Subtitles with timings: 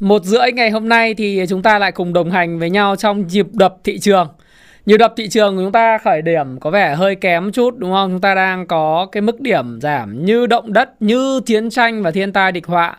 [0.00, 3.26] một rưỡi ngày hôm nay thì chúng ta lại cùng đồng hành với nhau trong
[3.26, 4.28] nhịp đập thị trường.
[4.86, 7.92] Nhịp đập thị trường của chúng ta khởi điểm có vẻ hơi kém chút đúng
[7.92, 8.10] không?
[8.10, 12.10] Chúng ta đang có cái mức điểm giảm như động đất, như chiến tranh và
[12.10, 12.96] thiên tai địch họa.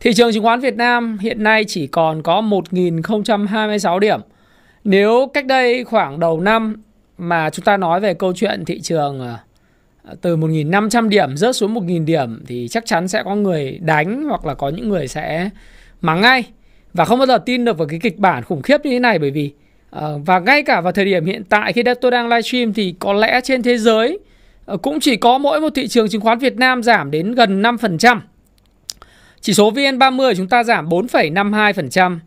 [0.00, 4.20] Thị trường chứng khoán Việt Nam hiện nay chỉ còn có 1.026 điểm.
[4.84, 6.82] Nếu cách đây khoảng đầu năm
[7.18, 9.38] mà chúng ta nói về câu chuyện thị trường à,
[10.20, 14.46] từ 1.500 điểm rớt xuống 1.000 điểm thì chắc chắn sẽ có người đánh hoặc
[14.46, 15.50] là có những người sẽ
[16.00, 16.44] mắng ngay
[16.94, 19.18] và không bao giờ tin được vào cái kịch bản khủng khiếp như thế này
[19.18, 19.52] bởi vì
[19.96, 23.12] uh, và ngay cả vào thời điểm hiện tại khi tôi đang livestream thì có
[23.12, 24.18] lẽ trên thế giới
[24.72, 27.62] uh, cũng chỉ có mỗi một thị trường chứng khoán Việt Nam giảm đến gần
[27.62, 28.20] 5%.
[29.40, 32.18] Chỉ số VN30 chúng ta giảm 4,52%,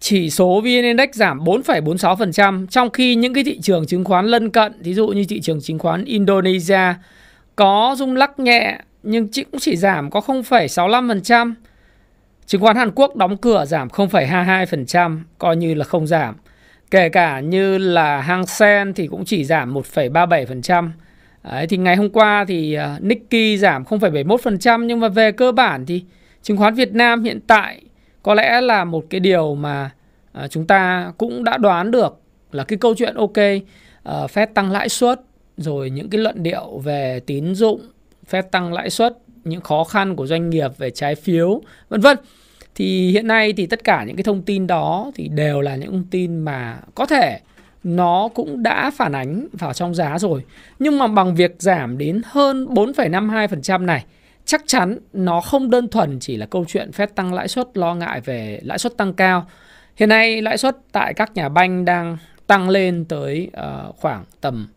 [0.00, 4.50] chỉ số VN Index giảm 4,46% trong khi những cái thị trường chứng khoán lân
[4.50, 6.94] cận, ví dụ như thị trường chứng khoán Indonesia
[7.56, 11.54] có rung lắc nhẹ nhưng cũng chỉ giảm có 0,65%.
[12.48, 16.36] Chứng khoán Hàn Quốc đóng cửa giảm 0,22%, coi như là không giảm.
[16.90, 20.90] Kể cả như là Hang Seng thì cũng chỉ giảm 1,37%.
[21.44, 25.86] Đấy, thì ngày hôm qua thì à, Nikkei giảm 0,71% nhưng mà về cơ bản
[25.86, 26.04] thì
[26.42, 27.82] chứng khoán Việt Nam hiện tại
[28.22, 29.90] có lẽ là một cái điều mà
[30.32, 32.20] à, chúng ta cũng đã đoán được
[32.52, 33.38] là cái câu chuyện ok
[34.02, 35.20] à, Fed tăng lãi suất
[35.56, 37.80] rồi những cái luận điệu về tín dụng,
[38.26, 42.16] phép tăng lãi suất, những khó khăn của doanh nghiệp về trái phiếu, vân vân.
[42.78, 45.90] Thì hiện nay thì tất cả những cái thông tin đó thì đều là những
[45.90, 47.40] thông tin mà có thể
[47.84, 50.44] nó cũng đã phản ánh vào trong giá rồi.
[50.78, 54.04] Nhưng mà bằng việc giảm đến hơn 4,52% này,
[54.44, 57.94] chắc chắn nó không đơn thuần chỉ là câu chuyện phép tăng lãi suất lo
[57.94, 59.46] ngại về lãi suất tăng cao.
[59.96, 63.50] Hiện nay lãi suất tại các nhà banh đang tăng lên tới
[63.88, 64.68] uh, khoảng tầm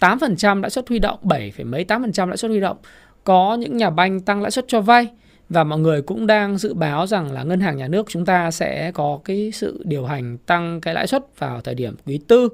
[0.00, 2.76] 8% lãi suất huy động, 7, mấy 8% lãi suất huy động.
[3.24, 5.08] Có những nhà banh tăng lãi suất cho vay
[5.48, 8.50] và mọi người cũng đang dự báo rằng là ngân hàng nhà nước chúng ta
[8.50, 12.48] sẽ có cái sự điều hành tăng cái lãi suất vào thời điểm quý tư.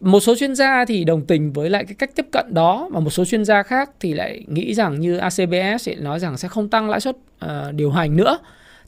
[0.00, 3.00] Một số chuyên gia thì đồng tình với lại cái cách tiếp cận đó và
[3.00, 6.68] một số chuyên gia khác thì lại nghĩ rằng như ACBS nói rằng sẽ không
[6.68, 8.38] tăng lãi suất uh, điều hành nữa.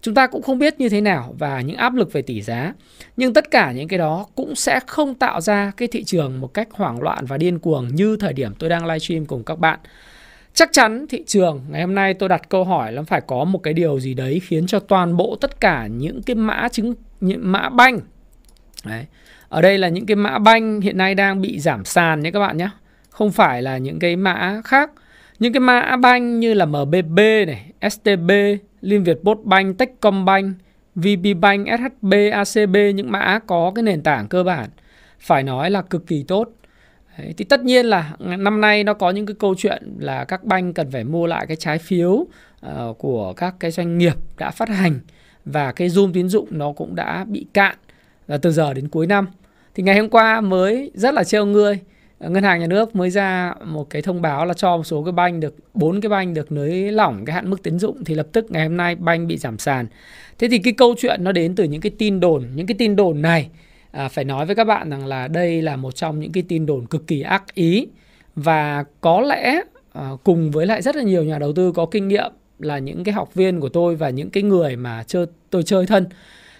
[0.02, 2.74] Chúng ta cũng không biết như thế nào và những áp lực về tỷ giá.
[3.16, 6.54] Nhưng tất cả những cái đó cũng sẽ không tạo ra cái thị trường một
[6.54, 9.78] cách hoảng loạn và điên cuồng như thời điểm tôi đang livestream cùng các bạn
[10.54, 13.59] chắc chắn thị trường ngày hôm nay tôi đặt câu hỏi là phải có một
[13.59, 17.53] cái điều gì đấy khiến cho toàn bộ tất cả những cái mã chứng những
[17.53, 18.00] mã banh
[18.84, 19.06] đấy.
[19.48, 22.41] ở đây là những cái mã banh hiện nay đang bị giảm sàn nhé các
[22.41, 22.70] bạn nhé
[23.10, 24.91] không phải là những cái mã khác
[25.38, 28.31] những cái mã banh như là MBB này, STB,
[28.81, 30.56] Liên Việt Postbank, Techcombank,
[30.94, 34.70] VPBank, SHB, ACB những mã có cái nền tảng cơ bản
[35.20, 36.48] phải nói là cực kỳ tốt.
[37.18, 40.44] Đấy, thì tất nhiên là năm nay nó có những cái câu chuyện là các
[40.44, 42.28] banh cần phải mua lại cái trái phiếu uh,
[42.98, 45.00] của các cái doanh nghiệp đã phát hành
[45.44, 47.76] và cái zoom tín dụng nó cũng đã bị cạn
[48.28, 49.26] là từ giờ đến cuối năm.
[49.74, 51.78] Thì ngày hôm qua mới rất là trêu ngươi
[52.20, 55.12] ngân hàng nhà nước mới ra một cái thông báo là cho một số cái
[55.12, 58.26] banh được bốn cái banh được nới lỏng cái hạn mức tín dụng thì lập
[58.32, 59.86] tức ngày hôm nay banh bị giảm sàn
[60.38, 62.96] thế thì cái câu chuyện nó đến từ những cái tin đồn những cái tin
[62.96, 63.48] đồn này
[63.98, 66.66] à, phải nói với các bạn rằng là đây là một trong những cái tin
[66.66, 67.86] đồn cực kỳ ác ý
[68.36, 69.60] và có lẽ
[69.92, 73.04] à, cùng với lại rất là nhiều nhà đầu tư có kinh nghiệm là những
[73.04, 76.06] cái học viên của tôi và những cái người mà chơi tôi chơi thân.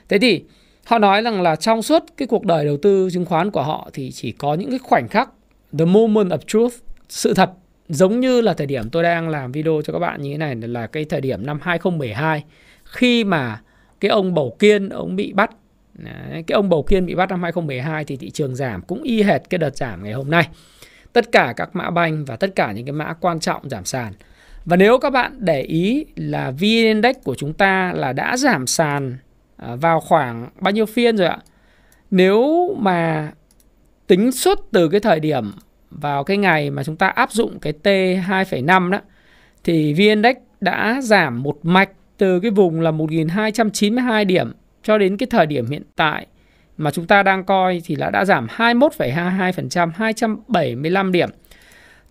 [0.09, 0.44] Thế thì
[0.87, 3.91] họ nói rằng là trong suốt cái cuộc đời đầu tư chứng khoán của họ
[3.93, 5.31] thì chỉ có những cái khoảnh khắc
[5.78, 6.75] the moment of truth
[7.09, 7.50] sự thật
[7.88, 10.54] giống như là thời điểm tôi đang làm video cho các bạn như thế này
[10.54, 12.44] là cái thời điểm năm 2012
[12.84, 13.60] khi mà
[14.00, 15.50] cái ông Bầu Kiên ông bị bắt
[15.98, 19.22] Đấy, cái ông Bầu Kiên bị bắt năm 2012 thì thị trường giảm cũng y
[19.22, 20.48] hệt cái đợt giảm ngày hôm nay.
[21.12, 24.12] Tất cả các mã banh và tất cả những cái mã quan trọng giảm sàn.
[24.65, 28.66] Và nếu các bạn để ý là VN Index của chúng ta là đã giảm
[28.66, 29.16] sàn
[29.56, 31.39] à, vào khoảng bao nhiêu phiên rồi ạ?
[32.10, 33.30] Nếu mà
[34.06, 35.53] tính suốt từ cái thời điểm
[35.91, 39.00] vào cái ngày mà chúng ta áp dụng cái T2,5 đó
[39.65, 44.53] thì VN Index đã giảm một mạch từ cái vùng là 1292 điểm
[44.88, 46.26] cho đến cái thời điểm hiện tại
[46.76, 51.30] mà chúng ta đang coi thì là đã giảm 21,22%, 275 điểm.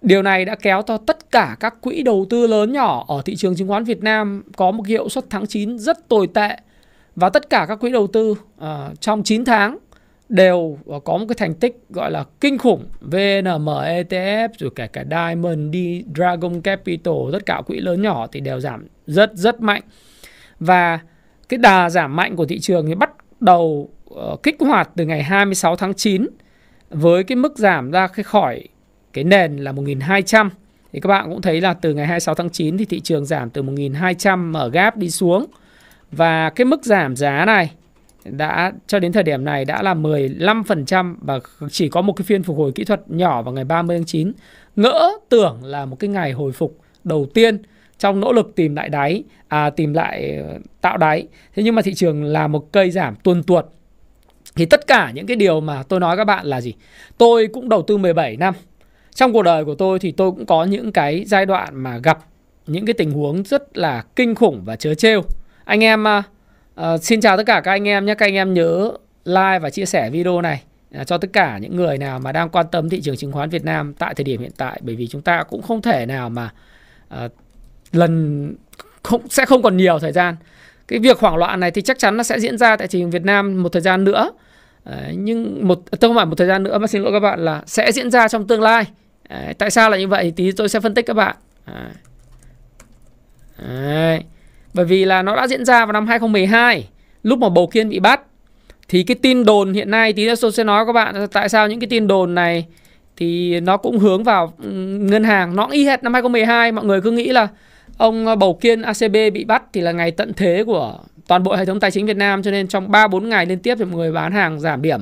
[0.01, 3.35] Điều này đã kéo cho tất cả các quỹ đầu tư lớn nhỏ ở thị
[3.35, 6.57] trường chứng khoán Việt Nam có một hiệu suất tháng 9 rất tồi tệ.
[7.15, 9.77] Và tất cả các quỹ đầu tư uh, trong 9 tháng
[10.29, 12.85] đều à, có một cái thành tích gọi là kinh khủng.
[13.01, 18.39] VNM ETF rồi kể cả Diamond đi Dragon Capital tất cả quỹ lớn nhỏ thì
[18.39, 19.81] đều giảm rất rất mạnh.
[20.59, 20.99] Và
[21.49, 25.23] cái đà giảm mạnh của thị trường thì bắt đầu uh, kích hoạt từ ngày
[25.23, 26.27] 26 tháng 9
[26.89, 28.63] với cái mức giảm ra cái khỏi
[29.13, 30.49] cái nền là 1200
[30.93, 33.49] thì các bạn cũng thấy là từ ngày 26 tháng 9 thì thị trường giảm
[33.49, 35.45] từ 1200 mở gap đi xuống.
[36.11, 37.71] Và cái mức giảm giá này
[38.25, 41.39] đã cho đến thời điểm này đã là 15% và
[41.71, 44.31] chỉ có một cái phiên phục hồi kỹ thuật nhỏ vào ngày 30 tháng 9.
[44.75, 47.61] Ngỡ tưởng là một cái ngày hồi phục đầu tiên
[47.99, 51.27] trong nỗ lực tìm lại đáy, à, tìm lại ờ, tạo đáy.
[51.55, 53.65] Thế nhưng mà thị trường là một cây giảm tuần tuột.
[54.55, 56.73] Thì tất cả những cái điều mà tôi nói các bạn là gì?
[57.17, 58.53] Tôi cũng đầu tư 17 năm.
[59.15, 62.19] Trong cuộc đời của tôi thì tôi cũng có những cái giai đoạn mà gặp
[62.67, 65.21] những cái tình huống rất là kinh khủng và chớ trêu.
[65.65, 66.05] Anh em
[66.79, 68.15] uh, xin chào tất cả các anh em nhé.
[68.15, 68.91] Các anh em nhớ
[69.25, 72.49] like và chia sẻ video này à, cho tất cả những người nào mà đang
[72.49, 75.07] quan tâm thị trường chứng khoán Việt Nam tại thời điểm hiện tại bởi vì
[75.07, 76.49] chúng ta cũng không thể nào mà
[77.25, 77.31] uh,
[77.91, 78.55] lần
[79.03, 80.35] không sẽ không còn nhiều thời gian.
[80.87, 83.11] Cái việc hoảng loạn này thì chắc chắn nó sẽ diễn ra tại thị trường
[83.11, 84.31] Việt Nam một thời gian nữa.
[84.85, 87.19] Đấy, nhưng một à, tôi không phải một thời gian nữa mà xin lỗi các
[87.19, 88.83] bạn là sẽ diễn ra trong tương lai.
[89.29, 91.35] Đấy, tại sao là như vậy thì tí tôi sẽ phân tích các bạn.
[91.67, 91.91] Đấy.
[93.67, 94.23] Đấy.
[94.73, 96.87] Bởi vì là nó đã diễn ra vào năm 2012
[97.23, 98.21] lúc mà Bầu Kiên bị bắt
[98.87, 101.67] thì cái tin đồn hiện nay tí nữa tôi sẽ nói các bạn tại sao
[101.67, 102.65] những cái tin đồn này
[103.17, 104.69] thì nó cũng hướng vào ừ,
[104.99, 107.47] ngân hàng nó y hệt năm 2012 mọi người cứ nghĩ là
[107.97, 111.55] ông ờ, Bầu Kiên ACB bị bắt thì là ngày tận thế của toàn bộ
[111.55, 113.85] hệ thống tài chính Việt Nam, cho nên trong 3 4 ngày liên tiếp thì
[113.85, 115.01] mọi người bán hàng giảm điểm.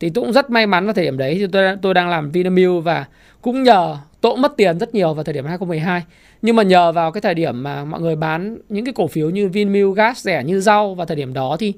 [0.00, 2.30] Thì tôi cũng rất may mắn vào thời điểm đấy, thì tôi tôi đang làm
[2.30, 3.04] Vinamilk và
[3.42, 6.02] cũng nhờ tôi cũng mất tiền rất nhiều vào thời điểm 2012
[6.44, 9.30] nhưng mà nhờ vào cái thời điểm mà mọi người bán những cái cổ phiếu
[9.30, 11.72] như Vinamilk, gas, rẻ như rau vào thời điểm đó thì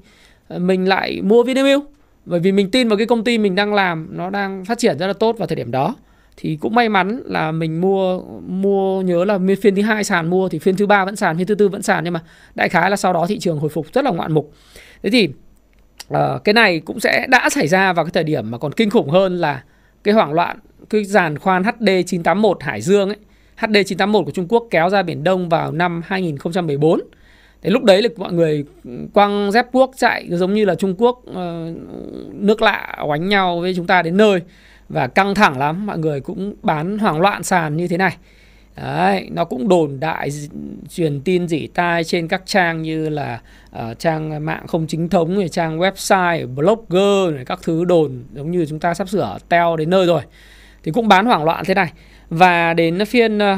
[0.47, 1.83] ờ, mình lại mua Vinamilk.
[2.25, 4.97] Bởi vì mình tin vào cái công ty mình đang làm, nó đang phát triển
[4.97, 5.95] rất là tốt vào thời điểm đó
[6.37, 10.49] thì cũng may mắn là mình mua mua nhớ là phiên thứ hai sàn mua
[10.49, 12.19] thì phiên thứ ba vẫn sàn phiên thứ tư vẫn sàn nhưng mà
[12.55, 14.53] đại khái là sau đó thị trường hồi phục rất là ngoạn mục.
[15.03, 15.29] Thế thì
[16.13, 18.89] uh, cái này cũng sẽ đã xảy ra vào cái thời điểm mà còn kinh
[18.89, 19.63] khủng hơn là
[20.03, 23.17] cái hoảng loạn cái giàn khoan HD 981 Hải Dương ấy.
[23.55, 27.01] HD 981 của Trung Quốc kéo ra Biển Đông vào năm 2014
[27.61, 28.65] Thế lúc đấy là mọi người
[29.13, 31.35] quăng dép quốc chạy giống như là Trung Quốc uh,
[32.33, 34.41] nước lạ oánh nhau với chúng ta đến nơi
[34.89, 38.17] và căng thẳng lắm mọi người cũng bán hoảng loạn sàn như thế này
[38.83, 40.29] Đấy, nó cũng đồn đại
[40.89, 43.41] truyền tin dỉ tai trên các trang như là
[43.75, 48.51] uh, trang mạng không chính thống, rồi trang website, blogger, này, các thứ đồn giống
[48.51, 50.21] như chúng ta sắp sửa teo đến nơi rồi.
[50.83, 51.91] Thì cũng bán hoảng loạn thế này.
[52.29, 53.57] Và đến phiên uh,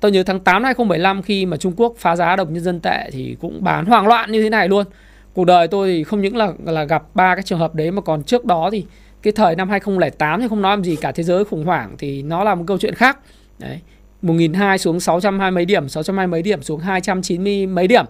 [0.00, 3.10] tôi nhớ tháng 8 2015 khi mà Trung Quốc phá giá đồng nhân dân tệ
[3.12, 4.86] thì cũng bán hoảng loạn như thế này luôn.
[5.34, 8.02] Cuộc đời tôi thì không những là là gặp ba cái trường hợp đấy mà
[8.02, 8.84] còn trước đó thì
[9.22, 12.22] cái thời năm 2008 thì không nói làm gì cả thế giới khủng hoảng thì
[12.22, 13.18] nó là một câu chuyện khác.
[13.58, 13.80] Đấy.
[14.22, 18.04] 1.200 xuống 620 mấy điểm, 620 mấy điểm xuống 290 mấy điểm.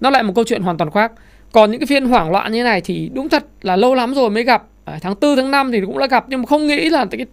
[0.00, 1.12] Nó lại một câu chuyện hoàn toàn khác.
[1.52, 4.14] Còn những cái phiên hoảng loạn như thế này thì đúng thật là lâu lắm
[4.14, 4.62] rồi mới gặp.
[4.84, 7.26] À, tháng 4 tháng 5 thì cũng đã gặp nhưng mà không nghĩ là cái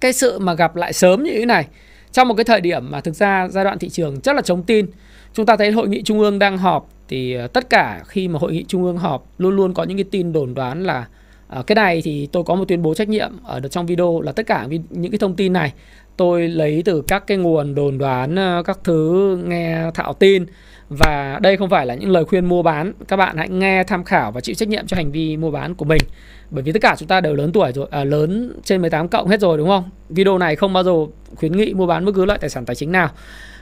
[0.00, 1.66] cái sự mà gặp lại sớm như thế này
[2.12, 4.62] trong một cái thời điểm mà thực ra giai đoạn thị trường rất là chống
[4.62, 4.86] tin.
[5.34, 8.38] Chúng ta thấy hội nghị trung ương đang họp thì ờ, tất cả khi mà
[8.38, 11.06] hội nghị trung ương họp luôn luôn có những cái tin đồn đoán là
[11.50, 14.32] À, cái này thì tôi có một tuyên bố trách nhiệm ở trong video là
[14.32, 15.72] tất cả những cái thông tin này
[16.16, 20.46] tôi lấy từ các cái nguồn đồn đoán ờ, các thứ nghe thạo tin.
[20.88, 22.92] Và đây không phải là những lời khuyên mua bán.
[23.08, 25.74] Các bạn hãy nghe tham khảo và chịu trách nhiệm cho hành vi mua bán
[25.74, 26.02] của mình.
[26.50, 29.28] Bởi vì tất cả chúng ta đều lớn tuổi rồi à, lớn trên 18 cộng
[29.28, 29.90] hết rồi đúng không?
[30.08, 30.92] Video này không bao giờ
[31.36, 33.08] khuyến nghị mua bán bất cứ loại tài sản tài chính nào.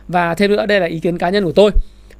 [0.08, 1.70] Và thêm nữa đây là ý kiến cá nhân của tôi.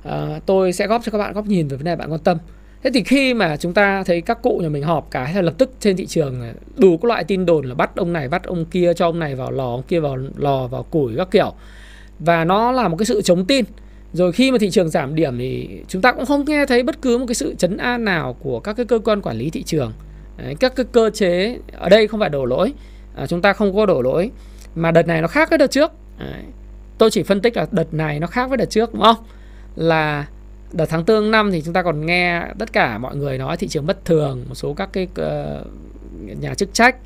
[0.04, 2.38] À, tôi sẽ góp cho các bạn góc nhìn về vấn đề bạn quan tâm.
[2.82, 5.54] Thế thì khi mà chúng ta thấy các cụ nhà mình họp cái là lập
[5.58, 8.64] tức trên thị trường đủ các loại tin đồn là bắt ông này bắt ông
[8.64, 11.54] kia cho ông này vào lò ông kia vào lò vào củi các kiểu.
[12.18, 13.64] Và nó là một cái sự chống tin.
[14.12, 17.02] Rồi khi mà thị trường giảm điểm thì chúng ta cũng không nghe thấy bất
[17.02, 19.62] cứ một cái sự chấn an nào của các cái cơ quan quản lý thị
[19.62, 19.92] trường.
[20.36, 22.72] Đấy, các cái cơ chế ở đây không phải đổ lỗi.
[23.16, 24.30] À, chúng ta không có đổ lỗi.
[24.74, 25.90] Mà đợt này nó khác với đợt trước.
[26.18, 26.42] Đấy.
[26.98, 29.16] tôi chỉ phân tích là đợt này nó khác với đợt trước đúng không?
[29.76, 30.26] Là
[30.72, 33.68] đợt tháng tương năm thì chúng ta còn nghe tất cả mọi người nói thị
[33.68, 35.66] trường bất thường một số các cái uh,
[36.40, 36.96] nhà chức trách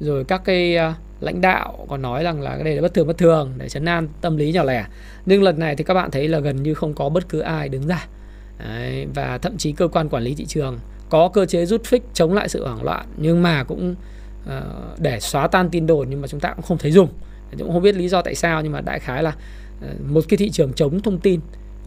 [0.00, 3.06] rồi các cái uh, lãnh đạo còn nói rằng là cái này là bất thường
[3.06, 4.86] bất thường để chấn an tâm lý nhỏ lẻ.
[5.26, 7.68] Nhưng lần này thì các bạn thấy là gần như không có bất cứ ai
[7.68, 8.06] đứng ra.
[8.58, 10.78] Đấy, và thậm chí cơ quan quản lý thị trường
[11.10, 13.94] có cơ chế rút phích chống lại sự hoảng loạn nhưng mà cũng
[14.46, 14.52] uh,
[14.98, 17.08] để xóa tan tin đồn nhưng mà chúng ta cũng không thấy dùng.
[17.58, 20.36] Cũng không biết lý do tại sao nhưng mà đại khái là uh, một cái
[20.36, 21.40] thị trường chống thông tin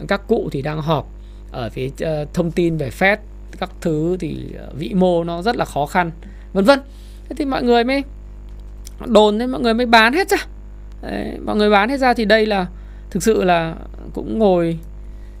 [0.08, 1.17] các cụ thì đang họp
[1.50, 3.16] ở phía uh, thông tin về Fed
[3.60, 6.10] các thứ thì ờ, vĩ mô nó rất là khó khăn
[6.52, 6.80] vân vân.
[7.28, 8.04] Thế thì mọi người mới
[9.06, 10.38] đồn thế mọi người mới bán hết ra.
[11.02, 12.66] Đấy, mọi người bán hết ra thì đây là
[13.10, 13.74] thực sự là
[14.14, 14.78] cũng ngồi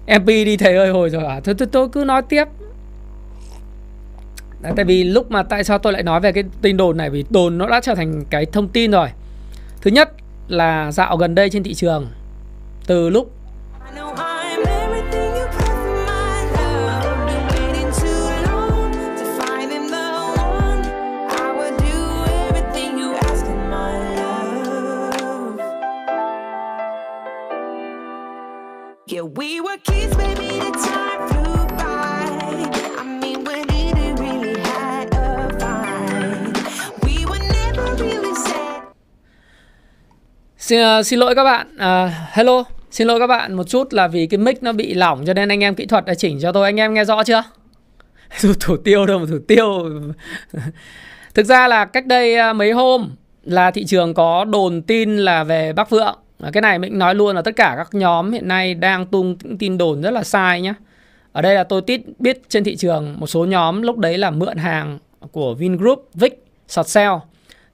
[0.06, 2.44] MP đi thầy ơi hồi rồi à thôi tôi, tôi cứ nói tiếp.
[4.60, 7.10] Đấy, tại vì lúc mà tại sao tôi lại nói về cái tin đồn này?
[7.10, 9.08] Vì đồn nó đã trở thành cái thông tin rồi.
[9.80, 10.12] Thứ nhất
[10.48, 12.08] là dạo gần đây trên thị trường
[12.86, 13.32] từ lúc
[29.38, 30.48] we were kids, baby.
[30.64, 32.26] The time flew by.
[32.98, 37.04] I mean, we didn't really had a fight.
[37.04, 38.82] We were never really sad.
[40.58, 44.08] Xin, uh, xin lỗi các bạn Uh, Hello Xin lỗi các bạn một chút là
[44.08, 46.52] vì cái mic nó bị lỏng Cho nên anh em kỹ thuật đã chỉnh cho
[46.52, 47.42] tôi Anh em nghe rõ chưa
[48.40, 49.90] Thủ, thủ tiêu đâu mà thủ tiêu
[51.34, 53.10] Thực ra là cách đây ờ, mấy hôm
[53.44, 56.18] Là thị trường có đồn tin là về Bắc Vượng
[56.52, 59.78] cái này mình nói luôn là tất cả các nhóm hiện nay Đang tung tin
[59.78, 60.74] đồn rất là sai nhé.
[61.32, 64.30] Ở đây là tôi tít biết trên thị trường Một số nhóm lúc đấy là
[64.30, 64.98] mượn hàng
[65.32, 67.18] Của Vingroup, Vic, Sọt Sale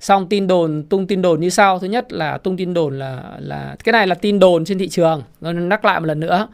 [0.01, 3.23] xong tin đồn tung tin đồn như sau thứ nhất là tung tin đồn là
[3.39, 6.49] là cái này là tin đồn trên thị trường tôi nhắc lại một lần nữa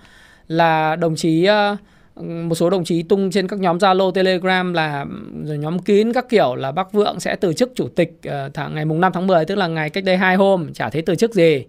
[0.49, 1.77] là đồng chí ờ,
[2.23, 5.07] một số đồng chí tung trên các nhóm Zalo, Telegram là
[5.45, 8.75] rồi nhóm kín các kiểu là Bắc Vượng sẽ từ chức chủ tịch ờ, tháng
[8.75, 11.15] ngày mùng 5 tháng 10 tức là ngày cách đây hai hôm chả thấy từ
[11.15, 11.65] chức gì.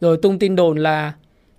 [0.00, 1.12] Rồi tung tin đồn là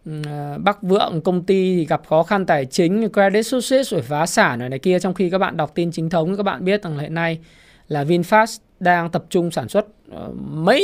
[0.05, 4.01] ừ, à, Bắc Vượng công ty thì gặp khó khăn tài chính, Credit Suisse rồi
[4.01, 6.65] phá sản rồi này kia trong khi các bạn đọc tin chính thống các bạn
[6.65, 7.39] biết rằng hiện nay
[7.88, 10.83] là VinFast đang tập trung sản xuất ờ, mấy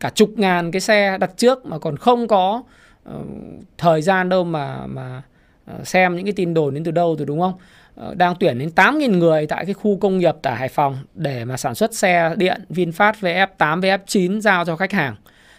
[0.00, 2.62] cả chục ngàn cái xe đặt trước mà còn không có
[3.04, 3.20] ờ,
[3.78, 5.22] thời gian đâu mà mà
[5.66, 7.52] ờ, xem những cái tin đồn đến từ đâu rồi đúng không?
[8.14, 11.56] Đang tuyển đến 8.000 người tại cái khu công nghiệp tại Hải Phòng để mà
[11.56, 15.16] sản xuất xe điện VinFast VF8, VF9 giao cho khách hàng.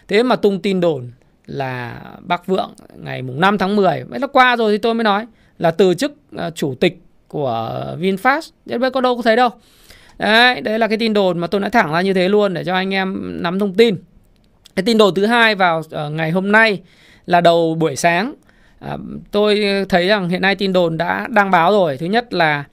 [0.08, 1.10] Thế mà tung tin đồn
[1.46, 5.04] là bác Vượng ngày mùng 5 tháng 10 Mấy nó qua rồi thì tôi mới
[5.04, 5.26] nói
[5.58, 6.98] là từ chức ờ, chủ tịch
[7.28, 8.50] của VinFast.
[8.68, 9.48] Thế bây có đâu có thấy đâu.
[10.18, 12.64] Đấy, đấy là cái tin đồn mà tôi nói thẳng ra như thế luôn để
[12.64, 13.96] cho anh em nắm thông tin.
[14.76, 16.80] Cái tin đồn thứ hai vào ờ, ngày hôm nay
[17.26, 18.34] là đầu buổi sáng.
[18.78, 18.96] À,
[19.30, 21.96] tôi thấy rằng hiện nay tin đồn đã đăng báo rồi.
[21.96, 22.64] Thứ nhất là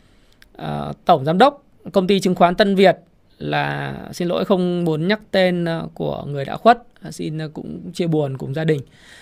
[0.55, 1.63] ờ, tổng giám đốc
[1.93, 2.97] công ty chứng khoán Tân Việt
[3.37, 7.91] là xin lỗi không muốn nhắc tên của người đã khuất, Ờ, xin ờ, cũng
[7.93, 8.81] chia buồn cùng gia đình.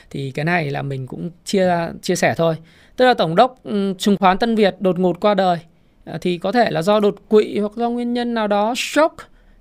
[0.09, 2.55] Thì cái này là mình cũng chia chia sẻ thôi.
[2.95, 5.57] Tức là tổng đốc ừ, chứng khoán Tân Việt đột ngột qua đời
[6.05, 9.15] ờ, thì có thể là do đột quỵ hoặc do nguyên nhân nào đó shock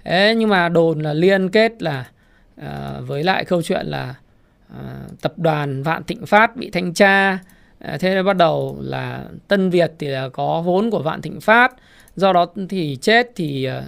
[0.05, 2.07] Thế nhưng mà đồn là liên kết là
[2.61, 2.67] uh,
[3.09, 4.15] với lại câu chuyện là
[4.73, 9.25] uh, tập đoàn Vạn Thịnh Phát bị thanh tra uh, thế nên bắt đầu là
[9.49, 11.73] Tân Việt thì là có vốn của Vạn Thịnh Phát
[12.21, 13.85] do đó thì chết thì ờ,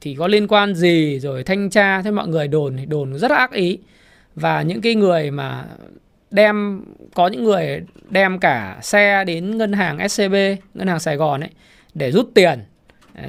[0.00, 3.30] thì có liên quan gì rồi thanh tra, thế mọi người đồn thì đồn rất
[3.30, 3.78] là ác ý.
[4.34, 5.64] Và những cái người mà
[6.30, 10.34] đem, có những người đem cả xe đến ngân hàng SCB
[10.74, 11.50] ngân hàng Sài Gòn ấy,
[11.94, 12.58] để rút tiền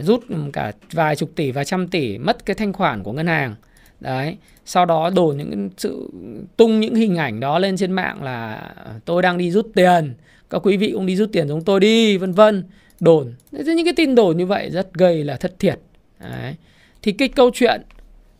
[0.01, 0.23] rút
[0.53, 3.55] cả vài chục tỷ, vài trăm tỷ mất cái thanh khoản của ngân hàng.
[3.99, 6.09] Đấy, sau đó đổ những sự,
[6.57, 10.13] tung những hình ảnh đó lên trên mạng là ờ, tôi đang đi rút tiền,
[10.49, 12.63] các quý vị cũng đi rút tiền giống tôi đi, vân vân
[13.03, 15.79] đồn những cái tin đồn như vậy rất gây là thất thiệt
[16.19, 16.55] đấy.
[17.01, 17.81] thì cái câu chuyện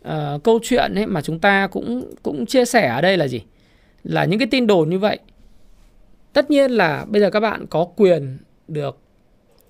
[0.08, 3.42] uh, câu chuyện ấy mà chúng ta cũng cũng chia sẻ ở đây là gì
[4.04, 5.20] là những cái tin đồn như vậy
[6.34, 8.98] tất nhiên là bây giờ các bạn có quyền được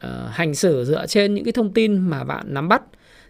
[0.05, 2.81] uh, hành xử dựa trên những cái thông tin mà bạn nắm bắt.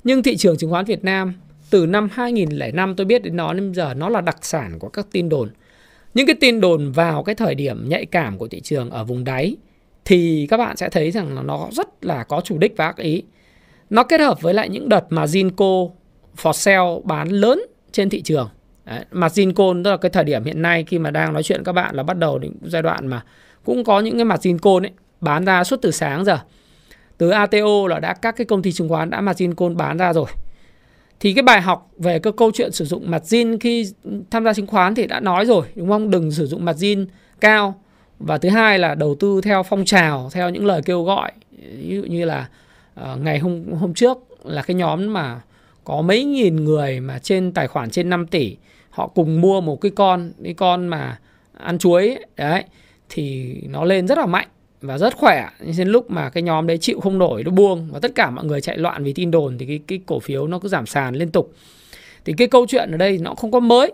[0.03, 1.33] Nhưng thị trường chứng khoán Việt Nam
[1.69, 5.07] từ năm 2005 tôi biết đến nó đến giờ nó là đặc sản của các
[5.11, 5.49] tin đồn.
[6.13, 9.23] Những cái tin đồn vào cái thời điểm nhạy cảm của thị trường ở vùng
[9.23, 9.55] đáy
[10.05, 12.97] thì các bạn sẽ thấy rằng là nó rất là có chủ đích và ác
[12.97, 13.23] ý.
[13.89, 15.89] Nó kết hợp với lại những đợt mà Zinco
[16.37, 18.49] for sale bán lớn trên thị trường.
[18.85, 21.63] Đấy, mà Zinco tức là cái thời điểm hiện nay khi mà đang nói chuyện
[21.63, 23.23] các bạn là bắt đầu đến giai đoạn mà
[23.65, 24.91] cũng có những cái mặt Zinco ấy
[25.21, 26.39] bán ra suốt từ sáng giờ
[27.17, 30.13] từ ATO là đã các cái công ty chứng khoán đã mặt Zinco bán ra
[30.13, 30.25] rồi
[31.19, 33.85] thì cái bài học về cái câu chuyện sử dụng mặt Zin khi
[34.31, 37.05] tham gia chứng khoán thì đã nói rồi đúng không đừng sử dụng mặt Zin
[37.41, 37.81] cao
[38.19, 41.31] và thứ hai là đầu tư theo phong trào theo những lời kêu gọi.
[41.51, 42.49] Ví dụ như là
[43.01, 45.41] uh, ngày hôm hôm trước là cái nhóm mà
[45.83, 48.57] có mấy nghìn người mà trên tài khoản trên 5 tỷ
[48.89, 51.19] họ cùng mua một cái con cái con mà
[51.57, 52.63] ăn chuối ấy, đấy
[53.09, 54.47] thì nó lên rất là mạnh
[54.81, 55.49] và rất khỏe.
[55.59, 58.29] Nhưng đến lúc mà cái nhóm đấy chịu không nổi nó buông và tất cả
[58.29, 60.85] mọi người chạy loạn vì tin đồn thì cái cái cổ phiếu nó cứ giảm
[60.85, 61.53] sàn liên tục.
[62.25, 63.93] Thì cái câu chuyện ở đây nó không có mới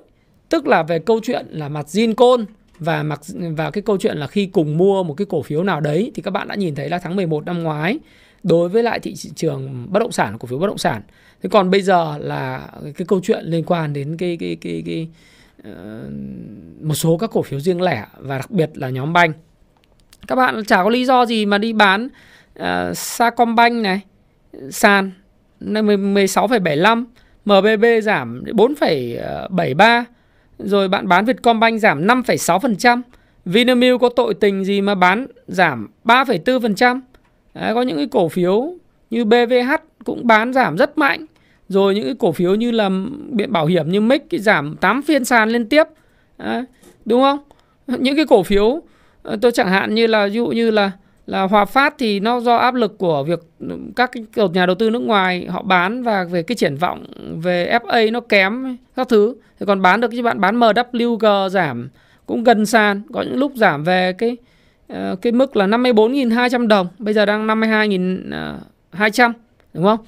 [0.50, 2.46] tức là về câu chuyện là mặt zin côn
[2.80, 3.22] và mặc
[3.58, 6.22] và cái câu chuyện là khi cùng mua một cái cổ phiếu nào đấy thì
[6.22, 8.00] các bạn đã nhìn thấy là tháng 11 năm ngoái
[8.44, 11.02] đối với lại thị trường bất động sản cổ phiếu bất động sản.
[11.42, 15.08] Thế còn bây giờ là cái câu chuyện liên quan đến cái cái cái cái,
[15.60, 15.76] uh,
[16.82, 19.34] một số các cổ phiếu riêng lẻ và đặc biệt là nhóm banh.
[20.28, 22.10] Các bạn chả có lý do gì mà đi bán
[22.60, 24.02] uh, Sacombank này
[24.72, 25.12] sàn
[25.62, 27.06] 16,75
[27.46, 30.04] MBB giảm 4,73
[30.60, 33.02] rồi bạn bán Vietcombank giảm 5,6%.
[33.46, 37.02] Vinamilk có tội tình gì mà bán giảm 3,4%.
[37.54, 38.74] Đấy, có những cái cổ phiếu
[39.10, 39.74] như BVH
[40.04, 41.26] cũng bán giảm rất mạnh.
[41.70, 42.90] Rồi những cái cổ phiếu như là
[43.30, 45.84] biện bảo hiểm như MIC giảm 8 phiên sàn liên tiếp.
[46.38, 46.64] Đấy,
[47.06, 47.40] đúng không?
[47.88, 48.82] Những cái cổ phiếu
[49.24, 50.92] ờ, tôi chẳng hạn như là ví dụ như là
[51.30, 53.40] là Hòa Phát thì nó do áp lực của việc
[53.96, 57.06] các cái nhà đầu tư nước ngoài họ bán và về cái triển vọng
[57.42, 59.36] về FA nó kém các thứ.
[59.60, 61.90] Thì còn bán được chứ bạn bán MWG giảm
[62.26, 64.38] cũng gần sàn, có những lúc giảm về cái
[64.88, 69.34] ờ, cái mức là 54.200 đồng, bây giờ đang 52.200 ờ,
[69.74, 70.00] đúng không?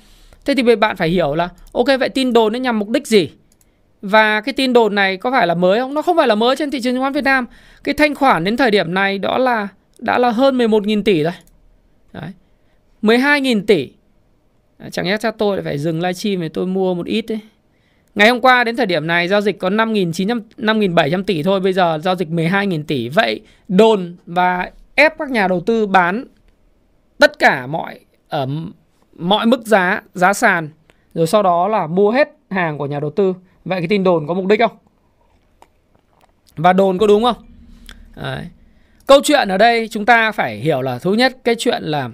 [0.45, 3.29] Thế thì bạn phải hiểu là, ok, vậy tin đồn nó nhằm mục đích gì?
[4.01, 5.93] Và cái tin đồn này có phải là mới không?
[5.93, 7.45] Nó không phải là mới trên thị trường chứng khoán Việt Nam.
[7.83, 9.67] Cái thanh khoản đến thời điểm này đó là
[10.01, 11.33] đã là hơn 11.000 tỷ rồi.
[12.13, 12.31] Đấy.
[13.01, 13.91] 12.000 tỷ.
[14.91, 17.39] Chẳng nhẽ cho tôi lại phải dừng livestream để tôi mua một ít đấy.
[18.15, 21.73] Ngày hôm qua đến thời điểm này giao dịch có 5.900 5.700 tỷ thôi, bây
[21.73, 23.09] giờ giao dịch 12.000 tỷ.
[23.09, 26.25] Vậy đồn và ép các nhà đầu tư bán
[27.17, 28.47] tất cả mọi ở
[29.13, 30.69] mọi mức giá, giá sàn
[31.13, 33.35] rồi sau đó là mua hết hàng của nhà đầu tư.
[33.65, 34.77] Vậy cái tin đồn có mục đích không?
[36.55, 37.35] Và đồn có đúng không?
[38.15, 38.45] Đấy.
[39.11, 42.09] Câu chuyện ở đây chúng ta phải hiểu là thứ nhất cái chuyện là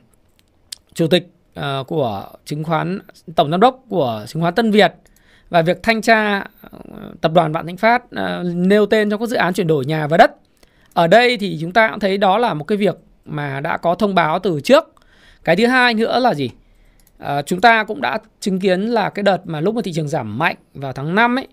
[0.93, 1.27] chủ tịch
[1.59, 2.99] uh, của chứng khoán
[3.35, 4.93] tổng giám đốc của chứng khoán Tân Việt
[5.49, 6.79] và việc thanh tra ờ,
[7.21, 10.07] tập đoàn Vạn Thịnh Phát uh, nêu tên trong các dự án chuyển đổi nhà
[10.07, 10.31] và đất.
[10.93, 13.95] Ở đây thì chúng ta cũng thấy đó là một cái việc mà đã có
[13.95, 14.93] thông báo từ trước.
[15.43, 16.49] Cái thứ hai nữa là gì?
[17.17, 20.07] À, chúng ta cũng đã chứng kiến là cái đợt mà lúc mà thị trường
[20.07, 21.47] giảm mạnh vào tháng 5 ấy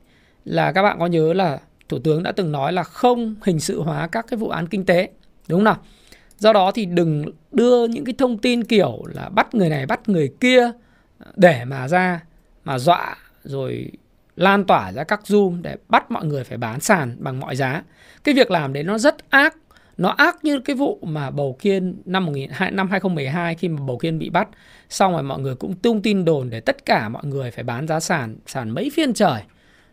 [0.44, 3.82] là các bạn có nhớ là Thủ tướng đã từng nói là không hình sự
[3.82, 5.08] hóa các cái vụ án kinh tế.
[5.48, 5.78] Đúng không nào?
[6.38, 10.08] Do đó thì đừng đưa những cái thông tin kiểu là bắt người này bắt
[10.08, 10.70] người kia
[11.36, 12.20] để mà ra
[12.64, 13.92] mà dọa rồi
[14.36, 17.82] lan tỏa ra các zoom để bắt mọi người phải bán sàn bằng mọi giá.
[18.24, 19.56] Cái việc làm đấy nó rất ác.
[19.96, 23.98] Nó ác như cái vụ mà Bầu Kiên năm 1000, năm 2012 khi mà Bầu
[23.98, 24.48] Kiên bị bắt.
[24.88, 27.88] Xong rồi mọi người cũng tung tin đồn để tất cả mọi người phải bán
[27.88, 29.42] giá sàn, sàn mấy phiên trời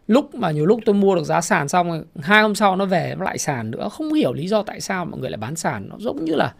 [0.07, 3.15] lúc mà nhiều lúc tôi mua được giá sàn xong hai hôm sau nó về
[3.17, 3.89] nó lại sàn nữa.
[3.91, 5.89] Không hiểu lý do tại sao mọi người lại bán sàn.
[5.89, 6.53] Nó giống như là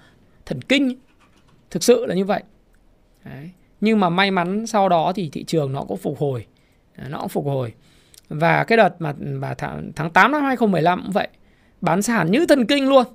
[0.45, 0.95] thần kinh
[1.71, 2.43] thực sự là như vậy.
[3.25, 3.49] Đấy.
[3.81, 6.45] nhưng mà may mắn sau đó thì thị trường nó cũng phục hồi.
[7.09, 7.73] Nó cũng phục hồi.
[8.29, 11.27] Và cái đợt mà, mà tháng, tháng 8 năm 2015 cũng vậy.
[11.81, 13.05] Bán sàn như thần kinh luôn.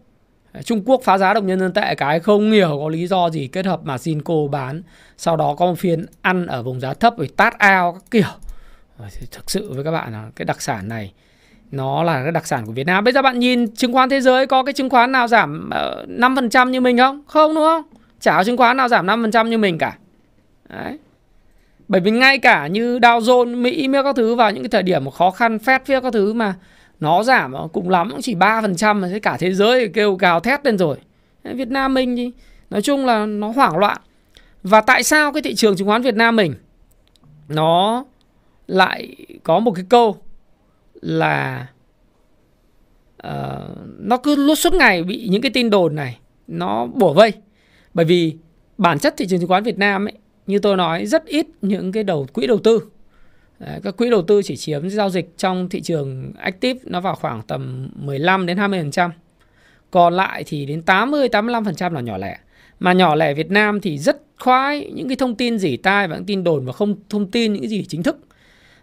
[0.65, 3.47] Trung Quốc phá giá đồng nhân dân tệ cái không hiểu có lý do gì
[3.47, 4.83] kết hợp mà Sinco bán.
[5.17, 8.46] Sau đó có một phiên ăn ở vùng giá thấp rồi tát ao các kiểu.
[8.99, 11.13] Ờ, thực sự với các bạn là cái đặc sản này
[11.71, 13.05] nó là cái đặc sản của Việt Nam.
[13.05, 16.07] Bây giờ bạn nhìn chứng khoán thế giới có cái chứng khoán nào giảm ờ,
[16.09, 17.23] 5% như mình không?
[17.27, 17.83] Không đúng không?
[18.21, 19.99] Chả có chứng khoán nào giảm 5% như mình cả.
[20.69, 20.99] Đấy.
[21.89, 24.83] Bởi vì ngay cả như Dow Jones, Mỹ Mỹ các thứ vào những cái thời
[24.83, 26.55] điểm khó khăn, Fed phía các thứ mà
[27.01, 30.67] nó giảm ờ, cùng lắm cũng chỉ 3% mà cả thế giới kêu gào thét
[30.67, 30.97] lên rồi.
[31.45, 32.33] Việt Nam mình thì
[32.71, 33.97] nói chung là nó hoảng loạn.
[34.63, 36.55] Và tại sao cái thị trường chứng khoán Việt Nam mình
[37.49, 38.05] nó
[38.67, 40.17] lại có một cái câu
[41.01, 41.67] là
[43.27, 43.31] uh,
[43.99, 47.33] nó cứ lúc suốt ngày bị những cái tin đồn này nó bủa vây
[47.95, 48.37] bởi vì
[48.79, 50.15] bản chất thị trường chứng khoán Việt Nam ấy
[50.47, 52.81] như tôi nói rất ít những cái đầu quỹ đầu tư
[53.59, 57.15] Đấy, các quỹ đầu tư chỉ chiếm giao dịch trong thị trường active nó vào
[57.15, 59.11] khoảng tầm 15 đến 20%.
[59.91, 62.39] Còn lại thì đến 80 85% là nhỏ lẻ.
[62.81, 66.17] Mà nhỏ lẻ Việt Nam thì rất khoái những cái thông tin dỉ tai và
[66.17, 68.19] những tin đồn và không thông tin những cái gì chính thức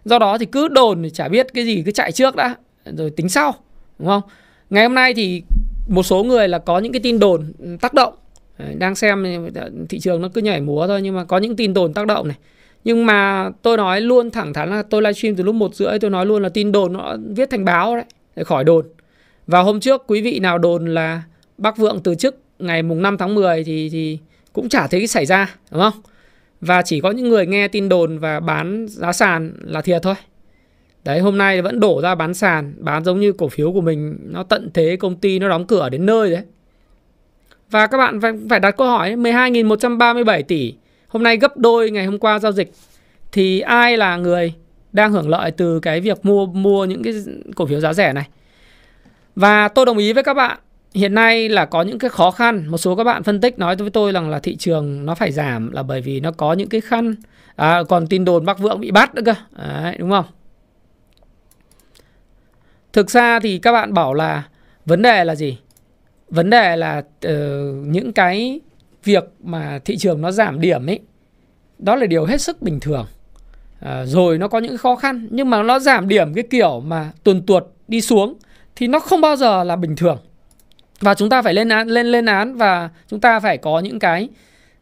[0.05, 2.55] do đó thì cứ đồn thì chả biết cái gì, cứ chạy trước đã,
[2.97, 3.55] rồi tính sau,
[3.99, 4.21] đúng không?
[4.69, 5.43] Ngày hôm nay thì
[5.87, 8.13] một số người là có những cái tin đồn ừ, tác động.
[8.77, 9.47] Đang xem
[9.89, 12.27] thị trường nó cứ nhảy múa thôi, nhưng mà có những tin đồn tác động
[12.27, 12.37] này.
[12.83, 16.09] Nhưng mà tôi nói luôn thẳng thắn là tôi livestream từ lúc một rưỡi, tôi
[16.11, 18.85] nói luôn là tin đồn nó viết thành báo đấy, để khỏi đồn.
[19.47, 21.21] Và hôm trước quý vị nào đồn là
[21.57, 24.17] Bắc Vượng từ chức ngày mùng 5 tháng 10 thì thì
[24.53, 25.93] cũng chả thấy xảy ra, đúng không?
[26.65, 30.15] Và chỉ có những người nghe tin đồn và bán giá sàn là thiệt thôi.
[31.03, 34.17] Đấy hôm nay vẫn đổ ra bán sàn Bán giống như cổ phiếu của mình.
[34.21, 36.43] Nó tận thế công ty nó đóng cửa đến nơi đấy.
[37.69, 40.73] Và các bạn phải, phải đặt câu hỏi 12.137 tỷ
[41.07, 42.71] Hôm nay gấp đôi ngày hôm qua giao dịch
[43.31, 44.53] Thì ai là người
[44.91, 47.13] đang hưởng lợi từ cái việc mua mua những cái
[47.55, 48.27] cổ phiếu giá rẻ này?
[49.35, 50.57] Và tôi đồng ý với các bạn
[50.93, 52.67] hiện nay là có những cái khó khăn.
[52.67, 55.31] Một số các bạn phân tích nói với tôi rằng là thị trường nó phải
[55.31, 57.15] giảm là bởi vì nó có những cái khăn.
[57.55, 59.33] À, còn tin đồn Bắc Vượng bị bắt nữa cơ.
[59.57, 60.25] Đấy, đúng không?
[62.93, 64.43] Thực ra thì các bạn bảo là
[64.85, 65.57] vấn đề là gì?
[66.29, 67.31] Vấn đề là uh,
[67.85, 68.59] những cái
[69.03, 70.99] việc mà thị trường nó giảm điểm ấy
[71.77, 73.05] đó là điều hết sức bình thường.
[73.79, 77.11] À, rồi nó có những khó khăn nhưng mà nó giảm điểm cái kiểu mà
[77.23, 78.37] tuần tuột đi xuống
[78.75, 80.17] thì nó không bao giờ là bình thường
[81.03, 83.99] và chúng ta phải lên án lên lên án và chúng ta phải có những
[83.99, 84.29] cái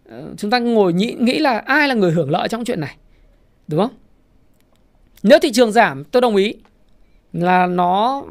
[0.09, 2.97] ờ, chúng ta ngồi nghĩ, nghĩ là ai là người hưởng lợi trong chuyện này
[3.67, 3.95] đúng không?
[5.23, 6.55] Nếu thị trường giảm tôi đồng ý
[7.33, 8.23] là nó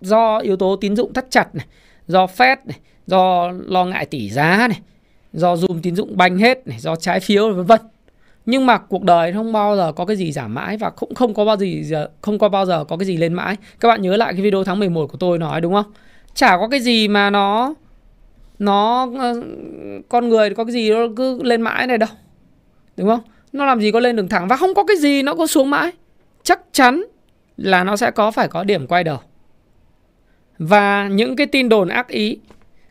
[0.00, 1.66] do yếu tố tín dụng thắt chặt này
[2.06, 4.80] do Fed này do lo ngại tỷ giá này
[5.32, 7.80] do zoom tín dụng banh hết này do trái phiếu vân vân.
[8.46, 11.34] Nhưng mà cuộc đời không bao giờ có cái gì giảm mãi và cũng không
[11.34, 13.56] có bao gì không có bao giờ có cái gì lên mãi.
[13.80, 15.92] Các bạn nhớ lại cái video tháng 11 của tôi nói đúng không?
[16.34, 17.74] Chả có cái gì mà nó
[18.58, 19.42] nó ờ,
[20.08, 22.08] con người có cái gì nó cứ lên mãi này đâu.
[22.96, 23.20] Đúng không?
[23.52, 24.48] Nó làm gì có lên đường thẳng.
[24.48, 25.92] Và không có cái gì nó có xuống mãi.
[26.42, 27.04] Chắc chắn
[27.56, 29.18] là nó sẽ có phải có điểm quay đầu.
[30.58, 32.38] Và những cái tin đồn ác ý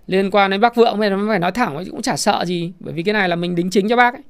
[0.08, 2.73] liên quan đến bác vượng thì nó phải nói thẳng cũng chả sợ gì.
[2.79, 4.23] Bởi vì cái này là mình đính chính cho bác ấy.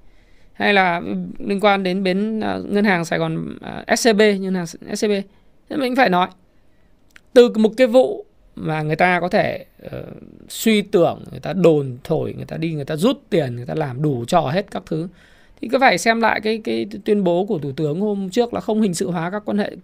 [0.53, 1.01] hay là
[1.39, 4.65] liên quan đến bến uh, ờ, ngân hàng Sài Gòn ờ, uh, SCB ngân hàng
[4.67, 5.11] SCB
[5.69, 6.27] thế mình phải nói.
[7.33, 9.91] Từ một cái vụ mà người ta có thể uh,
[10.49, 13.75] suy tưởng người ta đồn thổi người ta đi người ta rút tiền người ta
[13.75, 15.07] làm đủ trò hết các thứ.
[15.61, 18.61] Thì cứ phải xem lại cái cái tuyên bố của thủ tướng hôm trước là
[18.61, 19.75] không hình sự hóa các quan hệ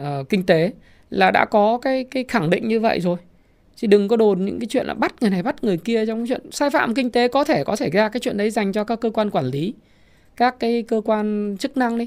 [0.00, 0.72] uh, kinh tế
[1.10, 3.16] là đã có cái cái khẳng định như vậy rồi.
[3.76, 6.24] Chứ đừng có đồn những cái chuyện là bắt người này bắt người kia trong
[6.28, 8.84] chuyện sai phạm kinh tế có thể có thể ra cái chuyện đấy dành cho
[8.84, 9.74] các cơ quan quản lý
[10.36, 12.06] các cái cơ quan chức năng đi.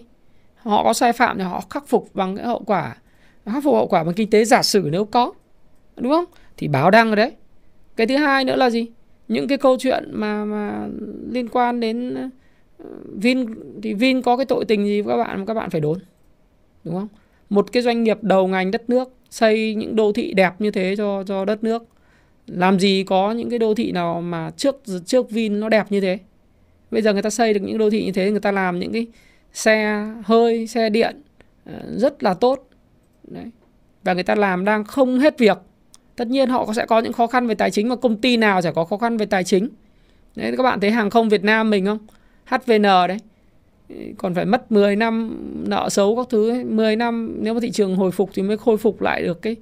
[0.55, 2.97] Họ có sai phạm thì họ khắc phục bằng cái hậu quả
[3.45, 5.33] khắc phục hậu quả bằng kinh tế giả sử nếu có
[5.97, 6.25] đúng không?
[6.57, 7.31] Thì báo đăng rồi đấy.
[7.95, 8.87] Cái thứ hai nữa là gì?
[9.27, 10.87] Những cái câu chuyện mà mà
[11.31, 12.29] liên quan đến ờ,
[13.15, 13.45] Vin,
[13.83, 15.99] thì Vin có cái tội tình gì với các bạn, mà các bạn phải đốn
[16.83, 17.07] đúng không?
[17.49, 20.95] Một cái doanh nghiệp đầu ngành đất nước xây những đô thị đẹp như thế
[20.97, 21.83] cho cho đất nước.
[22.47, 26.01] Làm gì có những cái đô thị nào mà trước trước Vin nó đẹp như
[26.01, 26.17] thế?
[26.91, 28.93] Bây giờ người ta xây được những đô thị như thế, người ta làm những
[28.93, 29.07] cái
[29.53, 31.21] xe hơi, xe điện
[31.65, 32.69] ờ, rất là tốt.
[33.27, 33.45] Đấy.
[34.03, 35.57] và người ta làm đang không hết việc
[36.15, 38.61] tất nhiên họ sẽ có những khó khăn về tài chính và công ty nào
[38.61, 39.69] sẽ có khó khăn về tài chính
[40.35, 41.99] đấy, các bạn thấy hàng không Việt Nam mình không
[42.45, 43.17] HVN đấy
[44.17, 46.63] còn phải mất 10 năm nợ xấu các thứ ấy.
[46.63, 49.55] 10 năm, nếu mà thị trường hồi phục thì mới khôi phục lại được cái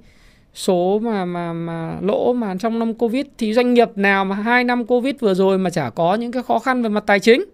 [0.54, 4.64] số mà mà mà lỗ mà trong năm Covid thì doanh nghiệp nào mà hai
[4.64, 7.44] năm Covid vừa rồi mà chả có những cái khó khăn về mặt tài chính.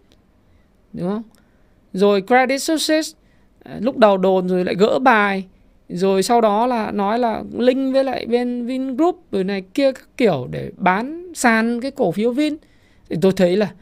[0.92, 1.22] Đúng không?
[1.92, 3.14] Rồi Credit Success
[3.64, 5.44] à, lúc đầu đồn rồi lại gỡ bài
[5.88, 10.08] rồi sau đó là nói là link với lại bên Vingroup rồi này kia các
[10.16, 12.56] kiểu để bán sàn cái cổ phiếu Vin
[13.10, 13.72] thì tôi thấy là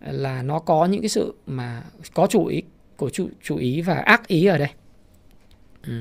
[0.00, 1.82] là nó có những cái sự mà
[2.14, 2.62] có chủ ý
[2.96, 4.68] của chủ chủ ý và ác ý ở đây
[5.86, 5.92] ừ.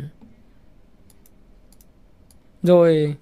[2.64, 3.16] rồi,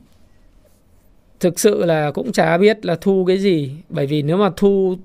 [1.40, 4.96] thực sự là cũng chả biết là thu cái gì, bởi vì nếu mà thu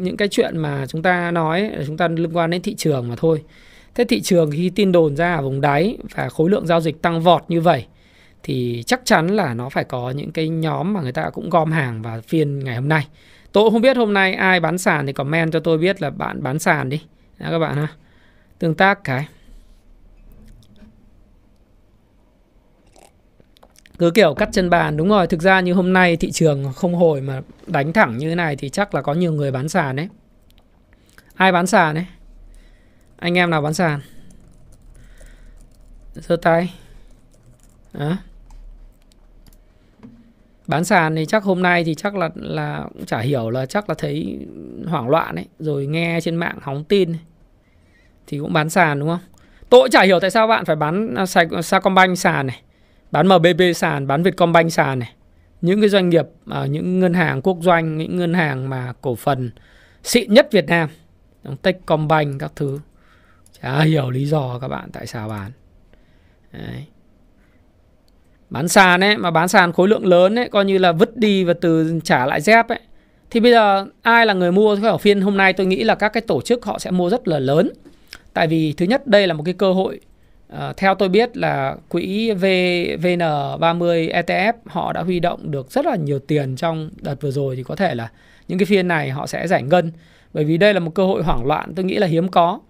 [0.00, 3.14] những cái chuyện mà chúng ta nói, chúng ta liên quan đến thị trường mà
[3.16, 3.42] thôi
[3.96, 7.02] thế thị trường khi tin đồn ra ở vùng đáy và khối lượng giao dịch
[7.02, 7.86] tăng vọt như vậy,
[8.42, 11.72] thì chắc chắn là nó phải có những cái nhóm mà người ta cũng gom
[11.72, 13.06] hàng vào phiên ngày hôm nay
[13.56, 16.42] Tôi không biết hôm nay ai bán sàn thì comment cho tôi biết là bạn
[16.42, 17.02] bán sàn đi.
[17.38, 17.88] Đó các bạn ha.
[18.58, 19.26] Tương tác cái.
[23.98, 25.26] Cứ kiểu cắt chân bàn, đúng rồi.
[25.26, 28.56] Thực ra như hôm nay thị trường không hồi mà đánh thẳng như thế này
[28.56, 30.08] thì chắc là có nhiều người bán sàn đấy.
[31.34, 32.06] Ai bán sàn đấy?
[33.16, 34.00] Anh em nào bán sàn?
[36.14, 36.74] Giơ tay.
[37.92, 38.16] Đó.
[40.66, 43.88] Bán sàn thì chắc hôm nay thì chắc là là cũng chả hiểu là chắc
[43.88, 44.46] là thấy
[44.86, 47.14] hoảng loạn ấy rồi nghe trên mạng hóng tin
[48.26, 49.20] thì cũng bán sàn đúng không?
[49.68, 51.26] Tôi cũng chả hiểu tại sao bạn phải bán à,
[51.62, 52.62] Sacombank sàn này
[53.10, 55.12] bán MBB sàn bán Vietcombank sàn này.
[55.60, 59.14] Những cái doanh nghiệp à, những ngân hàng quốc doanh những ngân hàng mà cổ
[59.14, 59.50] phần
[60.02, 60.88] xịn nhất Việt Nam
[61.62, 62.78] Techcombank các thứ
[63.66, 65.50] đã hiểu lý do các bạn tại sao bán.
[66.52, 66.84] Đấy.
[68.50, 71.44] Bán sàn ấy mà bán sàn khối lượng lớn ấy coi như là vứt đi
[71.44, 72.80] và từ trả lại dép ấy.
[73.30, 76.08] Thì bây giờ ai là người mua ở phiên hôm nay tôi nghĩ là các
[76.08, 77.70] cái tổ chức họ sẽ mua rất là lớn.
[78.32, 80.00] Tại vì thứ nhất đây là một cái cơ hội
[80.48, 82.44] à, theo tôi biết là quỹ v,
[83.02, 87.56] VN30 ETF họ đã huy động được rất là nhiều tiền trong đợt vừa rồi
[87.56, 88.08] thì có thể là
[88.48, 89.92] những cái phiên này họ sẽ giải ngân.
[90.34, 92.60] Bởi vì đây là một cơ hội hoảng loạn tôi nghĩ là hiếm có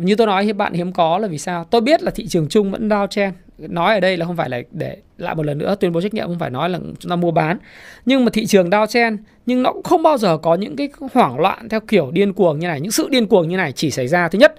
[0.00, 1.64] như tôi nói, bạn hiếm có là vì sao?
[1.64, 4.62] Tôi biết là thị trường chung vẫn downtrend nói ở đây là không phải là
[4.70, 7.16] để lại một lần nữa tuyên bố trách nhiệm, không phải nói là chúng ta
[7.16, 7.58] mua bán.
[8.06, 10.88] Nhưng mà thị trường Dow chen nhưng nó cũng không bao giờ có những cái
[11.12, 12.80] hoảng loạn theo kiểu điên cuồng như này.
[12.80, 14.54] Những sự điên cuồng như này chỉ xảy ra, thứ nhất,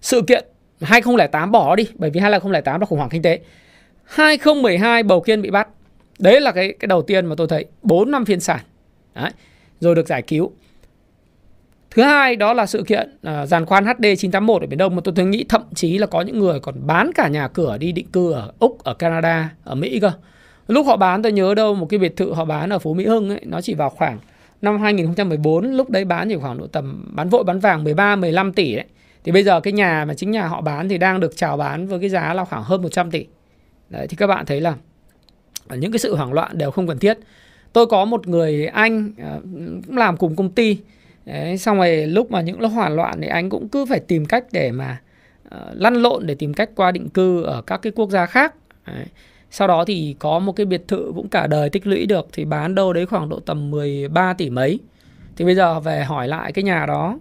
[0.00, 0.44] sự kiện
[0.80, 3.40] 2008 bỏ đi, bởi vì 2008 là khủng hoảng kinh tế.
[4.04, 5.68] 2012 bầu kiên bị bắt.
[6.18, 7.64] Đấy là cái cái đầu tiên mà tôi thấy.
[7.82, 8.60] 4 năm phiên sản
[9.14, 9.30] đấy,
[9.80, 10.52] rồi được giải cứu.
[11.94, 14.96] Thứ hai đó là sự kiện à, uh, giàn khoan HD 981 ở Biển Đông
[14.96, 17.76] mà tôi, tôi nghĩ thậm chí là có những người còn bán cả nhà cửa
[17.78, 20.12] đi định cư ở Úc, ở Canada, ở Mỹ cơ.
[20.68, 23.06] Lúc họ bán tôi nhớ đâu một cái biệt thự họ bán ở phố Mỹ
[23.06, 24.18] Hưng ấy, nó chỉ vào khoảng
[24.62, 28.52] năm 2014 lúc đấy bán chỉ khoảng độ tầm bán vội bán vàng 13 15
[28.52, 28.84] tỷ đấy.
[29.24, 31.86] Thì bây giờ cái nhà mà chính nhà họ bán thì đang được chào bán
[31.86, 33.26] với cái giá là khoảng hơn 100 tỷ.
[33.88, 34.74] Đấy thì các bạn thấy là
[35.70, 37.18] những cái sự hoảng loạn đều không cần thiết.
[37.72, 39.38] Tôi có một người anh à,
[39.86, 40.78] cũng làm cùng công ty
[41.26, 44.26] Đấy, xong rồi lúc mà những lúc hoảng loạn thì anh cũng cứ phải tìm
[44.26, 45.00] cách để mà
[45.46, 48.54] uh, lăn lộn để tìm cách qua định cư ở các cái quốc gia khác.
[48.86, 49.06] Đấy.
[49.50, 52.44] Sau đó thì có một cái biệt thự cũng cả đời tích lũy được thì
[52.44, 54.78] bán đâu đấy khoảng độ tầm 13 tỷ mấy.
[55.36, 57.18] Thì bây giờ về hỏi lại cái nhà đó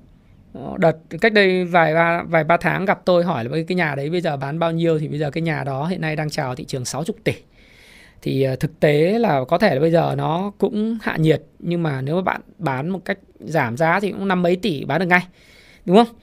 [0.53, 3.95] ờ, đợt cách đây vài ba vài ba tháng gặp tôi hỏi là cái nhà
[3.95, 6.29] đấy bây giờ bán bao nhiêu thì bây giờ cái nhà đó hiện nay đang
[6.29, 7.33] chào thị trường 60 tỷ
[8.21, 11.83] thì ờ, thực tế là có thể là bây giờ nó cũng hạ nhiệt, nhưng
[11.83, 14.99] mà nếu mà bạn bán một cách giảm giá thì cũng năm mấy tỷ bán
[14.99, 15.27] được ngay,
[15.85, 16.15] đúng không?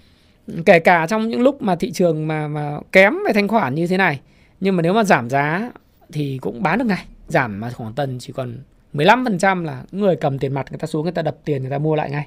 [0.65, 3.87] Kể cả trong những lúc mà thị trường mà mà kém về thanh khoản như
[3.87, 4.21] thế này,
[4.61, 5.71] nhưng mà nếu mà giảm giá
[6.13, 7.05] thì cũng bán được ngay.
[7.29, 8.57] Giảm mà khoảng tần chỉ còn
[8.95, 11.79] 15% là người cầm tiền mặt người ta xuống người ta đập tiền người ta
[11.79, 12.27] mua lại ngay.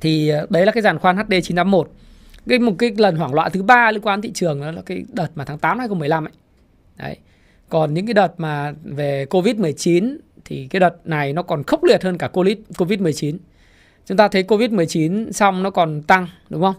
[0.00, 1.90] Thì ờ, đấy là cái giàn khoan HD 981
[2.48, 5.04] cái một cái lần hoảng loạn thứ ba liên quan thị trường đó là cái
[5.12, 6.32] đợt mà tháng 8 2015 ấy.
[6.96, 7.16] Đấy
[7.68, 12.02] còn những cái đợt mà về Covid-19 thì cái đợt này nó còn khốc liệt
[12.02, 13.38] hơn cả Covid-19.
[14.06, 16.74] Chúng ta thấy Covid-19 xong nó còn tăng, đúng không?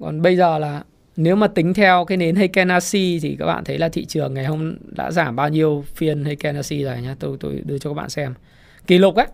[0.00, 0.84] Còn bây giờ là
[1.16, 4.44] nếu mà tính theo cái nến Heikenasi thì các bạn thấy là thị trường ngày
[4.44, 7.16] hôm đã giảm bao nhiêu phiên Heikenasi rồi nhá.
[7.18, 8.34] Tôi tôi đưa cho các bạn xem.
[8.86, 9.26] Kỷ lục ấy.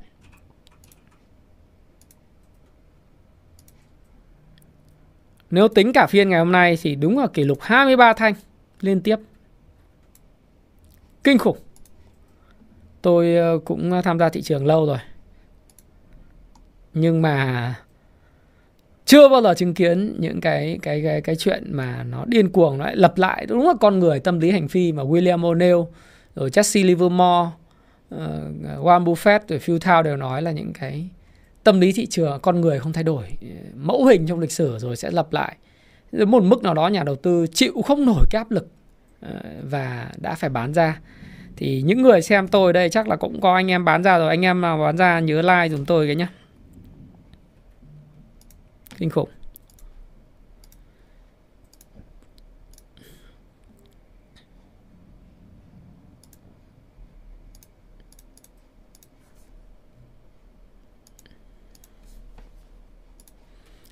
[5.50, 8.34] Nếu tính cả phiên ngày hôm nay thì đúng là kỷ lục 23 thanh
[8.80, 9.16] liên tiếp
[11.26, 11.56] kinh khủng.
[13.02, 14.98] Tôi ờ, cũng ờ, tham gia thị trường lâu rồi.
[16.94, 17.74] Nhưng mà
[19.04, 22.78] chưa bao giờ chứng kiến những cái cái cái cái chuyện mà nó điên cuồng
[22.78, 23.46] nó lại lập lại.
[23.46, 25.86] Đúng là con người tâm lý hành phi mà William O'Neill
[26.34, 27.50] rồi Jesse Livermore
[28.14, 31.08] uh, Warren Buffett rồi Phil Thao đều nói là những cái
[31.64, 33.24] tâm lý thị trường con người không thay đổi.
[33.74, 35.56] Mẫu hình trong lịch sử rồi sẽ lập lại.
[36.12, 38.68] Đến một mức nào đó nhà đầu tư chịu không nổi cái áp lực
[39.26, 41.00] Ờ, và đã phải bán ra.
[41.56, 44.28] Thì những người xem tôi đây chắc là cũng có anh em bán ra rồi.
[44.28, 46.28] Anh em nào bán ra nhớ like dùm tôi cái nhá.
[48.98, 49.28] Kinh khủng.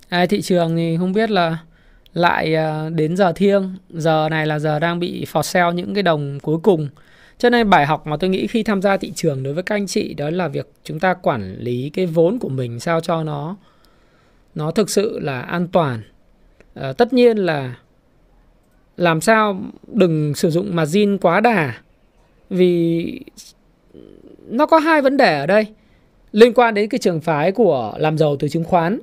[0.09, 1.59] Ai, thị trường thì không biết là
[2.15, 6.03] lại ờ, đến giờ thiêng giờ này là giờ đang bị phọt sale những cái
[6.03, 6.89] đồng cuối cùng
[7.39, 9.75] cho nên bài học mà tôi nghĩ khi tham gia thị trường đối với các
[9.75, 13.23] anh chị đó là việc chúng ta quản lý cái vốn của mình sao cho
[13.23, 13.57] nó
[14.55, 16.03] nó thực sự là an toàn.
[16.75, 17.75] À, tất nhiên là
[18.97, 21.75] làm sao đừng sử dụng margin quá đà
[22.51, 23.21] vì
[24.49, 25.67] nó có hai vấn đề ở đây
[26.33, 28.99] liên quan đến cái trường phái của làm giàu từ chứng khoán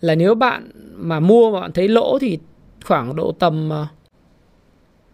[0.00, 2.38] là nếu bạn mà mua mà bạn thấy lỗ thì
[2.84, 3.86] khoảng độ tầm ờ,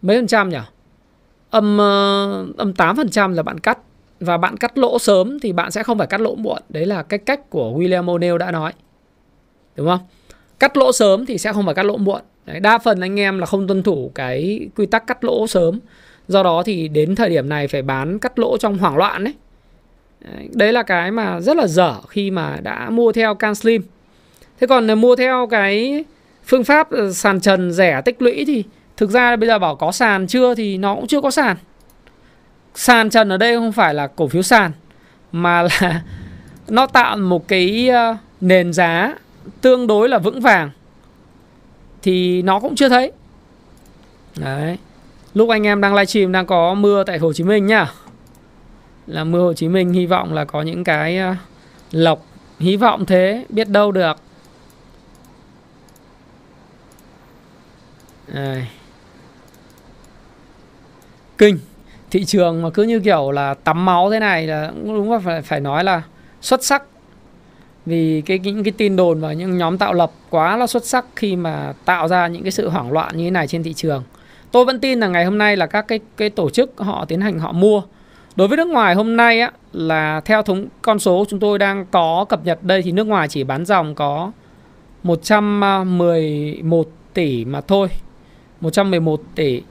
[0.01, 0.57] mấy phần trăm nhỉ?
[1.49, 3.79] âm ờ, âm 8% là bạn cắt
[4.19, 6.61] và bạn cắt lỗ sớm thì bạn sẽ không phải cắt lỗ muộn.
[6.69, 8.73] Đấy là cái cách của William O'Neill đã nói.
[9.75, 9.99] Đúng không?
[10.59, 12.21] Cắt lỗ sớm thì sẽ không phải cắt lỗ muộn.
[12.45, 15.79] Đấy, đa phần anh em là không tuân thủ cái quy tắc cắt lỗ sớm.
[16.27, 19.33] Do đó thì đến thời điểm này phải bán cắt lỗ trong hoảng loạn đấy.
[20.53, 23.81] Đấy là cái mà rất là dở khi mà đã mua theo Can Slim.
[24.59, 26.03] Thế còn ờ, mua theo cái
[26.47, 28.63] phương pháp ờ, sàn trần rẻ tích lũy thì
[28.97, 31.57] Thực ra bây giờ bảo có sàn chưa thì nó cũng chưa có sàn.
[32.75, 34.71] Sàn trần ở đây không phải là cổ phiếu sàn,
[35.31, 36.03] mà là
[36.67, 39.15] nó tạo một cái ờ, nền giá
[39.61, 40.69] tương đối là vững vàng
[42.01, 43.11] thì nó cũng chưa thấy.
[44.37, 44.77] Đấy.
[45.33, 47.91] Lúc anh em đang livestream đang có mưa tại Hồ Chí Minh nhá.
[49.07, 51.35] Là mưa Hồ Chí Minh, hy vọng là có những cái ờ,
[51.91, 52.25] lọc
[52.59, 54.17] hy vọng thế, biết đâu được.
[58.27, 58.67] Đây
[61.37, 61.59] kinh,
[62.11, 65.41] thị trường mà cứ như kiểu là tắm máu thế này là đúng là phải
[65.41, 66.01] phải nói là
[66.41, 66.83] xuất sắc.
[67.85, 71.05] Vì cái, những cái tin đồn và những nhóm tạo lập quá là xuất sắc
[71.15, 74.03] khi mà tạo ra những cái sự hoảng loạn như thế này trên thị trường.
[74.51, 77.21] Tôi vẫn tin là ngày hôm nay là các cái cái tổ chức họ tiến
[77.21, 77.81] hành họ mua.
[78.35, 81.85] Đối với nước ngoài hôm nay á, là theo thống, con số chúng tôi đang
[81.91, 84.31] có cập nhật đây thì nước ngoài chỉ bán dòng có
[85.03, 87.87] 111 à, tỷ mà thôi.
[88.61, 89.61] 111 tỷ.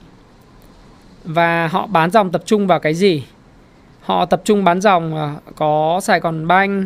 [1.23, 3.23] Và họ bán dòng tập trung vào cái gì?
[4.01, 6.85] Họ tập trung bán dòng à, có Sài Gòn Banh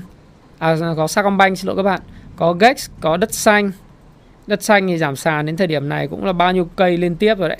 [0.59, 2.01] à, có Sacombank xin lỗi các bạn
[2.35, 3.71] có Gex có đất xanh.
[4.47, 7.15] Đất xanh thì giảm sàn đến thời điểm này cũng là bao nhiêu cây liên
[7.15, 7.57] tiếp rồi đấy.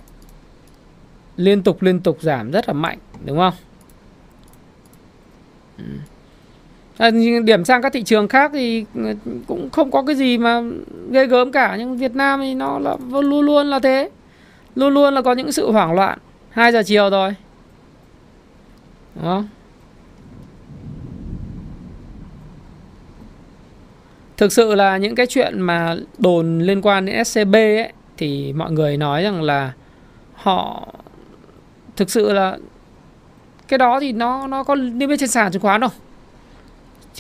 [1.37, 3.53] Liên tục liên tục giảm rất là mạnh đúng không?
[5.77, 5.83] Ừ.
[6.97, 7.11] À,
[7.45, 9.13] điểm sang các thị trường khác thì ừ,
[9.47, 10.61] cũng không có cái gì mà
[11.11, 14.09] ghê gớm cả nhưng Việt Nam thì nó là luôn luôn là thế
[14.75, 17.35] luôn luôn là có những sự hoảng loạn 2 giờ chiều rồi.
[19.15, 19.47] Đúng không
[24.37, 28.71] thực sự là những cái chuyện mà đồn liên quan đến SCB ấy, thì mọi
[28.71, 29.73] người nói rằng là
[30.33, 30.87] họ,
[31.95, 32.57] thực sự là
[33.67, 35.89] cái đó thì nó nó có niêm yết trên sàn chứng khoán đâu.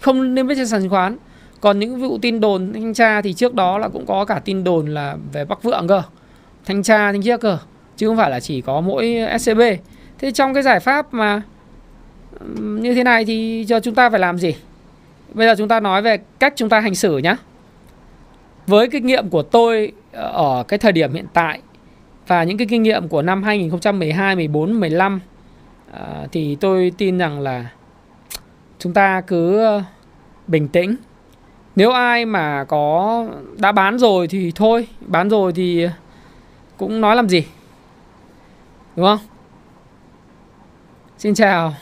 [0.01, 1.17] Không niêm yết trên sàn chứng khoán.
[1.61, 4.63] Còn những vụ tin đồn thanh tra thì trước đó là cũng có cả tin
[4.63, 6.03] đồn là về Bắc Vượng cơ
[6.65, 7.57] thanh tra thanh kia cơ
[7.97, 9.61] chứ không phải là chỉ có mỗi SCB
[10.19, 11.41] thế trong cái giải pháp mà
[12.55, 14.55] như thế này thì giờ chúng ta phải làm gì?
[15.33, 17.35] Bây giờ chúng ta nói về cách chúng ta hành xử nhé
[18.67, 21.61] với kinh nghiệm của tôi ờ, ở cái thời điểm hiện tại
[22.27, 25.19] và những cái kinh nghiệm của năm 2012, 14, 15
[26.31, 27.65] thì tôi tin rằng là
[28.79, 29.83] chúng ta cứ ờ,
[30.47, 30.95] bình tĩnh.
[31.75, 33.25] Nếu ai mà có
[33.57, 35.87] đã bán rồi thì thôi, bán rồi thì
[36.81, 37.45] cũng nói làm gì.
[38.95, 39.19] Đúng không?
[41.17, 41.73] Xin chào.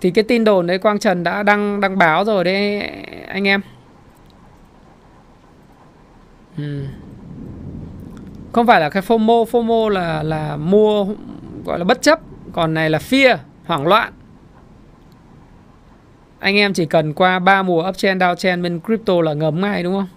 [0.00, 2.80] Thì cái tin đồn đấy Quang Trần đã đăng đăng báo rồi đấy
[3.28, 3.60] anh em.
[6.58, 6.84] Ừ.
[8.52, 11.06] Không phải là cái FOMO, FOMO là là mua
[11.64, 12.20] gọi là bất chấp,
[12.52, 14.12] còn này là fear, hoảng loạn.
[16.38, 19.94] Anh em chỉ cần qua 3 mùa uptrend downtrend bên crypto là ngấm ngay đúng
[19.94, 20.08] không?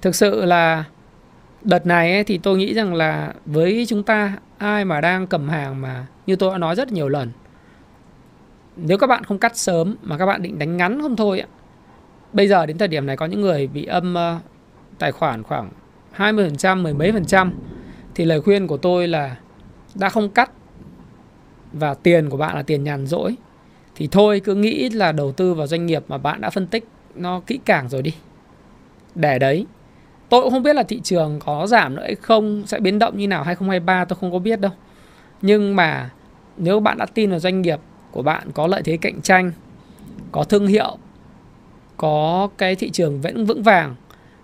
[0.00, 0.84] Thực sự là
[1.64, 5.48] đợt này ấy, thì tôi nghĩ rằng là với chúng ta ai mà đang cầm
[5.48, 7.30] hàng mà như tôi đã nói rất nhiều lần
[8.76, 11.48] nếu các bạn không cắt sớm mà các bạn định đánh ngắn không thôi ấy,
[12.32, 14.42] Bây giờ đến thời điểm này có những người bị âm uh,
[14.98, 15.70] tài khoản khoảng
[16.16, 17.52] 20%, mười mấy phần trăm
[18.14, 19.36] thì lời khuyên của tôi là
[19.94, 20.50] đã không cắt
[21.72, 23.36] và tiền của bạn là tiền nhàn rỗi
[23.94, 26.84] thì thôi cứ nghĩ là đầu tư vào doanh nghiệp mà bạn đã phân tích
[27.14, 28.14] nó kỹ càng rồi đi.
[29.14, 29.66] Để đấy.
[30.32, 33.16] Tôi cũng không biết là thị trường có giảm nữa hay không, sẽ biến động
[33.16, 34.72] như nào 2023 tôi không có biết đâu.
[35.42, 36.10] Nhưng mà
[36.56, 39.52] nếu bạn đã tin vào doanh nghiệp của bạn có lợi thế cạnh tranh,
[40.32, 40.96] có thương hiệu,
[41.96, 43.94] có cái thị trường vẫn vững vàng,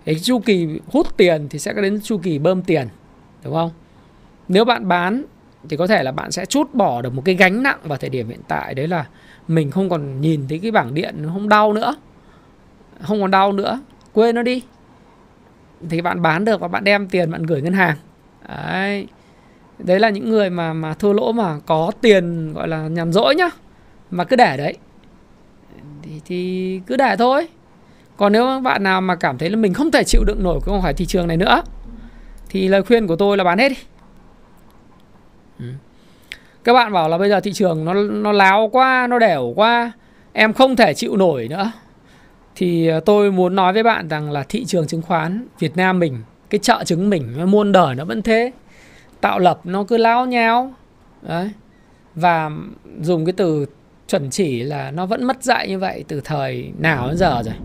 [0.05, 2.87] cái chu kỳ hút tiền thì sẽ có đến chu kỳ bơm tiền,
[3.43, 3.71] đúng không?
[4.47, 5.23] Nếu bạn bán
[5.69, 8.09] thì có thể là bạn sẽ chút bỏ được một cái gánh nặng vào thời
[8.09, 9.05] điểm hiện tại đấy là
[9.47, 11.95] mình không còn nhìn thấy cái bảng điện nó không đau nữa.
[13.01, 13.79] Không còn đau nữa,
[14.13, 14.63] quên nó đi.
[15.89, 17.97] Thì bạn bán được và bạn đem tiền bạn gửi ngân hàng.
[18.47, 19.07] Đấy.
[19.79, 23.35] Đấy là những người mà mà thua lỗ mà có tiền gọi là nhàn rỗi
[23.35, 23.49] nhá
[24.11, 24.77] mà cứ để đấy.
[26.01, 27.47] Thì, thì cứ để thôi.
[28.17, 30.81] Còn nếu bạn nào mà cảm thấy là mình không thể chịu đựng nổi cái
[30.81, 31.61] khỏi thị trường này nữa
[32.49, 33.75] thì lời khuyên của tôi là bán hết đi.
[35.59, 35.65] Ừ.
[36.63, 39.91] các bạn bảo là bây giờ thị trường nó nó láo quá nó đẻo quá
[40.33, 41.71] em không thể chịu nổi nữa
[42.59, 45.99] thì ờ, tôi muốn nói với bạn rằng là thị trường chứng khoán Việt Nam
[45.99, 46.17] mình,
[46.49, 48.51] cái chợ trứng mình muôn đời nó vẫn thế.
[49.21, 50.73] Tạo lập nó cứ láo nháo
[51.21, 51.51] đấy.
[52.15, 52.51] Và
[53.01, 53.65] dùng cái từ
[54.07, 57.55] chuẩn chỉ là nó vẫn mất dạy như vậy từ thời nào đến giờ rồi.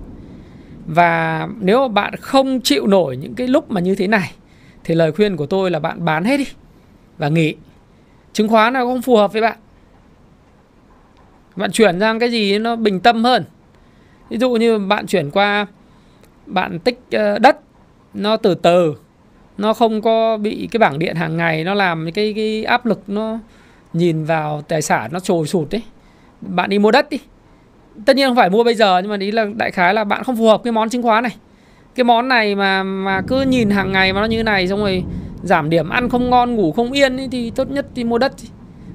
[0.86, 4.32] Và nếu mà bạn không chịu nổi những cái lúc mà như thế này,
[4.84, 6.46] thì lời khuyên của tôi là bạn bán hết đi
[7.18, 7.54] và nghỉ.
[8.32, 9.58] Chứng khoán nào không phù hợp với bạn.
[11.56, 13.44] Bạn chuyển sang cái gì nó bình tâm hơn
[14.30, 15.66] ví dụ như bạn chuyển qua
[16.46, 17.58] bạn tích ờ, đất
[18.14, 18.94] nó từ từ
[19.58, 23.02] nó không có bị cái bảng điện hàng ngày nó làm cái cái áp lực
[23.06, 23.38] nó
[23.92, 25.82] nhìn vào tài sản nó trồi sụt đấy
[26.40, 27.18] bạn đi mua đất đi.
[28.06, 30.24] Tất nhiên không phải mua bây giờ nhưng mà ý là đại khái là bạn
[30.24, 31.36] không phù hợp cái món chứng khoán này.
[31.94, 35.04] Cái món này mà mà cứ nhìn hàng ngày mà nó như này xong rồi
[35.42, 38.32] giảm điểm ăn không ngon ngủ không yên ý, thì tốt nhất thì mua đất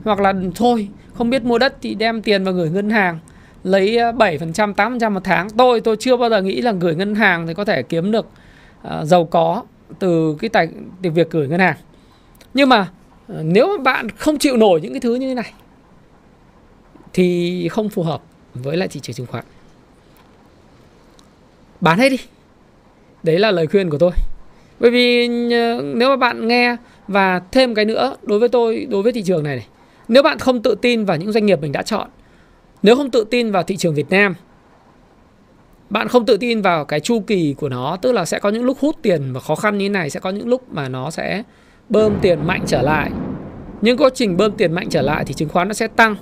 [0.03, 3.19] hoặc là thôi không biết mua đất thì đem tiền vào gửi ngân hàng
[3.63, 5.49] lấy ờ, 7% 8% một tháng.
[5.49, 8.25] Tôi tôi chưa bao giờ nghĩ là gửi ngân hàng thì có thể kiếm được
[8.87, 9.63] uh, giàu có
[9.99, 10.69] từ cái tài
[11.01, 11.77] từ việc gửi ngân hàng.
[12.53, 15.53] Nhưng mà uh, nếu mà bạn không chịu nổi những cái thứ như thế này
[17.13, 18.21] thì không phù hợp
[18.53, 19.43] với lại thị trường chứng khoán.
[21.81, 22.17] Bán hết đi.
[23.23, 24.11] Đấy là lời khuyên của tôi.
[24.79, 25.27] Bởi vì
[25.83, 26.75] nếu mà bạn nghe
[27.07, 29.67] và thêm cái nữa đối với tôi đối với thị trường này này
[30.07, 32.09] nếu bạn không tự tin vào những doanh nghiệp mình đã chọn
[32.83, 34.35] nếu không tự tin vào thị trường Việt Nam,
[35.89, 38.63] bạn không tự tin vào cái chu kỳ của nó, tức là sẽ có những
[38.63, 41.11] lúc hút tiền và khó khăn như thế này, sẽ có những lúc mà nó
[41.11, 41.43] sẽ
[41.89, 43.11] bơm tiền mạnh trở lại.
[43.81, 46.15] Nhưng quá trình bơm tiền mạnh trở lại thì chứng khoán nó sẽ tăng.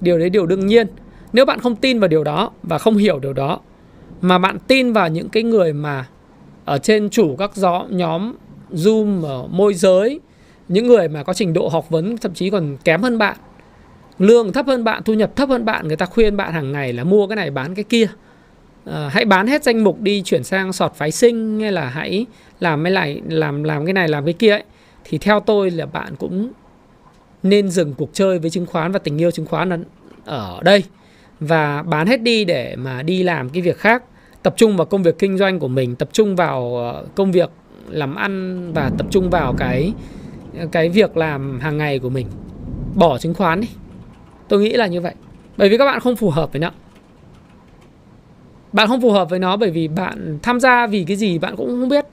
[0.00, 0.86] Điều đấy điều đương nhiên.
[1.32, 3.60] Nếu bạn không tin vào điều đó và không hiểu điều đó,
[4.20, 6.06] mà bạn tin vào những cái người mà
[6.64, 8.34] ở trên chủ các gió, nhóm
[8.72, 10.20] zoom, ở môi giới,
[10.68, 13.36] những người mà có trình độ học vấn thậm chí còn kém hơn bạn
[14.18, 16.92] lương thấp hơn bạn thu nhập thấp hơn bạn người ta khuyên bạn hàng ngày
[16.92, 18.06] là mua cái này bán cái kia.
[18.84, 22.26] À, hãy bán hết danh mục đi chuyển sang sọt phái sinh hay là hãy
[22.60, 24.64] làm mới lại làm làm cái này làm cái kia ấy.
[25.04, 26.52] Thì theo tôi là bạn cũng
[27.42, 29.84] nên dừng cuộc chơi với chứng khoán và tình yêu chứng khoán
[30.24, 30.84] ở đây.
[31.40, 34.02] Và bán hết đi để mà đi làm cái việc khác.
[34.42, 37.50] Tập trung vào công việc kinh doanh của mình tập trung vào ờ, công việc
[37.88, 39.92] làm ăn và tập trung vào cái
[40.72, 42.26] cái việc làm hàng ngày của mình.
[42.94, 43.68] Bỏ chứng khoán đi
[44.54, 45.14] tôi nghĩ là như vậy.
[45.56, 46.70] Bởi vì các bạn không phù hợp với nó.
[48.72, 51.56] Bạn không phù hợp với nó bởi vì bạn tham gia vì cái gì bạn
[51.56, 52.04] cũng không biết.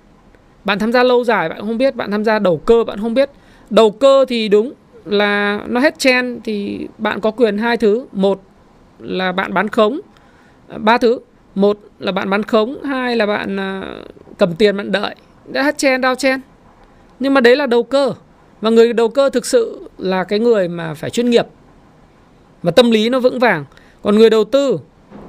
[0.65, 3.13] Bạn tham gia lâu dài bạn không biết, bạn tham gia đầu cơ bạn không
[3.13, 3.29] biết.
[3.69, 4.73] Đầu cơ thì đúng
[5.05, 8.05] là nó hết chen thì bạn có quyền hai thứ.
[8.11, 8.41] Một
[8.99, 9.99] là bạn bán khống,
[10.77, 11.19] ba thứ.
[11.55, 13.95] Một là bạn bán khống, hai là bạn à,
[14.37, 15.15] cầm tiền bạn đợi.
[15.45, 16.41] Đã hết chen đau chen
[17.19, 18.13] nhưng mà đấy là đầu cơ.
[18.61, 21.45] Và người đầu cơ thực sự là cái người mà phải chuyên nghiệp
[22.63, 23.65] và tâm lý nó vững vàng.
[24.01, 24.79] Còn người đầu tư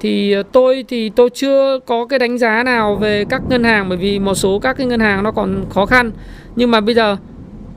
[0.01, 3.89] thì ờ, tôi thì tôi chưa có cái đánh giá nào về các ngân hàng,
[3.89, 6.11] bởi vì một số các cái ngân hàng nó còn khó khăn.
[6.57, 7.17] Nhưng mà bây giờ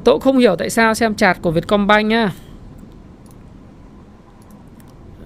[0.04, 2.32] tôi cũng không hiểu tại sao xem chạt của Vietcombank nhá.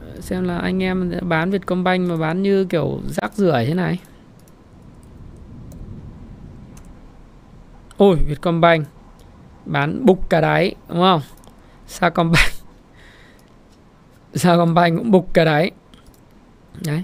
[0.02, 4.00] Ờ, xem là anh em bán Vietcombank mà bán như kiểu rác rưởi thế này.
[7.98, 8.88] Ôi, Vietcombank
[9.66, 11.22] bán bục cả đáy, đúng không?
[11.88, 12.59] Sacombank
[14.34, 15.72] Sacombank cũng bục cả đấy,
[16.86, 17.04] đấy.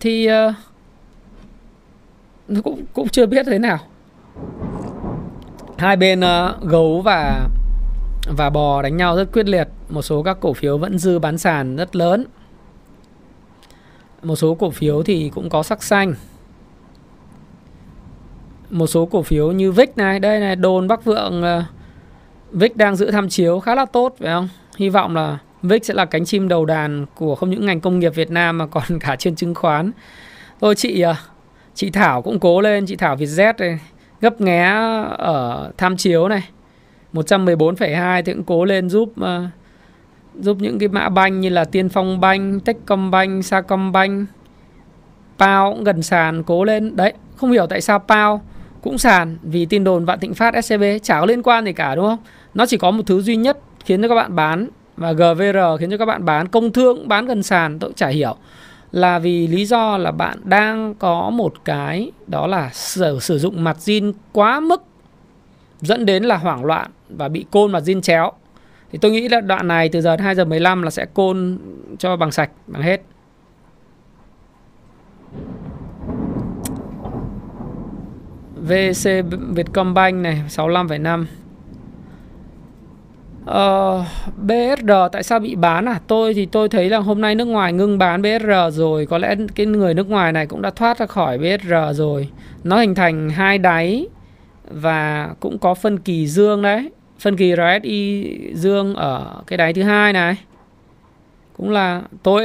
[0.00, 0.54] Thì uh,
[2.48, 3.78] nó cũng cũng chưa biết thế nào.
[5.78, 7.48] Hai bên uh, gấu và
[8.36, 9.68] và bò đánh nhau rất quyết liệt.
[9.88, 12.26] Một số các cổ phiếu vẫn dư bán sàn rất lớn.
[14.22, 16.14] Một số cổ phiếu thì cũng có sắc xanh.
[18.70, 21.64] Một số cổ phiếu như VIX này đây này đồn Bắc Vượng ờ, uh,
[22.52, 24.48] VIX đang giữ tham chiếu khá là tốt phải không?
[24.76, 27.98] Hy vọng là VIX sẽ là cánh chim đầu đàn của không những ngành công
[27.98, 29.92] nghiệp Việt Nam mà còn cả trên chứng khoán
[30.60, 31.16] thôi chị à,
[31.74, 33.78] chị Thảo cũng cố lên chị Thảo Vietjet này
[34.20, 34.62] gấp nghé
[35.18, 36.48] ở tham chiếu này
[37.12, 39.50] 114,2 thì cũng cố lên giúp à,
[40.40, 44.28] giúp những cái mã banh như là Tiên Phong Banh, Techcombank, Sacombank,
[45.38, 46.96] Pao cũng gần sàn cố lên.
[46.96, 48.42] Đấy, không hiểu tại sao Pao
[48.82, 51.94] cũng sàn vì tin đồn Vạn Thịnh Phát SCB chả có liên quan gì cả
[51.94, 52.18] đúng không?
[52.54, 55.90] Nó chỉ có một thứ duy nhất khiến cho các bạn bán và GVR khiến
[55.90, 58.36] cho các bạn bán công thương bán gần sàn tôi cũng chả hiểu.
[58.92, 63.64] Là vì lý do là bạn đang có một cái đó là sử, sử dụng
[63.64, 64.82] mặt zin quá mức
[65.80, 68.32] dẫn đến là hoảng loạn và bị côn mặt zin chéo.
[68.92, 71.58] Thì tôi nghĩ là đoạn này từ giờ 2 giờ 15 là sẽ côn
[71.98, 73.02] cho bằng sạch bằng hết.
[78.56, 79.10] VC
[79.54, 81.24] Vietcombank này 65,5
[83.46, 86.00] Ờ, uh, BSR tại sao bị bán à?
[86.06, 89.34] Tôi thì tôi thấy là hôm nay nước ngoài ngưng bán BSR rồi, có lẽ
[89.54, 92.28] cái người nước ngoài này cũng đã thoát ra khỏi BSR rồi.
[92.64, 94.06] Nó hình thành hai đáy
[94.70, 96.90] và cũng có phân kỳ dương đấy.
[97.18, 100.36] Phân kỳ RSI dương ở cái đáy thứ hai này.
[101.56, 102.44] Cũng là tôi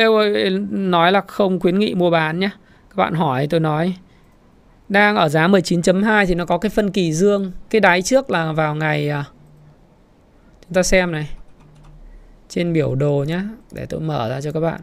[0.71, 2.49] nói là không khuyến nghị mua bán nhé.
[2.89, 3.93] Các bạn hỏi tôi nói
[4.89, 7.51] đang ở giá 19.2 thì nó có cái phân kỳ dương.
[7.69, 9.38] Cái đáy trước là vào ngày uh,
[10.69, 11.29] Chúng ta xem này.
[12.49, 14.81] Trên biểu đồ nhá Để tôi mở ra cho các bạn.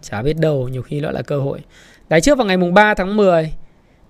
[0.00, 1.60] Chả biết đâu nhiều khi đó là cơ hội.
[2.08, 3.52] Đáy trước vào ngày mùng 3 tháng 10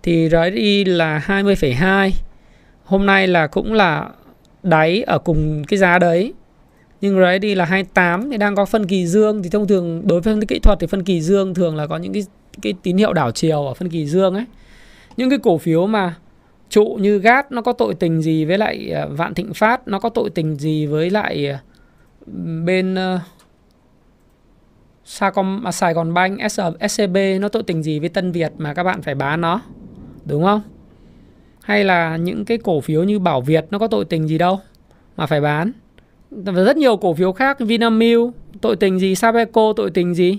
[0.03, 2.11] Thì RSI là 20,2
[2.85, 4.11] Hôm nay là cũng là
[4.63, 6.33] đáy ở cùng cái giá đấy.
[7.01, 9.43] Nhưng RSI là 28 thì đang có phân kỳ dương.
[9.43, 11.87] Thì thông thường đối với phân tích kỹ thuật thì phân kỳ dương thường là
[11.87, 12.23] có những cái
[12.63, 14.45] cái tín hiệu đảo chiều ở phân kỳ dương ấy.
[15.17, 16.15] Những cái cổ phiếu mà
[16.71, 19.89] trụ như gát nó có tội tình gì với lại à, Vạn Thịnh Phát?
[19.89, 21.59] Nó có tội tình gì với lại à,
[22.65, 23.21] bên ờ,
[25.05, 26.41] Sacom, à, Sài Gòn bank
[26.91, 29.61] SCB nó tội tình gì với Tân Việt mà các bạn phải bán nó?
[30.25, 30.63] Đúng không?
[31.63, 34.61] Hay là những cái cổ phiếu như Bảo Việt nó có tội tình gì đâu
[35.17, 35.73] mà phải bán?
[36.31, 39.15] Và rất nhiều cổ phiếu khác Vinamilk tội tình gì?
[39.15, 40.39] Sabeco tội tình gì?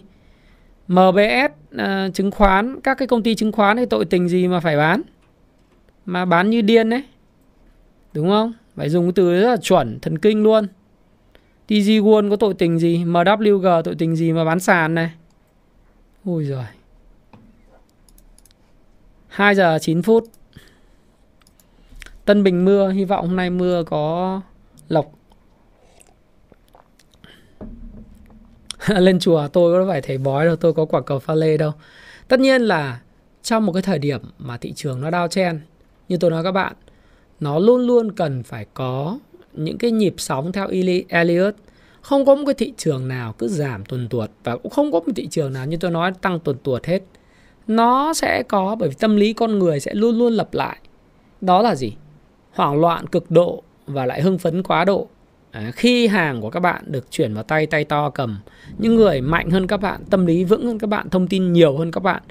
[0.87, 4.47] MBS uh, ờ, chứng khoán các cái công ty chứng khoán thì tội tình gì
[4.47, 5.01] mà phải bán?
[6.07, 7.03] Mà bán như điên đấy
[8.13, 8.53] Đúng không?
[8.75, 10.67] Phải dùng cái từ rất là chuẩn, thần kinh luôn.
[11.67, 13.05] TG Won có tội tình gì?
[13.05, 15.11] MWG tội tình gì mà bán sàn này?
[16.25, 16.65] Ôi giời.
[19.27, 20.23] 2 giờ 9 phút.
[22.25, 24.41] Tân Bình mưa, hy vọng hôm nay mưa có
[24.89, 25.11] lộc.
[28.87, 31.71] Lên chùa tôi có phải thầy bói đâu, tôi có quả cầu pha lê đâu.
[32.27, 32.99] Tất nhiên là
[33.43, 35.59] trong một cái thời điểm mà thị trường nó đao chen,
[36.09, 36.73] như tôi nói các bạn,
[37.39, 39.19] nó luôn luôn cần phải có
[39.53, 41.55] những cái nhịp sóng theo Eli- Elliot.
[42.01, 44.99] Không có một cái thị trường nào cứ giảm tuần tuột và cũng không có
[44.99, 47.03] một thị trường nào như tôi nói tăng tuần tuột hết.
[47.67, 50.77] Nó sẽ có bởi vì tâm lý con người sẽ luôn luôn lặp lại.
[51.41, 51.93] Đó là gì?
[52.51, 55.07] Hoảng loạn cực độ và lại hưng phấn quá độ.
[55.51, 58.39] À, khi hàng của các bạn được chuyển vào tay tay to cầm,
[58.77, 61.77] những người mạnh hơn các bạn, tâm lý vững hơn các bạn, thông tin nhiều
[61.77, 62.21] hơn các bạn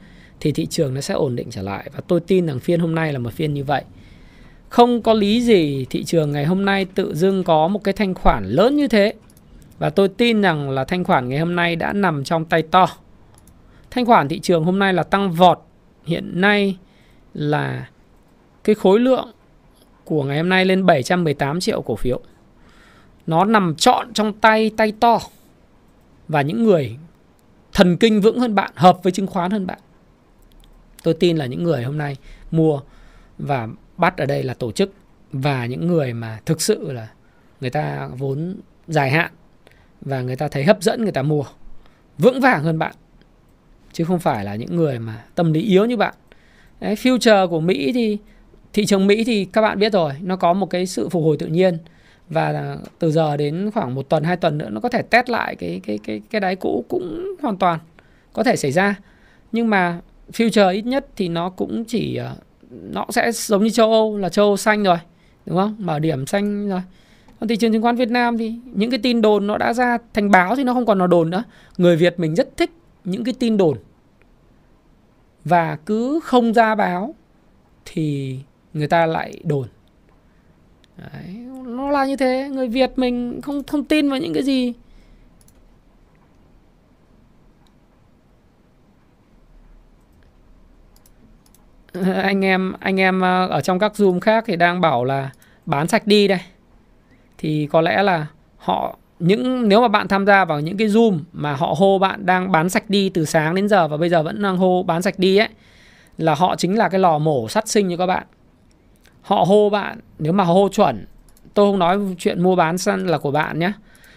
[0.41, 2.95] thì thị trường nó sẽ ổn định trở lại và tôi tin rằng phiên hôm
[2.95, 3.85] nay là một phiên như vậy.
[4.69, 8.15] Không có lý gì thị trường ngày hôm nay tự dưng có một cái thanh
[8.15, 9.15] khoản lớn như thế.
[9.79, 12.89] Và tôi tin rằng là thanh khoản ngày hôm nay đã nằm trong tay to.
[13.91, 15.59] Thanh khoản thị trường hôm nay là tăng vọt.
[16.05, 16.77] Hiện nay
[17.35, 17.89] là
[18.65, 19.33] cái khối lượng
[20.05, 22.21] của ngày hôm nay lên 718 triệu cổ phiếu.
[23.27, 25.19] Nó nằm trọn trong tay tay to.
[26.29, 26.97] Và những người
[27.73, 29.79] thần kinh vững hơn bạn, hợp với chứng khoán hơn bạn.
[31.07, 32.17] Tôi tin là những người hôm nay
[32.51, 32.81] mua
[33.39, 34.93] và bắt ở đây là tổ chức
[35.33, 37.09] và những người mà thực sự là
[37.61, 38.57] người ta vốn
[38.89, 39.31] dài hạn
[40.01, 41.45] và người ta thấy hấp dẫn người ta mua
[42.19, 42.95] vững vàng hơn bạn.
[43.93, 46.15] Chứ không phải là những người mà tâm lý yếu như bạn.
[46.81, 48.19] Đấy, future của Mỹ thì
[48.73, 51.37] thị trường Mỹ thì các bạn biết rồi nó có một cái sự phục hồi
[51.37, 51.79] tự nhiên.
[52.29, 55.57] Và từ giờ đến khoảng một tuần hai tuần nữa nó có thể test lại
[55.57, 57.79] cái cái cái cái đáy cũ cũng hoàn toàn
[58.33, 58.95] có thể xảy ra.
[59.53, 60.01] Nhưng mà
[60.33, 62.37] future ít nhất thì nó cũng chỉ ờ,
[62.71, 64.99] nó sẽ giống như châu Âu là châu Âu xanh rồi
[65.47, 65.77] đúng không?
[65.79, 66.83] Mở điểm xanh rồi.
[67.41, 69.99] Còn thị trường chứng khoán Việt Nam thì những cái tin đồn nó đã ra
[70.15, 71.45] thành báo thì nó không còn là đồn nữa.
[71.79, 72.71] Người Việt mình rất thích
[73.05, 73.79] những cái tin đồn.
[75.45, 77.15] Và cứ không ra báo
[77.85, 78.39] thì
[78.75, 79.69] người ta lại đồn.
[80.97, 81.35] Đấy,
[81.67, 82.49] nó là như thế.
[82.53, 84.73] Người Việt mình không không tin vào những cái gì.
[92.23, 95.31] anh em anh em ờ, ở trong các zoom khác thì đang bảo là
[95.67, 96.41] bán sạch đi đây.
[97.39, 98.27] Thì có lẽ là
[98.57, 102.27] họ, những, nếu mà bạn tham gia vào những cái zoom mà họ hô bạn
[102.27, 105.03] đang bán sạch đi từ sáng đến giờ và bây giờ vẫn đang hô bán
[105.03, 105.49] sạch đi ấy,
[106.19, 108.27] là họ chính là cái lò mổ sát sinh như các bạn.
[109.23, 111.07] Họ hô bạn, nếu mà hô chuẩn,
[111.55, 113.73] tôi không nói chuyện mua bán săn là của bạn nhé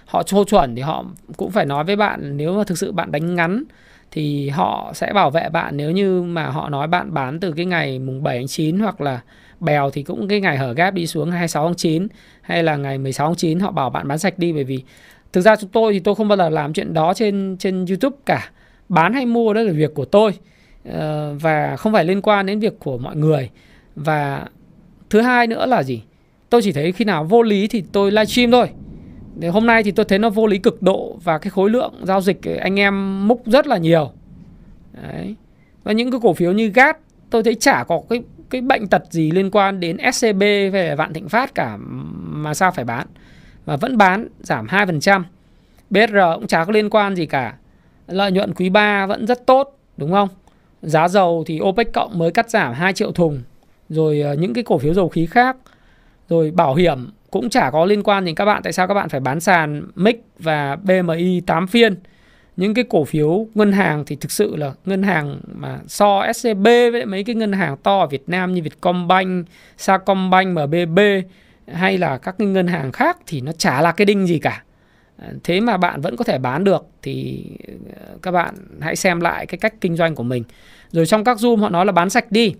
[0.09, 1.05] họ hô chuẩn thì họ
[1.37, 3.63] cũng phải nói với bạn, nếu mà thực sự bạn đánh ngắn
[4.11, 7.65] thì họ sẽ bảo vệ bạn nếu như mà họ nói bạn bán từ cái
[7.65, 9.21] ngày mùng 7 tháng 9 hoặc là
[9.59, 12.07] bèo thì cũng cái ngày hở gáp đi xuống 26 tháng 9
[12.41, 14.83] hay là ngày 16 tháng 9 họ bảo bạn bán sạch đi bởi vì
[15.33, 18.17] thực ra chúng tôi thì tôi không bao giờ làm chuyện đó trên trên YouTube
[18.25, 18.51] cả.
[18.89, 20.31] Bán hay mua đó là việc của tôi
[20.85, 23.49] ờ, và không phải liên quan đến việc của mọi người.
[23.95, 24.45] Và
[25.09, 26.01] thứ hai nữa là gì?
[26.49, 28.69] Tôi chỉ thấy khi nào vô lý thì tôi livestream thôi.
[29.39, 31.93] Để hôm nay thì tôi thấy nó vô lý cực độ và cái khối lượng
[32.03, 34.11] giao dịch anh em múc rất là nhiều.
[34.93, 35.35] Đấy.
[35.83, 36.97] Và những cái cổ phiếu như GAT
[37.29, 41.13] tôi thấy chả có cái cái bệnh tật gì liên quan đến SCB về Vạn
[41.13, 41.77] Thịnh Phát cả
[42.21, 43.07] mà sao phải bán.
[43.65, 45.23] Và vẫn bán giảm 2%.
[45.89, 47.55] BR cũng chả có liên quan gì cả.
[48.07, 50.29] Lợi nhuận quý 3 vẫn rất tốt, đúng không?
[50.81, 53.41] Giá dầu thì OPEC cộng mới cắt giảm 2 triệu thùng.
[53.89, 55.57] Rồi ờ, những cái cổ phiếu dầu khí khác.
[56.29, 58.63] Rồi bảo hiểm cũng chả có liên quan đến các bạn.
[58.63, 61.95] Tại sao các bạn phải bán sàn MIX và BMI 8 phiên?
[62.59, 66.63] những cái cổ phiếu ngân hàng thì thực sự là ngân hàng mà so SCB
[66.63, 70.99] với mấy cái ngân hàng to ở Việt Nam như Vietcombank, Sacombank, MBB
[71.67, 74.63] hay là các cái ngân hàng khác thì nó chả là cái đinh gì cả.
[75.17, 77.45] À, thế mà bạn vẫn có thể bán được thì
[77.95, 80.43] ờ, các bạn hãy xem lại cái cách kinh doanh của mình.
[80.91, 82.53] Rồi trong các Zoom họ nói là bán sạch đi.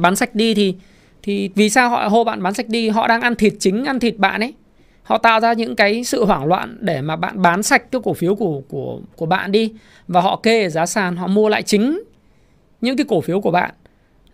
[0.00, 0.74] Bán sạch đi thì
[1.22, 2.88] thì vì sao họ hô bạn bán sạch đi?
[2.88, 4.54] Họ đang ăn thịt chính, ăn thịt bạn ấy.
[5.02, 8.14] Họ tạo ra những cái sự hoảng loạn để mà bạn bán sạch cái cổ
[8.14, 9.72] phiếu của của của bạn đi.
[10.08, 12.02] Và họ kê giá sàn, họ mua lại chính
[12.80, 13.70] những cái cổ phiếu của bạn.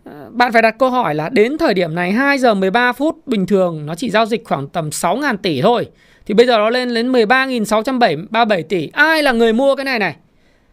[0.04, 3.26] À, bạn phải đặt câu hỏi là đến thời điểm này 2 giờ 13 phút
[3.26, 5.88] bình thường, nó chỉ giao dịch khoảng tầm 6.000 tỷ thôi.
[6.26, 8.88] Thì bây giờ nó lên đến 13.637 tỷ.
[8.92, 10.16] Ai là người mua cái này này?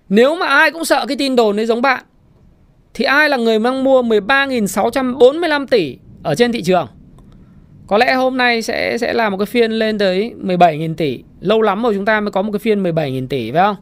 [0.09, 2.03] Nếu mà ai cũng sợ cái tin đồn đấy giống bạn,
[2.93, 5.97] thì ai là người mang mua 13.645 tỷ?
[6.24, 6.88] Ở trên thị trường
[7.88, 11.24] có lẽ hôm nay sẽ sẽ là một cái phiên lên tới 17.000 tỷ.
[11.39, 13.76] Lâu lắm rồi chúng ta mới có một cái phiên 17.000 tỷ, phải không?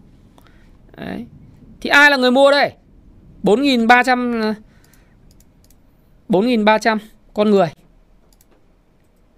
[0.98, 1.26] Đấy.
[1.82, 2.72] Thì ai là người mua đây?
[3.44, 4.54] 4.300
[6.30, 6.98] 4.300
[7.34, 7.68] con người.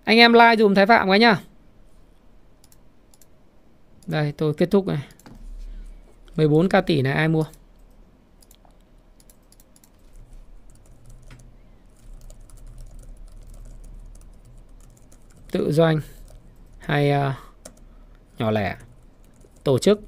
[0.04, 1.40] Anh em like dùm Thái Phạm cái nhá.
[4.08, 4.98] Đây, tôi kết thúc này.
[6.36, 7.46] 14k tỷ này ai mua?
[15.54, 16.00] Tự doanh
[16.80, 17.36] hay uh,
[18.38, 18.78] nhỏ lẻ?
[19.64, 20.02] Tổ chức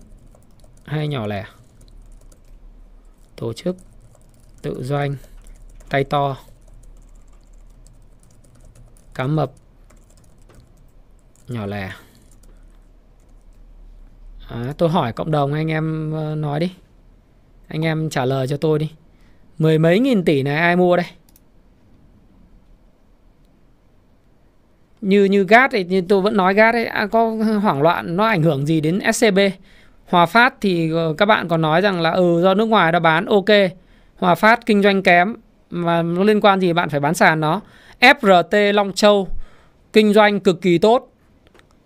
[0.86, 1.46] hay nhỏ lẻ?
[3.36, 3.78] Tổ chức
[4.62, 5.16] tự doanh
[5.90, 6.38] tay to.
[9.14, 9.52] Cá mập
[11.48, 11.92] nhỏ lẻ.
[14.48, 16.76] À, tôi hỏi cộng đồng anh em ờ, nói đi.
[17.68, 18.92] Anh em trả lời cho tôi đi.
[19.58, 21.06] Mười mấy nghìn tỷ này ai mua đây?
[25.06, 27.30] Như như gas thì như tôi vẫn nói gas ấy à, có
[27.62, 29.40] hoảng loạn nó ảnh hưởng gì đến SCB
[30.10, 33.00] Hòa Phát thì ờ, các bạn còn nói rằng là ừ do nước ngoài đã
[33.00, 33.46] bán ok.
[34.16, 35.36] Hòa Phát kinh doanh kém
[35.70, 37.62] mà nó liên quan gì bạn phải bán sàn nó.
[38.00, 39.28] FRT Long Châu
[39.94, 41.12] kinh doanh cực kỳ tốt.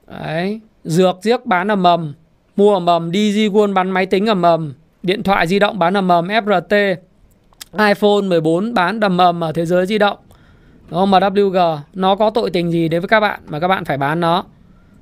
[0.07, 0.59] Đấy.
[0.83, 2.13] Dược giếc bán ầm mầm
[2.55, 5.93] Mua ầm mầm DG World bán máy tính ầm mầm Điện thoại di động bán
[5.93, 6.95] ầm mầm FRT
[7.77, 10.17] iPhone 14 bán đầm mầm ở thế giới di động.
[10.89, 11.11] Đúng không?
[11.11, 14.19] MWG Nó có tội tình gì đối với các bạn Mà các bạn phải bán
[14.19, 14.45] nó.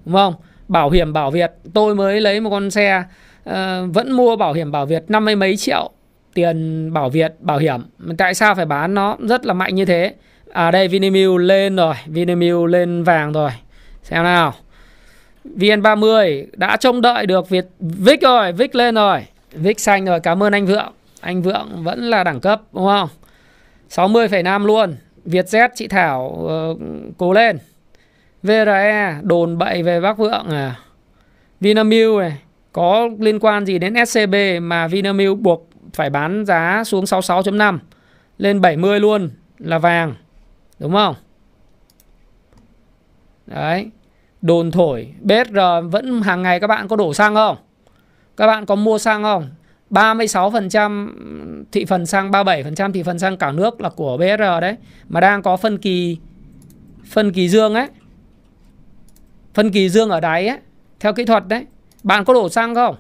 [0.06, 0.34] Đúng không?
[0.68, 3.04] Bảo hiểm Bảo Việt Tôi mới lấy một con xe
[3.50, 3.54] uh,
[3.94, 5.92] Vẫn mua bảo hiểm Bảo Việt năm mươi mấy triệu
[6.38, 7.82] Tiền Bảo Việt bảo hiểm.
[8.18, 9.18] Tại sao phải bán nó?
[9.20, 10.14] Rất là mạnh như thế.
[10.52, 11.94] À đây Vinamilk lên rồi.
[12.06, 13.52] Vinamilk lên vàng rồi.
[14.04, 14.54] Xem nào.
[15.46, 19.26] VN30 đã trông đợi được Việt Vic rồi Vic lên rồi.
[19.52, 20.92] Vic xanh rồi cảm ơn anh Vượng.
[21.22, 23.10] Anh Vượng vẫn là đẳng cấp đúng không?
[23.90, 24.96] 60,5 luôn.
[25.28, 26.82] Vietjet chị Thảo uh,
[27.18, 27.58] cố lên.
[28.44, 30.80] VRE đồn bậy về bác Vượng à.
[31.60, 32.40] Vinamilk này
[32.74, 37.78] có liên quan gì đến SCB mà Vinamilk buộc phải bán giá xuống 66.5
[38.38, 40.16] lên 70 luôn là vàng
[40.80, 41.16] đúng không?
[43.46, 43.90] Đấy
[44.42, 45.14] đồn thổi.
[45.22, 45.60] BSR
[45.92, 47.58] vẫn hàng ngày các bạn có đổ xăng không?
[48.38, 49.50] Các bạn có mua xăng không?
[49.92, 54.76] 36% thị phần xăng 37% thị phần xăng cả nước là của BSR đấy.
[55.10, 56.18] Mà đang có phân kỳ
[57.06, 57.88] phân kỳ dương ấy.
[59.54, 60.60] Phân kỳ dương ở đáy ấy,
[61.00, 61.66] theo kỹ thuật đấy.
[62.04, 62.96] Bạn có đổ xăng không?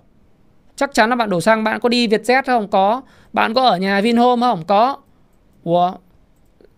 [0.75, 2.67] Chắc chắn là bạn đổ xăng, bạn có đi Vietjet không?
[2.67, 3.01] Có.
[3.33, 4.65] Bạn có ở nhà Vinhome không?
[4.65, 4.97] Có.
[5.63, 5.93] Ủa,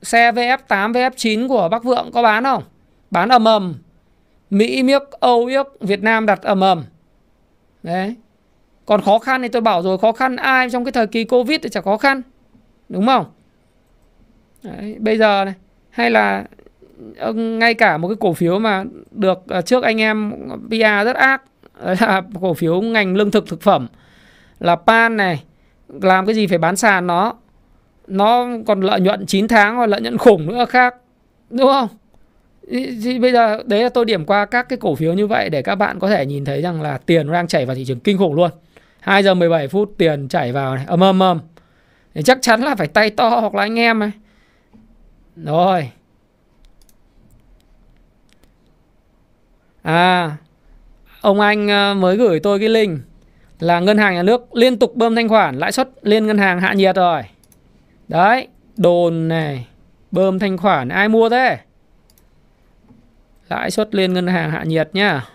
[0.01, 2.63] xe VF8 VF9 của Bắc Vượng có bán không?
[3.11, 3.75] Bán ầm ầm.
[4.49, 6.83] Mỹ miếc, Âu yếc Việt Nam đặt ầm ầm.
[7.83, 8.15] Đấy
[8.89, 11.59] còn khó khăn thì tôi bảo rồi khó khăn ai trong cái thời kỳ Covid
[11.63, 12.21] thì chả khó khăn
[12.89, 13.25] đúng không?
[14.63, 15.53] Đấy, bây giờ này
[15.89, 16.45] hay là
[17.17, 20.33] ờ, ngay cả một cái cổ phiếu mà được ờ, trước anh em
[20.69, 21.41] PR rất ác
[21.83, 23.87] là cổ phiếu ngành lương thực thực phẩm
[24.59, 25.43] là pan này
[25.89, 27.33] làm cái gì phải bán sàn nó
[28.07, 30.95] nó còn lợi nhuận 9 tháng và lợi nhuận khủng nữa khác
[31.49, 31.87] đúng không?
[33.03, 35.61] Thì bây giờ đấy là tôi điểm qua các cái cổ phiếu như vậy để
[35.61, 38.17] các bạn có thể nhìn thấy rằng là tiền đang chảy vào thị trường kinh
[38.17, 38.51] khủng luôn.
[38.99, 40.85] 2 giờ 17 phút, tiền chảy vào này.
[40.87, 41.39] Ầm ầm ầm.
[42.13, 44.11] Thì chắc chắn là phải tay to hoặc là anh em ấy.
[45.35, 45.91] Rồi.
[49.81, 50.37] À
[51.21, 52.99] ông anh ờ, mới gửi tôi cái link
[53.59, 56.59] là ngân hàng nhà nước liên tục bơm thanh khoản, lãi suất lên ngân hàng
[56.59, 57.21] hạ nhiệt rồi.
[58.07, 58.47] Đấy,
[58.77, 59.67] đồn này,
[60.11, 61.57] bơm thanh khoản, ai mua thế?
[63.49, 65.25] Lãi suất lên ngân hàng hạ nhiệt nhá.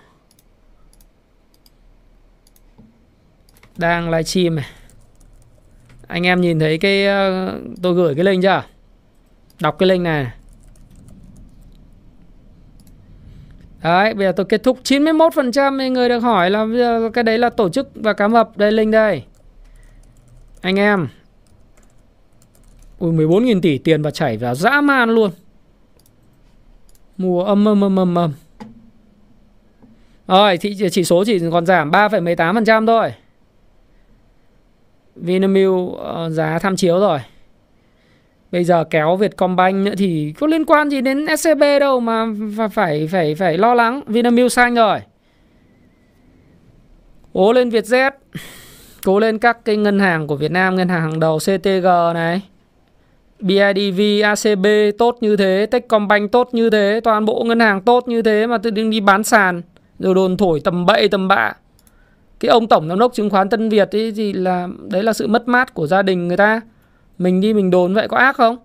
[3.76, 4.66] Đang livestream này
[6.06, 7.52] anh em nhìn thấy cái ờ,
[7.82, 8.62] tôi gửi cái link chưa
[9.60, 10.32] đọc cái link này
[13.84, 17.38] Đấy, bây giờ tôi kết thúc 91% người được hỏi là bây giờ cái đấy
[17.38, 18.56] là tổ chức và cá mập.
[18.56, 19.22] Đây link đây.
[20.60, 21.08] Anh em.
[22.98, 25.30] Ui 14.000 tỷ tiền và chảy vào dã man luôn.
[27.16, 28.32] Mùa âm âm âm âm âm.
[30.28, 33.12] Rồi, thị chỉ số chỉ còn giảm 3,18% thôi.
[35.16, 35.98] Vinamilk uh,
[36.30, 37.18] giá tham chiếu rồi.
[38.52, 42.26] Bây giờ kéo Vietcombank nữa thì có liên quan gì đến SCB đâu mà
[42.72, 44.02] phải phải phải lo lắng.
[44.06, 44.98] Vinamilk xanh rồi.
[47.32, 48.10] Cố lên Vietjet.
[49.04, 52.42] Cố lên các cái ngân hàng của Việt Nam, ngân hàng hàng đầu CTG này.
[53.40, 54.66] BIDV, ACB
[54.98, 58.58] tốt như thế, Techcombank tốt như thế, toàn bộ ngân hàng tốt như thế mà
[58.58, 59.62] tự đứng đi bán sàn
[59.98, 61.52] rồi đồn thổi tầm bậy tầm bạ.
[62.40, 65.26] Cái ông tổng giám đốc chứng khoán Tân Việt ấy thì là đấy là sự
[65.26, 66.60] mất mát của gia đình người ta.
[67.18, 68.56] Mình đi mình đồn vậy có ác không?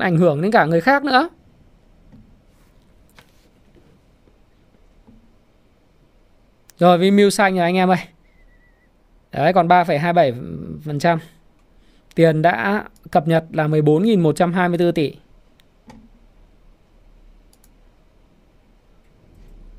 [0.00, 1.28] Ảnh hưởng đến cả người khác nữa.
[6.78, 7.98] Rồi Vimeo xanh rồi anh em ơi.
[9.32, 11.18] Đấy còn 3,27%.
[12.14, 15.14] Tiền đã cập nhật là 14.124 tỷ.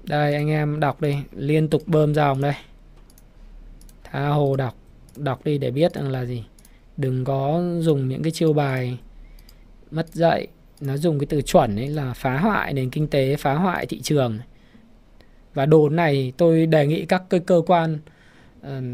[0.04, 2.54] Đây anh em đọc đi, liên tục bơm dòng đây
[4.16, 4.76] à hồ đọc,
[5.18, 6.44] đọc đi để biết rằng là gì.
[6.98, 8.98] Đừng có dùng những cái chiêu bài
[9.92, 10.48] mất dạy.
[10.82, 14.02] Nó dùng cái từ chuẩn ấy là phá hoại nền kinh tế, phá hoại thị
[14.02, 14.40] trường.
[15.54, 18.00] Và đồn này tôi đề nghị các cái cơ quan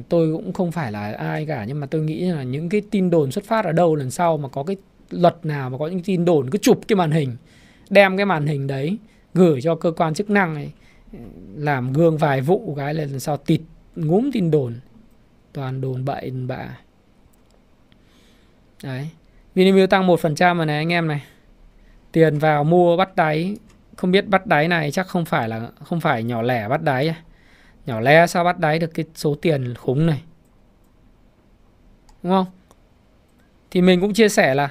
[0.09, 3.09] tôi cũng không phải là ai cả nhưng mà tôi nghĩ là những cái tin
[3.09, 4.75] đồn xuất phát ở đâu lần sau mà có cái
[5.09, 7.35] luật nào mà có những tin đồn cứ chụp cái màn hình
[7.89, 8.97] đem cái màn hình đấy
[9.33, 10.71] gửi cho cơ quan chức năng ấy
[11.55, 13.61] làm gương vài vụ cái là lần sau tịt
[13.95, 14.73] ngúm tin đồn
[15.53, 16.77] toàn đồn bậy đồn bạ
[18.83, 19.09] đấy.
[19.55, 21.23] Vinamilk tăng 1% rồi này, anh em này.
[22.11, 23.55] Tiền vào mua bắt đáy.
[23.97, 27.15] Không biết bắt đáy này chắc không phải là, không phải nhỏ lẻ bắt đáy
[27.85, 30.21] nhỏ lẻ sao bắt đáy được cái số tiền khủng này?
[32.23, 32.45] Đúng không?
[33.71, 34.69] Thì mình cũng chia sẻ là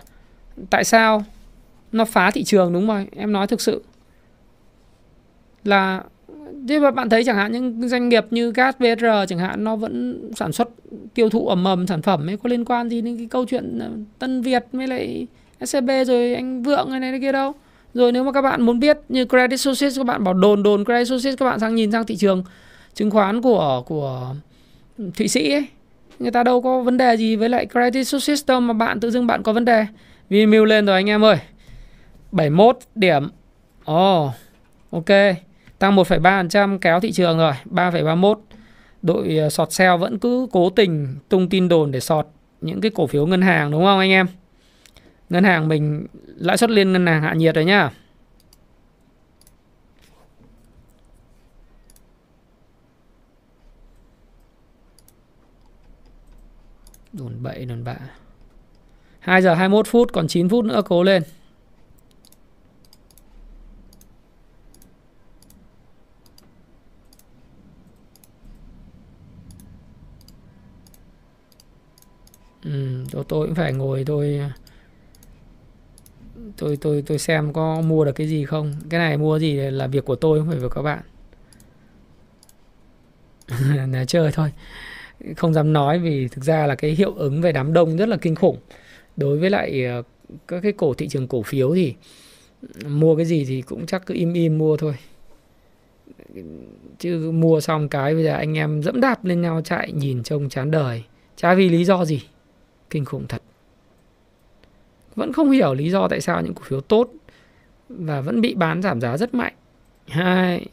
[0.70, 1.24] tại sao
[1.92, 3.84] nó phá thị trường đúng rồi em nói thực sự
[5.64, 6.02] là
[6.68, 9.76] thế mà bạn thấy chẳng hạn những doanh nghiệp như gas VR chẳng hạn nó
[9.76, 10.68] vẫn sản xuất
[11.14, 13.78] tiêu thụ ẩm mầm sản phẩm ấy có liên quan gì đến cái câu chuyện
[13.78, 15.26] ờ, Tân Việt với lại
[15.64, 17.52] SCB rồi anh Vượng này này kia đâu?
[17.94, 20.84] Rồi nếu mà các bạn muốn biết như Credit Suisse các bạn bảo đồn đồn
[20.84, 22.44] Credit Suisse các bạn sang nhìn sang thị trường
[22.94, 24.34] chứng khoán của của
[25.16, 25.66] Thụy Sĩ ấy
[26.18, 29.10] người ta đâu có vấn đề gì với lại Credit Suisse đâu mà bạn tự
[29.10, 29.86] dưng bạn có vấn đề.
[30.28, 31.36] Vì mưu lên rồi anh em ơi
[32.32, 33.28] 71 điểm.
[33.84, 34.32] Ồ oh,
[34.90, 35.10] ok.
[35.80, 38.34] Tăng 1,3% kéo thị trường rồi 3,31
[39.02, 42.26] Đội ờ, sọt sell vẫn cứ cố tình tung tin đồn để sọt
[42.60, 44.26] những cái cổ phiếu ngân hàng đúng không anh em?
[45.30, 46.06] Ngân hàng mình
[46.36, 47.90] lãi suất liên ngân hàng hạ nhiệt rồi nhá.
[57.12, 57.96] Đồn bậy đồn bạ.
[59.20, 61.22] 2 giờ 21 phút còn 9 phút nữa cố lên.
[72.64, 74.40] Ừ, tôi, tôi cũng phải ngồi tôi
[76.56, 78.74] tôi tôi tôi xem có mua được cái gì không.
[78.90, 81.02] Cái này mua gì là việc của tôi không phải việc của các bạn.
[83.92, 84.52] là chơi thôi.
[85.36, 88.16] Không dám nói vì thực ra là cái hiệu ứng về đám đông rất là
[88.16, 88.58] kinh khủng.
[89.16, 90.02] Đối với lại ờ,
[90.48, 91.94] các cái cổ thị trường cổ phiếu thì
[92.86, 94.94] mua cái gì thì cũng chắc cứ im im mua thôi.
[96.98, 100.48] Chứ mua xong cái bây giờ anh em dẫm đạp lên nhau chạy nhìn trông
[100.48, 101.02] chán đời.
[101.36, 102.22] Chả vì lý do gì
[102.90, 103.42] kinh khủng thật.
[105.14, 107.08] Vẫn không hiểu lý do tại sao những cổ phiếu tốt
[107.88, 109.52] và vẫn bị bán giảm giá rất mạnh.
[110.08, 110.66] Hai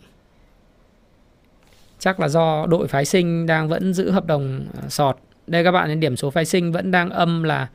[2.00, 5.18] chắc là do đội phái sinh đang vẫn giữ hợp đồng à, sọt.
[5.48, 7.70] Đây các bạn điểm số phái sinh vẫn đang âm là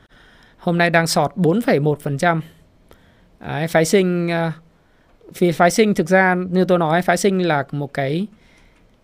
[0.59, 2.40] hôm nay đang sọt 4,1%
[3.40, 4.53] Đấy, phái sinh à,
[5.38, 8.26] vì phái sinh thực ra như tôi nói phái sinh là một cái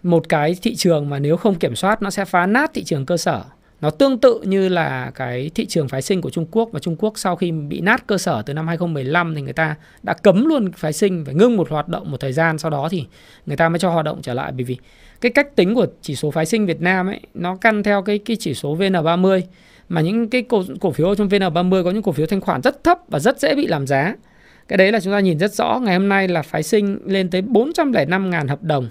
[0.03, 3.07] một cái thị trường mà nếu không kiểm soát nó sẽ phá nát thị trường
[3.07, 3.45] cơ sở
[3.81, 6.97] nó tương tự như là cái thị trường phái sinh của Trung Quốc và Trung
[6.99, 10.45] Quốc sau khi bị nát cơ sở từ năm 2015 thì người ta đã cấm
[10.45, 13.07] luôn phái sinh phải ngưng một hoạt động một thời gian sau đó thì
[13.47, 14.77] người ta mới cho hoạt động trở lại bởi vì
[15.21, 18.19] cái cách tính của chỉ số phái sinh Việt Nam ấy nó căn theo cái
[18.19, 19.41] cái chỉ số VN30
[19.89, 22.85] mà những cái cổ, cổ phiếu trong VN30 có những cổ phiếu thanh khoản rất
[22.85, 24.15] thấp và rất dễ bị làm giá.
[24.69, 27.31] Cái đấy là chúng ta nhìn rất rõ ngày hôm nay là phái sinh lên
[27.31, 28.89] tới 405.000 hợp đồng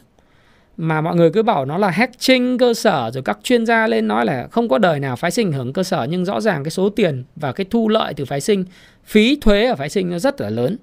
[0.77, 4.07] mà mọi người cứ bảo nó là hacking cơ sở rồi các chuyên gia lên
[4.07, 6.71] nói là không có đời nào phái sinh hưởng cơ sở nhưng rõ ràng cái
[6.71, 8.65] số tiền và cái thu lợi từ phái sinh
[9.05, 10.77] phí thuế ở phái sinh nó rất là lớn.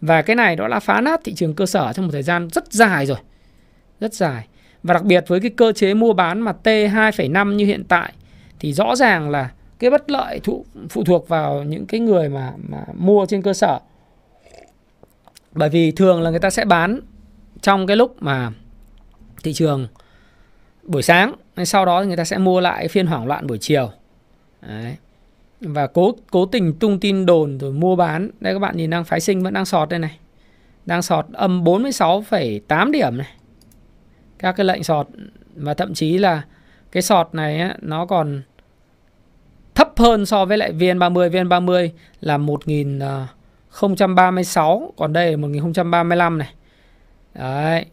[0.00, 2.48] Và cái này đó là phá nát thị trường cơ sở trong một thời gian
[2.52, 3.18] rất dài rồi
[4.00, 4.46] rất dài.
[4.82, 8.12] Và đặc biệt với cái cơ chế mua bán mà T 2,5 như hiện tại
[8.58, 12.52] thì rõ ràng là cái bất lợi thụ, phụ thuộc vào những cái người mà
[12.68, 13.78] mà mua trên cơ sở.
[15.52, 17.00] Bởi vì thường là người ta sẽ bán
[17.60, 18.50] trong cái lúc mà
[19.44, 19.86] thị trường
[20.82, 21.34] buổi sáng
[21.64, 23.90] sau đó người ta sẽ mua lại phiên hoảng loạn buổi chiều.
[24.68, 24.96] Đấy.
[25.60, 28.30] và cố cố tình tung tin đồn rồi mua bán.
[28.40, 30.18] Đây các bạn nhìn đang phái sinh vẫn đang sọt đây này.
[30.86, 33.32] Đang sọt âm 46,8 điểm này.
[34.38, 35.06] Các cái lệnh sọt
[35.54, 36.42] và thậm chí là
[36.92, 38.42] cái sọt này á, nó còn
[39.74, 41.88] thấp hơn so với lại VN30 VN30
[42.20, 46.54] là 1036 ờ, còn đây là 1035 này.
[47.34, 47.86] Đấy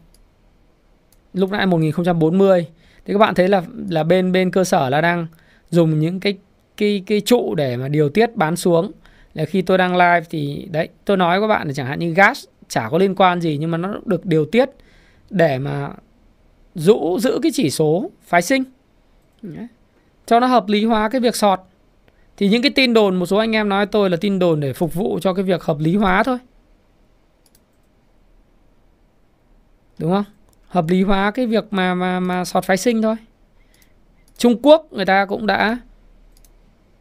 [1.34, 2.66] lúc nãy 1040
[3.06, 5.26] thì các bạn thấy là là bên bên cơ sở là đang
[5.70, 6.38] dùng những cái
[6.76, 8.92] cái cái trụ để mà điều tiết bán xuống.
[9.34, 12.14] Là khi tôi đang live thì, đấy, tôi nói các bạn là chẳng hạn như
[12.14, 14.70] gas chả có liên quan gì nhưng mà nó được điều tiết
[15.30, 15.90] để mà
[16.74, 18.64] giữ giữ cái chỉ số phái sinh.
[19.42, 19.66] Đấy.
[20.26, 21.60] cho nó hợp lý hóa cái việc sọt.
[22.36, 24.72] Thì những cái tin đồn, một số anh em nói tôi là tin đồn để
[24.72, 26.38] phục vụ cho cái việc hợp lý hóa thôi.
[29.98, 30.24] Đúng không?
[30.72, 33.16] Hợp lý hóa cái việc mà mà mà sọt phái sinh thôi.
[34.36, 35.78] Trung Quốc người ta cũng đã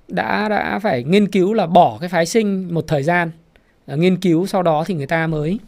[0.08, 3.32] đã đã phải nghiên cứu là bỏ cái phái sinh một thời gian
[3.86, 5.60] à, nghiên cứu sau đó thì người ta mới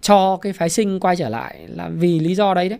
[0.00, 2.78] cho cái phái sinh quay trở lại là vì lý do đấy đấy.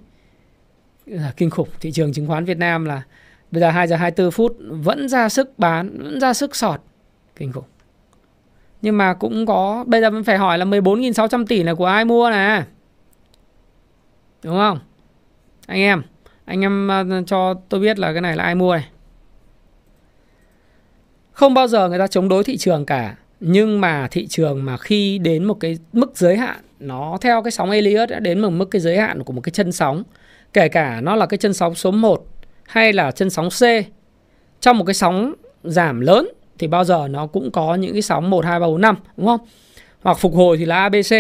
[1.07, 3.02] Là kinh khủng, thị trường chứng khoán Việt Nam là
[3.50, 6.80] bây giờ 2 giờ 24 phút vẫn ra sức bán, vẫn ra sức sọt.
[7.36, 7.64] Kinh khủng.
[8.82, 12.05] Nhưng mà cũng có, bây giờ mình phải hỏi là 14.600 tỷ là của ai
[12.05, 12.62] mua nè?
[14.45, 14.78] Đúng không
[15.66, 16.03] anh em
[16.45, 18.88] anh em à, cho tôi biết là cái này là ai mua này
[21.34, 24.76] không bao giờ người ta chống đối thị trường cả, nhưng mà thị trường mà
[24.76, 28.51] khi đến một cái mức giới hạn, nó theo cái sóng Elliot đã đến một
[28.51, 30.03] mức cái giới hạn của một cái chân sóng,
[30.53, 32.26] kể cả nó là cái chân sóng số 1
[32.64, 33.62] hay là chân sóng C,
[34.61, 35.34] trong một cái sóng
[35.64, 36.28] giảm lớn
[36.59, 39.26] thì bao giờ nó cũng có những cái sóng 1 2 3 4 5 đúng
[39.26, 39.40] không?
[40.03, 41.11] Hoặc phục hồi thì là ABC.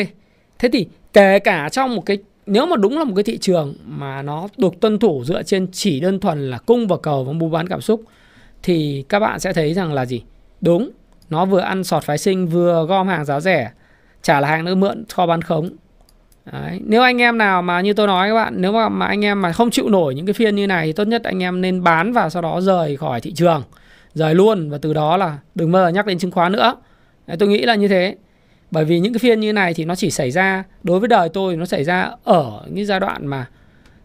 [0.58, 3.74] Thế thì kể cả trong một cái nếu mà đúng là một cái thị trường
[3.86, 7.32] mà nó được tuân thủ dựa trên chỉ đơn thuần là cung và cầu và
[7.32, 8.02] mua bán cảm xúc
[8.62, 10.22] thì các bạn sẽ thấy rằng là gì?
[10.60, 10.90] Đúng,
[11.30, 13.70] nó vừa ăn sọt phái sinh vừa gom hàng giá rẻ,
[14.22, 15.70] trả là hàng nữa mượn kho bán khống.
[16.52, 16.80] Đấy.
[16.84, 19.42] Nếu anh em nào mà như tôi nói các bạn Nếu mà, mà anh em
[19.42, 21.82] mà không chịu nổi những cái phiên như này Thì tốt nhất anh em nên
[21.82, 23.62] bán và sau đó rời khỏi thị trường
[24.14, 26.76] Rời luôn Và từ đó là đừng mơ nhắc đến chứng khoán nữa
[27.26, 28.16] Đấy, Tôi nghĩ là như thế
[28.74, 31.28] bởi vì những cái phiên như này thì nó chỉ xảy ra Đối với đời
[31.28, 33.46] tôi nó xảy ra ở những giai đoạn mà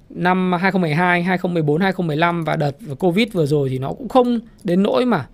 [0.09, 5.05] Năm 2012, 2014, 2015 Và đợt Covid vừa rồi thì nó cũng không đến nỗi
[5.05, 5.27] mà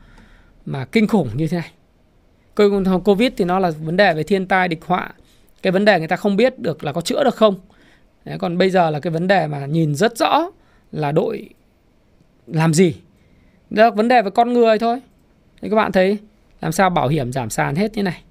[0.66, 1.72] Mà kinh khủng như thế này.
[3.04, 5.14] Covid thì nó là vấn đề về thiên tai địch họa.
[5.62, 7.56] Cái vấn đề người ta không biết được là có chữa được không.
[8.26, 10.52] Đấy, còn bây giờ là cái vấn đề mà nhìn rất rõ
[10.92, 11.50] là đội
[12.48, 12.96] làm gì.
[13.70, 15.00] Đó là vấn đề về con người thôi.
[15.62, 16.18] Thì các bạn thấy
[16.62, 18.22] làm sao bảo hiểm giảm sàn hết như này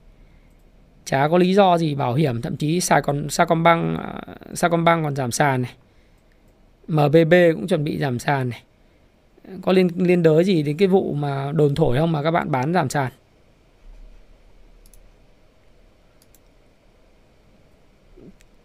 [1.04, 4.20] chả có lý do gì bảo hiểm, thậm chí Sài còn Sacombank à,
[4.54, 5.72] Sacombank còn giảm sàn này.
[6.88, 8.62] MBB cũng chuẩn bị giảm sàn này.
[9.62, 12.50] Có liên liên đới gì đến cái vụ mà đồn thổi không mà các bạn
[12.50, 13.12] bán giảm sàn?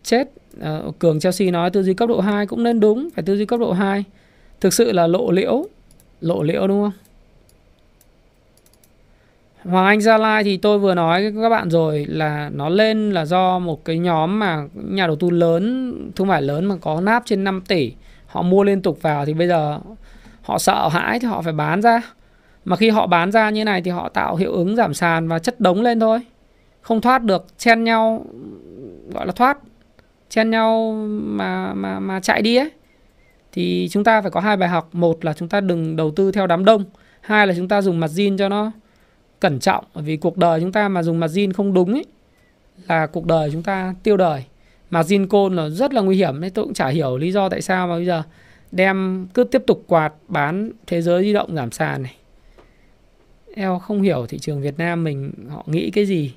[0.04, 0.28] Chết.
[0.60, 3.46] Ờ, Cường Chelsea nói tư duy cấp độ 2 cũng nên đúng, phải tư duy
[3.46, 4.04] cấp độ 2
[4.62, 5.66] thực sự là lộ liễu
[6.22, 7.09] lộ liễu đúng không?
[9.64, 13.12] Hoàng Anh Gia Lai thì tôi vừa nói với các bạn rồi là nó lên
[13.12, 17.02] là do một cái nhóm mà nhà đầu tư lớn, thương mại lớn mà có
[17.02, 17.94] náp trên 5 tỷ.
[18.26, 19.80] Họ mua liên tục vào thì bây giờ
[20.42, 22.02] họ sợ hãi thì họ phải bán ra.
[22.66, 25.40] Mà khi họ bán ra như này thì họ tạo hiệu ứng giảm sàn và
[25.40, 26.20] chất đống lên thôi.
[26.82, 28.26] Không thoát được, chen nhau
[29.14, 29.58] gọi là thoát
[30.30, 32.70] chen nhau mà mà mà chạy đi ấy
[33.52, 36.32] thì chúng ta phải có hai bài học một là chúng ta đừng đầu tư
[36.32, 36.84] theo đám đông
[37.22, 38.72] hai là chúng ta dùng mặt zin cho nó
[39.40, 39.86] cẩn trọng.
[39.94, 42.06] Bởi vì cuộc đời chúng ta mà dùng mặt không đúng ấy,
[42.88, 44.44] là cuộc đời chúng ta tiêu đời.
[44.90, 47.50] Mà zin côn là rất là nguy hiểm nên tôi cũng chả hiểu lý do
[47.50, 48.24] tại sao mà bây giờ
[48.72, 52.16] đem cứ tiếp tục quạt bán thế giới di động giảm sàn này.
[53.56, 56.34] Eo, không hiểu thị trường Việt Nam mình họ nghĩ cái gì,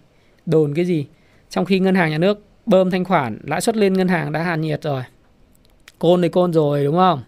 [0.46, 1.07] đồn cái gì.
[1.50, 4.42] Trong khi ngân hàng nhà nước bơm thanh khoản, lãi suất lên ngân hàng đã
[4.42, 5.03] hàn nhiệt rồi.
[5.98, 7.22] Côn thì côn rồi, đúng không?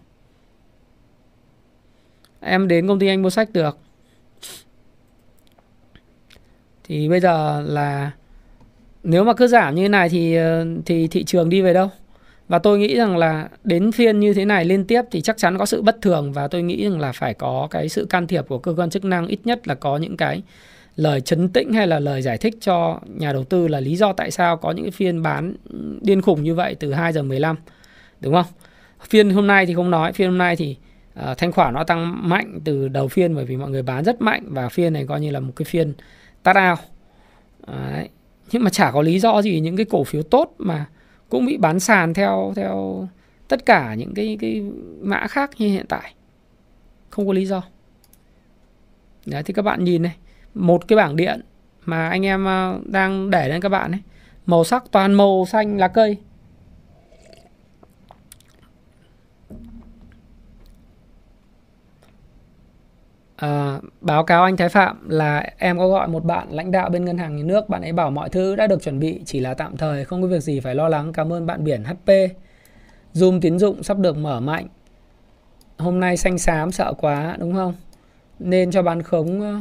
[2.39, 3.77] Em đến công ty anh mua sách được
[6.87, 8.11] thì bây giờ là
[9.03, 11.89] nếu mà cứ giảm như thế này thì ờ, thì thị trường đi về đâu
[12.47, 15.57] và tôi nghĩ rằng là đến phiên như thế này liên tiếp thì chắc chắn
[15.57, 18.45] có sự bất thường và tôi nghĩ rằng là phải có cái sự can thiệp
[18.47, 20.41] của cơ quan chức năng ít nhất là có những cái
[20.95, 24.13] lời chấn tĩnh hay là lời giải thích cho nhà đầu tư là lý do
[24.13, 25.55] tại sao có những cái phiên bán
[26.01, 27.55] điên khủng như vậy từ 2 giờ 15
[28.21, 28.45] đúng không?
[29.09, 30.75] Phiên hôm nay thì không nói, phiên hôm nay thì
[31.19, 34.21] uh, thanh khoản nó tăng mạnh từ đầu phiên bởi vì mọi người bán rất
[34.21, 35.93] mạnh và phiên này coi như là một cái phiên
[36.45, 36.77] tắt ao.
[37.67, 38.09] Đấy.
[38.51, 40.85] Nhưng mà chả có lý do gì những cái cổ phiếu tốt mà
[41.29, 43.07] cũng bị bán sàn theo theo
[43.47, 44.61] tất cả những cái cái
[45.01, 46.13] mã khác như hiện tại.
[47.09, 47.63] Không có lý do.
[49.25, 50.15] Đấy, thì các bạn nhìn này,
[50.53, 51.41] một cái bảng điện
[51.85, 54.01] mà anh em ờ, đang để lên các bạn ấy
[54.45, 56.17] màu sắc toàn màu xanh lá cây
[63.35, 67.05] À, báo cáo anh Thái Phạm là em có gọi một bạn lãnh đạo bên
[67.05, 69.53] ngân hàng nhà nước bạn ấy bảo mọi thứ đã được chuẩn bị chỉ là
[69.53, 71.13] tạm thời không có việc gì phải lo lắng.
[71.13, 72.11] Cảm ơn bạn biển HP
[73.13, 74.67] Zoom tín dụng sắp được mở mạnh.
[75.77, 77.73] Hôm nay xanh xám sợ quá đúng không?
[78.39, 79.59] Nên cho bán khống ờ,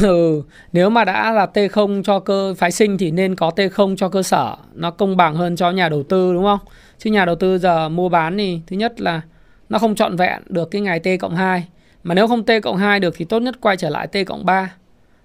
[0.08, 4.08] ừ, nếu mà đã là T0 cho cơ phái sinh thì nên có T0 cho
[4.08, 4.56] cơ sở.
[4.74, 6.60] Nó công bằng hơn cho nhà đầu tư đúng không?
[6.98, 9.20] Chứ nhà đầu tư giờ mua bán thì thứ nhất là
[9.68, 11.68] nó không trọn vẹn được cái ngày T cộng 2
[12.04, 14.46] mà nếu không T cộng 2 được thì tốt nhất quay trở lại T cộng
[14.46, 14.74] 3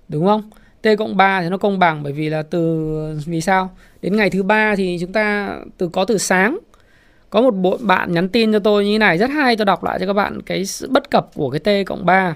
[0.08, 0.50] đúng không?
[0.82, 3.70] T cộng 3 thì nó công bằng bởi vì là từ vì sao?
[4.02, 6.60] Đến ngày thứ ba thì chúng ta từ có từ sáng.
[7.30, 10.00] Có một bộ bạn nhắn tin cho tôi như này rất hay tôi đọc lại
[10.00, 12.36] cho các bạn cái sự bất cập của cái T cộng 3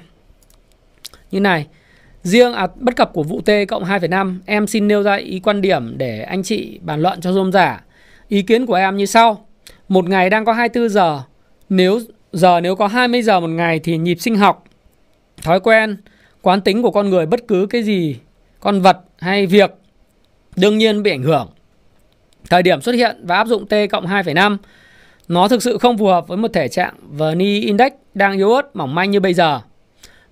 [1.31, 1.67] như này
[2.23, 5.61] riêng à, bất cập của vụ T cộng 2,5 em xin nêu ra ý quan
[5.61, 7.83] điểm để anh chị bàn luận cho rôm giả
[8.27, 9.45] ý kiến của em như sau.
[9.87, 11.21] Một ngày đang có 24 giờ
[11.69, 11.99] nếu
[12.33, 14.63] giờ nếu có 20 giờ một ngày thì nhịp sinh học
[15.41, 15.97] thói quen
[16.41, 18.15] quán tính của con người bất cứ cái gì
[18.59, 19.71] con vật hay việc
[20.55, 21.49] đương nhiên bị ảnh hưởng
[22.49, 24.57] thời điểm xuất hiện và áp dụng T cộng 2,5
[25.27, 28.75] nó thực sự không phù hợp với một thể trạng Verney Index đang yếu ớt
[28.75, 29.61] mỏng manh như bây giờ.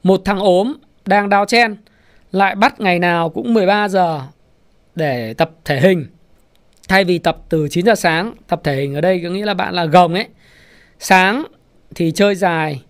[0.03, 0.73] Một thằng ốm
[1.05, 1.75] đang đau chen
[2.31, 4.21] lại bắt ngày nào cũng 13 giờ
[4.95, 6.05] để tập thể hình.
[6.87, 9.53] Thay vì tập từ 9 giờ sáng, tập thể hình ở đây có nghĩa là
[9.53, 10.27] bạn là gồng ấy.
[10.99, 11.43] Sáng
[11.95, 12.81] thì chơi dài,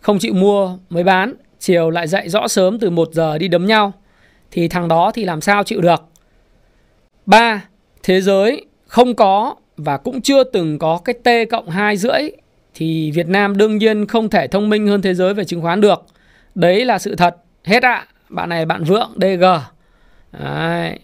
[0.00, 3.66] không chịu mua mới bán, chiều lại dậy rõ sớm từ 1 giờ đi đấm
[3.66, 3.92] nhau
[4.50, 6.04] thì thằng đó thì làm sao chịu được.
[7.26, 7.64] 3.
[8.02, 12.30] Thế giới không có và cũng chưa từng có cái T cộng 2 rưỡi
[12.74, 15.80] thì Việt Nam đương nhiên không thể thông minh hơn thế giới về chứng khoán
[15.80, 16.04] được.
[16.54, 17.36] Đấy là sự thật.
[17.64, 18.06] Hết ạ.
[18.28, 19.44] Bạn này bạn Vượng DG.
[20.32, 20.98] Đấy.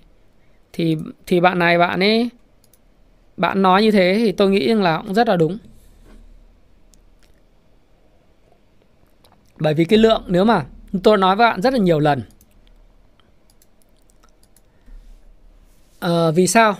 [0.72, 2.28] Thì thì bạn này bạn ấy
[3.36, 5.58] bạn nói như thế thì tôi nghĩ rằng là cũng rất là đúng.
[9.58, 10.66] Bởi vì cái lượng nếu mà
[11.02, 12.22] tôi nói với bạn rất là nhiều lần.
[16.00, 16.76] À, vì sao?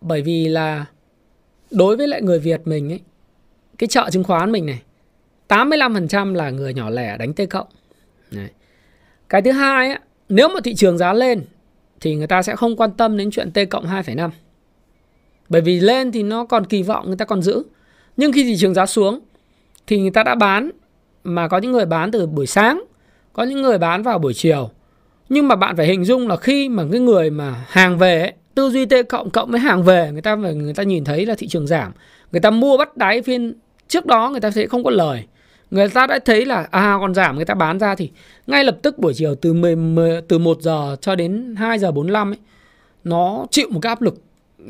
[0.00, 0.86] Bởi vì là
[1.70, 3.00] đối với lại người Việt mình ấy,
[3.78, 4.82] cái chợ chứng khoán mình này,
[5.48, 7.66] 85% là người nhỏ lẻ đánh T cộng.
[8.30, 8.48] Đấy.
[9.28, 9.98] Cái thứ hai ấy,
[10.28, 11.44] nếu mà thị trường giá lên
[12.00, 14.30] thì người ta sẽ không quan tâm đến chuyện T cộng 2,5.
[15.48, 17.62] Bởi vì lên thì nó còn kỳ vọng người ta còn giữ.
[18.16, 19.20] Nhưng khi thị trường giá xuống
[19.86, 20.70] thì người ta đã bán
[21.24, 22.84] mà có những người bán từ buổi sáng,
[23.32, 24.70] có những người bán vào buổi chiều.
[25.28, 28.32] Nhưng mà bạn phải hình dung là khi mà cái người mà hàng về ấy,
[28.54, 31.34] tư duy T cộng cộng với hàng về người ta người ta nhìn thấy là
[31.34, 31.92] thị trường giảm.
[32.32, 33.54] Người ta mua bắt đáy phiên
[33.88, 35.24] trước đó người ta sẽ không có lời.
[35.70, 38.10] Người ta đã thấy là à còn giảm người ta bán ra thì
[38.46, 41.92] ngay lập tức buổi chiều từ 10, 10 từ 1 giờ cho đến 2 giờ
[41.92, 42.38] 45 ấy
[43.04, 44.14] nó chịu một cái áp lực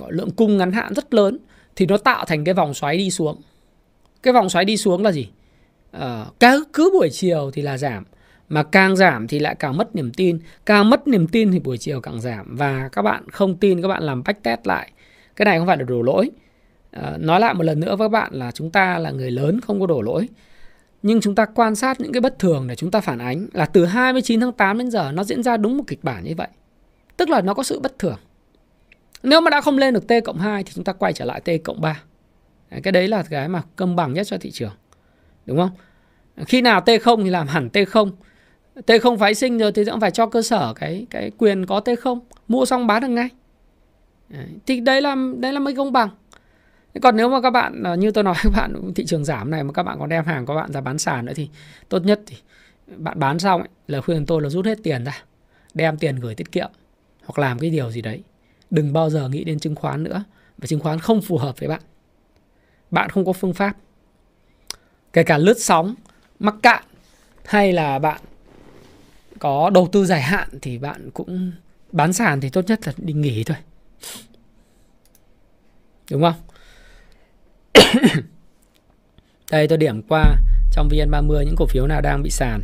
[0.09, 1.39] lượng cung ngắn hạn rất lớn.
[1.77, 3.41] Thì nó tạo thành cái vòng xoáy đi xuống.
[4.23, 5.29] Cái vòng xoáy đi xuống là gì?
[5.93, 8.05] Ờ, cứ, cứ buổi chiều thì là giảm
[8.49, 10.39] mà càng giảm thì lại càng mất niềm tin.
[10.67, 12.57] Càng mất niềm tin thì buổi chiều càng giảm.
[12.57, 14.93] Và các bạn không tin các bạn làm backtest lại.
[15.37, 16.31] Cái này không phải là đổ lỗi.
[16.91, 19.61] À, nói lại một lần nữa với các bạn là chúng ta là người lớn
[19.61, 20.29] không có đổ lỗi.
[21.03, 23.67] Nhưng chúng ta quan sát những cái bất thường để chúng ta phản ánh là
[23.67, 26.49] từ 29 tháng 8 đến giờ nó diễn ra đúng một kịch bản như vậy.
[27.17, 28.19] Tức là nó có sự bất thường.
[29.23, 31.41] Nếu mà đã không lên được T cộng 2 thì chúng ta quay trở lại
[31.41, 32.03] T cộng 3
[32.83, 34.73] cái đấy là cái mà cân bằng nhất cho thị trường
[35.47, 35.71] đúng không?
[36.47, 38.11] Khi nào T không thì làm hẳn T không.
[38.87, 41.81] T không phái sinh rồi thì cũng phải cho cơ sở cái cái quyền có
[41.81, 42.21] T không.
[42.49, 43.29] Mua xong bán được ngay.
[44.29, 44.47] Đấy.
[44.67, 46.09] thì đấy là đấy là mới công bằng.
[47.03, 49.65] Còn nếu mà các bạn à, như tôi nói các bạn thị trường giảm này
[49.65, 51.49] mà các bạn còn đem hàng các bạn ra bán sàn nữa thì
[51.89, 52.37] tốt nhất thì
[52.97, 55.25] bạn bán xong ấy, là khuyên tôi là rút hết tiền ra
[55.75, 56.71] đem tiền gửi tiết kiệm
[57.25, 58.23] hoặc làm cái điều gì đấy.
[58.71, 60.25] Đừng bao giờ nghĩ đến chứng khoán nữa
[60.59, 61.81] và chứng khoán không phù hợp với bạn.
[62.91, 63.77] Bạn không có phương pháp
[65.13, 65.95] kể cả lướt sóng
[66.39, 66.85] mắc cạn
[67.45, 68.21] hay là bạn
[69.39, 71.53] có đầu tư dài hạn thì bạn cũng
[71.93, 73.57] bán sàn thì tốt nhất là đi nghỉ thôi.
[76.11, 76.35] Đúng không?
[79.51, 80.37] Đây tôi điểm qua
[80.73, 82.63] trong VN30 những cổ phiếu nào đang bị sàn.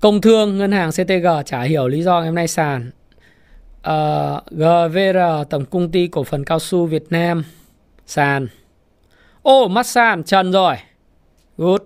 [0.00, 2.90] Công thương, ngân hàng CTG chả hiểu lý do ngày hôm nay sàn.
[3.82, 7.44] Ờ, uh, GVR, Tổng công ty cổ phần cao su Việt Nam
[8.06, 8.46] sàn.
[9.46, 10.76] Ô, oh, massage sàn, trần rồi
[11.56, 11.80] Good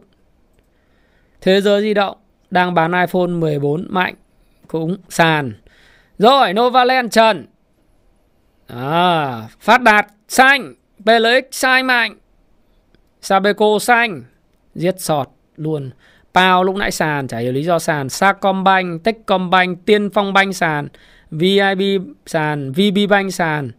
[1.41, 2.17] Thế giới di động
[2.51, 4.15] đang bán iPhone 14 mạnh
[4.69, 5.53] cũng sàn.
[6.19, 7.47] Rồi, Novaland trần.
[8.67, 12.17] À, Phát Đạt xanh, PLX sai mạnh.
[13.21, 14.23] Sabeco xanh,
[14.75, 15.91] giết sọt luôn.
[16.35, 18.09] Pao lúc nãy sàn, chả hiểu lý do sàn.
[18.09, 20.89] Sacombank, Techcombank, Tiên Phong Bank sàn,
[21.31, 23.71] VIB sàn, VB Bank sàn.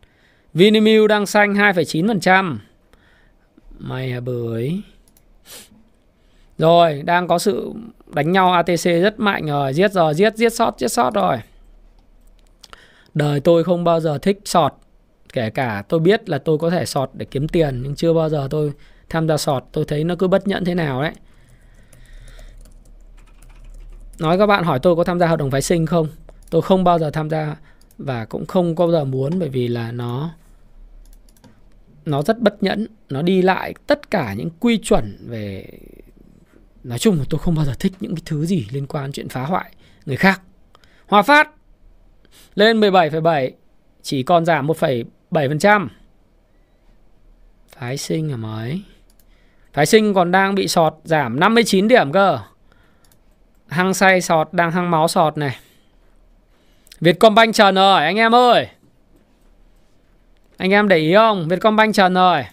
[0.54, 2.58] Vinamilk đang xanh 2,9%.
[3.84, 4.82] Mày à bưởi.
[6.58, 7.74] Rồi, đang có sự
[8.08, 11.38] đánh nhau ATC rất mạnh rồi, giết rồi, giết giết sót, giết sót rồi.
[13.14, 14.74] Đời tôi không bao giờ thích sọt,
[15.34, 18.30] kể cả tôi biết là tôi có thể sọt để kiếm tiền nhưng chưa bao
[18.30, 18.74] giờ tôi
[19.10, 21.12] tham gia sọt, tôi thấy nó cứ bất nhẫn thế nào đấy.
[24.20, 26.08] Nói các bạn hỏi tôi có tham gia hợp đồng phái sinh không?
[26.50, 27.56] Tôi không bao giờ tham gia
[27.98, 30.30] và cũng không bao giờ muốn bởi vì là nó
[32.06, 35.66] nó rất bất nhẫn, nó đi lại tất cả những quy chuẩn về
[36.84, 39.30] Nói chung là tôi không bao giờ thích những cái thứ gì liên quan chuyện
[39.30, 39.72] phá hoại
[40.06, 40.42] người khác.
[41.08, 41.50] Hòa Phát
[42.56, 43.52] lên 17,7
[44.02, 45.88] chỉ còn giảm 1,7%.
[47.78, 48.82] Phái sinh ở mới
[49.74, 52.40] Phái sinh còn đang bị sọt giảm 59 điểm cơ.
[53.68, 55.58] Hăng say sọt, đang hăng máu sọt này.
[57.00, 58.68] Vietcombank Trần rồi anh em ơi.
[60.62, 61.48] Anh em để ý không?
[61.48, 62.44] Vietcombank Trần rồi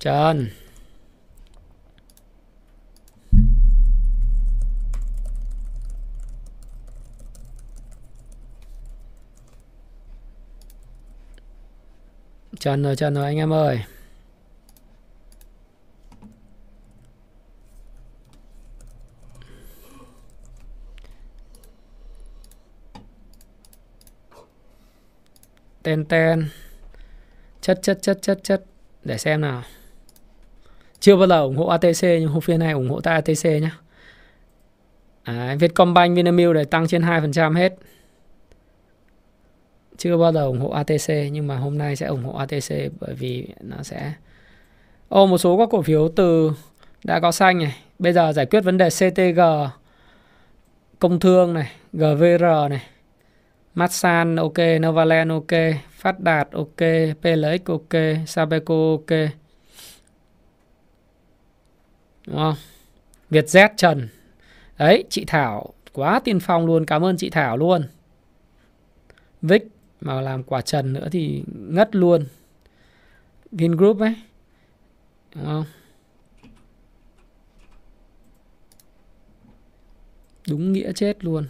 [0.00, 0.48] Trần.
[12.60, 13.80] Trần rồi, Trần rồi anh em ơi.
[25.86, 26.48] Ten ten.
[27.60, 28.64] Chất chất chất chất chất.
[29.04, 29.62] Để xem nào.
[31.00, 33.70] Chưa bao giờ ủng hộ ATC nhưng hôm phiên này ủng hộ tại ATC nhé
[35.22, 37.74] à, Vietcombank, Vinamilk để tăng trên 2% hết.
[39.96, 42.70] Chưa bao giờ ủng hộ ATC nhưng mà hôm nay sẽ ủng hộ ATC
[43.00, 44.12] bởi vì nó sẽ
[45.08, 46.52] Ô một số các cổ phiếu từ
[47.04, 49.40] đã có xanh này, bây giờ giải quyết vấn đề CTG
[50.98, 52.82] Công Thương này, GVR này,
[53.76, 55.52] Masan ok, Novaland ok,
[55.90, 56.80] Phát Đạt ok,
[57.22, 57.94] PLX ok,
[58.26, 59.10] Sabeco ok.
[62.26, 62.54] Đúng không?
[63.30, 64.08] Vietjet Trần.
[64.78, 67.82] Đấy, chị Thảo quá tiên phong luôn, cảm ơn chị Thảo luôn.
[69.42, 69.68] Vic
[70.00, 72.26] mà làm quả trần nữa thì ngất luôn.
[73.52, 74.14] Vingroup ấy.
[75.34, 75.64] Đúng không?
[80.48, 81.46] Đúng nghĩa chết luôn.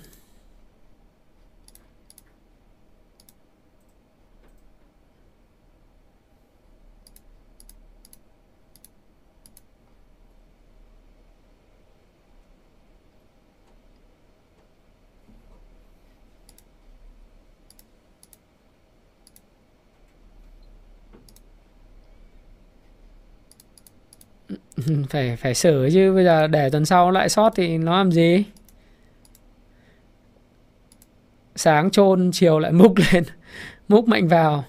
[25.10, 28.44] phải phải sửa chứ bây giờ để tuần sau lại sót thì nó làm gì?
[31.56, 33.24] Sáng chôn chiều lại múc lên
[33.88, 34.64] múc mạnh vào.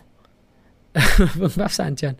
[1.35, 2.13] Vương pháp sàn trần.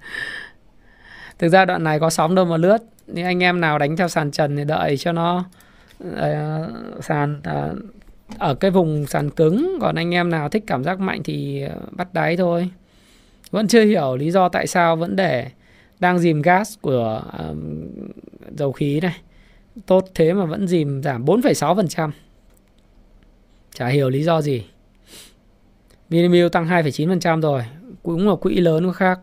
[1.39, 2.77] Thực ra đoạn này có sóng đâu mà lướt.
[3.07, 5.45] Nhưng anh em nào đánh theo sàn trần thì đợi cho nó
[6.07, 7.77] uh, sàn uh,
[8.39, 9.77] ở cái vùng sàn cứng.
[9.81, 12.69] Còn anh em nào thích cảm giác mạnh thì bắt đáy thôi.
[13.51, 15.51] Vẫn chưa hiểu lý do tại sao vẫn để
[15.99, 17.87] đang dìm gas của um,
[18.57, 19.15] dầu khí này.
[19.85, 22.11] Tốt thế mà vẫn dìm giảm 4,6%
[23.77, 24.65] chả hiểu lý do gì.
[26.09, 27.63] Vinamilk tăng 2,9% rồi.
[28.03, 29.19] Cũng là quỹ lớn có khác.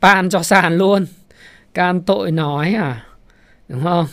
[0.00, 1.06] Pan cho sàn luôn.
[1.74, 3.06] Can tội nói à?
[3.68, 4.06] Đúng không?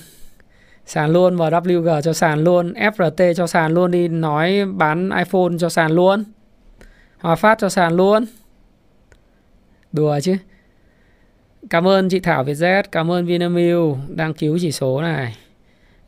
[0.86, 5.58] Sàn luôn và WG cho sàn luôn FRT cho sàn luôn đi nói bán iPhone
[5.60, 6.24] cho sàn luôn.
[7.20, 8.26] Hòa Phát cho sàn luôn.
[9.92, 10.36] Đùa chứ.
[11.70, 15.38] Cảm ơn chị Thảo Vietjet, cảm ơn Vinamilk đang cứu chỉ số này.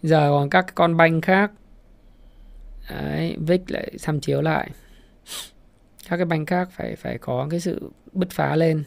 [0.04, 1.52] Giờ còn các con banh khác.
[2.90, 4.70] Đấy, VIX lại xăm chiếu lại.
[6.10, 8.84] Các cái banh khác phải phải có cái sự bứt phá lên.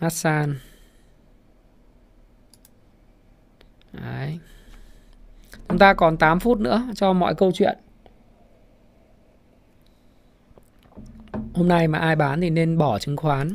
[0.00, 0.58] Masan.
[3.92, 4.38] Đấy.
[5.68, 7.78] Chúng ta còn 8 phút nữa cho mọi câu chuyện.
[11.54, 13.54] Hôm nay mà ai bán thì nên bỏ chứng khoán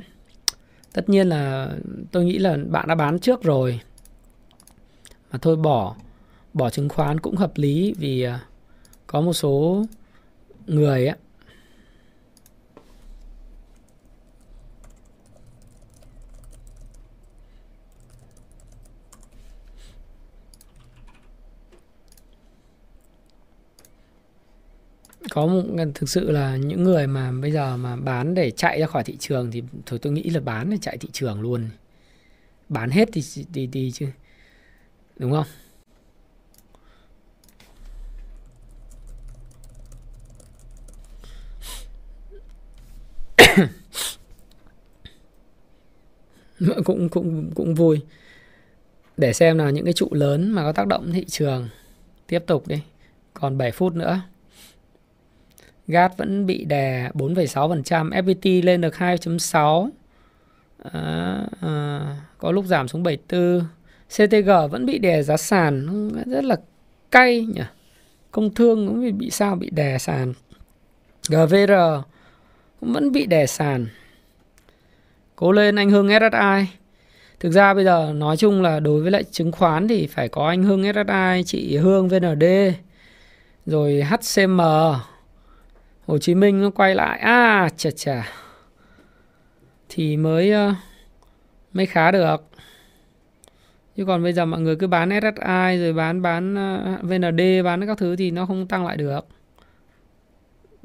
[0.93, 1.71] tất nhiên là
[2.11, 3.79] tôi nghĩ là bạn đã bán trước rồi.
[5.31, 5.95] Mà thôi bỏ
[6.53, 8.45] bỏ chứng khoán cũng hợp lý vì à,
[9.07, 9.85] có một số
[10.67, 11.15] người á
[25.37, 25.63] có một
[25.95, 29.17] thực sự là những người mà bây giờ mà bán để chạy ra khỏi thị
[29.19, 31.69] trường thì thôi tôi nghĩ là bán để chạy thị trường luôn.
[32.69, 33.23] Bán hết thì
[33.53, 34.07] đi đi chứ,
[35.17, 35.45] đúng không?
[46.85, 48.01] Cũng cũng cũng vui.
[49.17, 51.69] Để xem là những cái trụ lớn mà có tác động thị trường.
[52.27, 52.81] Tiếp tục đi.
[53.33, 54.21] Còn 7 phút nữa.
[55.87, 59.89] GAT vẫn bị đè 4,6%, FPT lên được 2.6.
[60.83, 63.61] À, à, có lúc giảm xuống 74.
[64.09, 65.87] CTG vẫn bị đè giá sàn
[66.25, 66.55] rất là
[67.11, 67.61] cay nhỉ.
[68.31, 70.33] Công thương cũng bị, bị sao bị đè sàn.
[71.29, 71.71] GVR
[72.79, 73.87] cũng vẫn bị đè sàn.
[75.35, 76.77] Cố lên anh Hưng SSI.
[77.39, 80.47] Thực ra bây giờ nói chung là đối với lại chứng khoán thì phải có
[80.47, 82.43] anh Hưng SSI, chị Hương VND,
[83.65, 84.61] rồi HCM,
[86.07, 87.19] Hồ Chí Minh nó quay lại.
[87.19, 88.31] À chà chà.
[89.89, 90.73] Thì mới ờ,
[91.73, 92.43] mới khá được.
[93.95, 97.87] Chứ còn bây giờ mọi người cứ bán SSI rồi bán bán ờ, VND bán
[97.87, 99.27] các thứ thì nó không tăng lại được.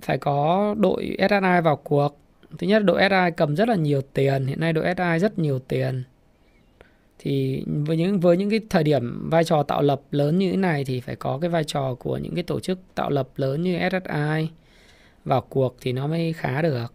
[0.03, 2.19] Phải có đội SSI vào cuộc.
[2.59, 4.47] Thứ nhất, đội SSI cầm rất là nhiều tiền.
[4.47, 6.03] Hiện nay đội SSI rất nhiều tiền.
[7.19, 10.57] Thì với những với những cái thời điểm vai trò tạo lập lớn như thế
[10.57, 13.63] này thì phải có cái vai trò của những cái tổ chức tạo lập lớn
[13.63, 14.49] như SSI
[15.25, 16.93] vào cuộc thì nó mới khá được.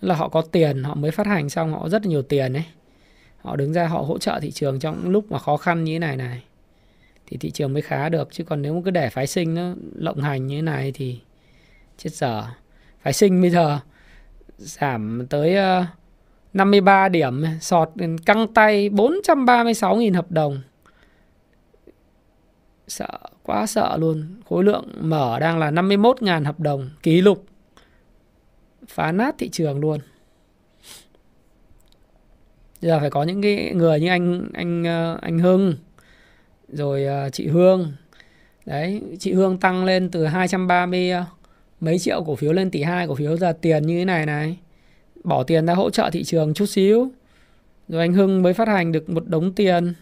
[0.00, 2.64] Là họ có tiền, họ mới phát hành xong họ rất là nhiều tiền ấy.
[3.42, 5.98] Họ đứng ra họ hỗ trợ thị trường trong lúc mà khó khăn như thế
[5.98, 6.42] này này,
[7.26, 8.28] thì thị trường mới khá được.
[8.32, 11.20] Chứ còn nếu cứ để phái sinh nó lộng hành như thế này thì
[11.96, 12.44] chết dở.
[13.02, 13.78] Phái sinh bây giờ
[14.56, 15.86] giảm tới ờ,
[16.52, 17.90] 53 điểm, sọt
[18.26, 20.60] căng tay 436.000 hợp đồng.
[22.88, 23.18] Sợ
[23.50, 24.26] quá sợ luôn.
[24.48, 27.44] Khối lượng mở đang là 51.000 hợp đồng kỷ lục.
[28.88, 30.00] Phá nát thị trường luôn.
[32.80, 35.74] Giờ phải có những cái người như anh anh ờ, anh Hưng,
[36.68, 37.92] rồi ờ, chị Hương.
[38.66, 41.24] Đấy, chị Hương tăng lên từ 230 ờ,
[41.80, 43.36] mấy triệu cổ phiếu lên tỷ hai cổ phiếu.
[43.36, 44.56] Giờ tiền như thế này này.
[45.24, 47.10] Bỏ tiền ra hỗ trợ thị trường chút xíu.
[47.88, 49.94] Rồi anh Hưng mới phát hành được một đống tiền.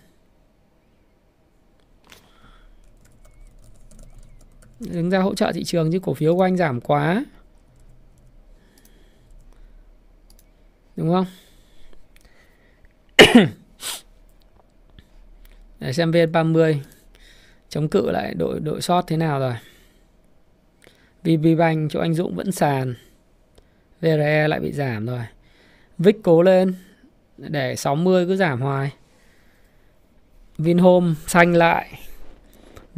[4.81, 7.25] Đứng ra hỗ trợ thị trường chứ cổ phiếu của anh giảm quá.
[10.97, 11.27] Đúng không?
[15.81, 16.79] Để xem VN30
[17.69, 19.55] chống cự lại đội đội short thế nào rồi.
[21.23, 22.95] VPBank chỗ anh Dũng vẫn sàn.
[24.01, 25.23] VRE lại bị giảm rồi.
[25.99, 26.75] VIX cố lên.
[27.39, 28.93] Để 60 cứ giảm hoài.
[30.59, 32.08] Vinhome xanh lại.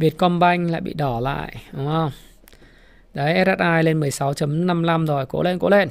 [0.01, 2.11] Vietcombank lại bị đỏ lại, đúng không?
[3.13, 5.89] Đấy SSI lên 16.55 rồi, cố lên cố lên.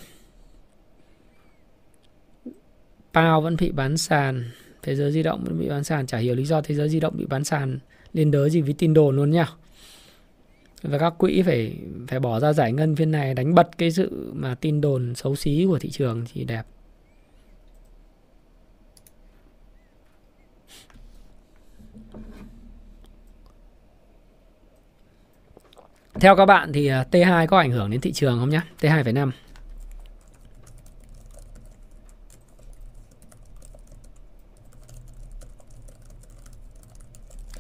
[3.13, 4.51] Pao vẫn bị bán sàn,
[4.83, 7.01] thế giới di động vẫn bị bán sàn, chả hiểu lý do thế giới di
[7.01, 7.79] động bị bán sàn
[8.13, 9.47] liên đới gì với tin đồn luôn nha.
[10.83, 11.77] và các quỹ phải
[12.09, 15.37] phải bỏ ra giải ngân, phiên này đánh bật cái sự mà tin đồn xấu
[15.37, 16.63] xí của thị trường thì đẹp.
[26.21, 28.67] Theo các bạn thì à, T2 có ảnh hưởng đến thị trường không nhá?
[28.81, 29.31] T2,5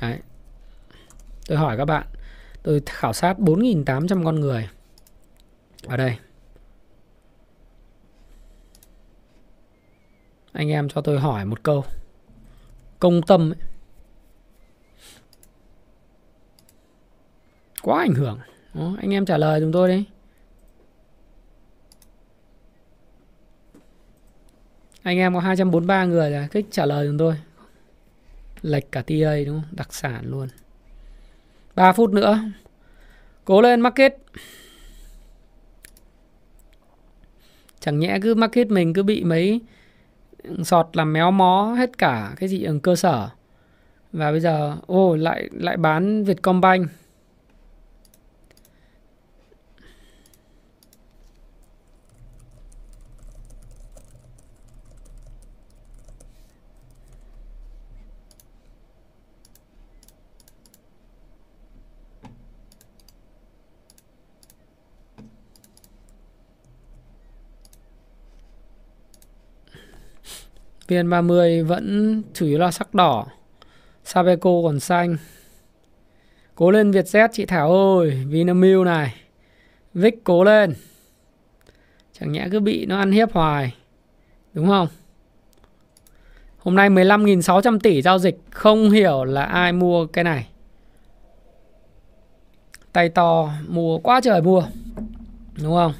[0.00, 0.18] Đấy.
[1.46, 2.06] Tôi hỏi các bạn
[2.62, 4.68] Tôi khảo sát 4.800 con người
[5.86, 6.16] Ở đây
[10.52, 11.84] Anh em cho tôi hỏi một câu
[12.98, 13.58] Công tâm ấy.
[17.82, 18.38] Quá ảnh hưởng
[18.74, 20.04] đó, Anh em trả lời chúng tôi đi.
[25.02, 27.34] Anh em có 243 người là kích trả lời chúng tôi.
[28.62, 29.76] Lệch cả TA đúng không?
[29.76, 30.48] Đặc sản luôn.
[31.74, 32.40] 3 phút nữa.
[33.44, 34.16] Cố lên market.
[37.80, 39.60] Chẳng nhẽ cứ market mình cứ bị mấy
[40.64, 43.28] sọt làm méo mó hết cả cái gì ở cơ sở.
[44.12, 46.90] Và bây giờ ô lại lại bán Vietcombank.
[70.90, 73.26] VN30 vẫn chủ yếu là sắc đỏ,
[74.04, 75.16] Sabeco còn xanh.
[76.54, 79.14] Cố lên Vietjet, chị Thảo ơi, Vinamilk này.
[79.94, 80.74] Vic cố lên.
[82.18, 83.74] Chẳng nhẽ cứ bị nó ăn hiếp hoài,
[84.52, 84.88] Đúng không?
[86.58, 90.48] Hôm nay 15.600 tỷ giao dịch, Không hiểu là ai mua cái này.
[92.92, 94.62] Tay to, mua quá trời mua,
[95.62, 95.92] Đúng không?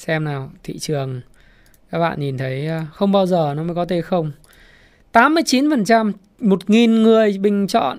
[0.00, 1.20] Xem nào thị trường.
[1.90, 4.30] Các bạn nhìn thấy à, không bao giờ nó mới có T0
[5.12, 7.98] 89% 1.000 người bình chọn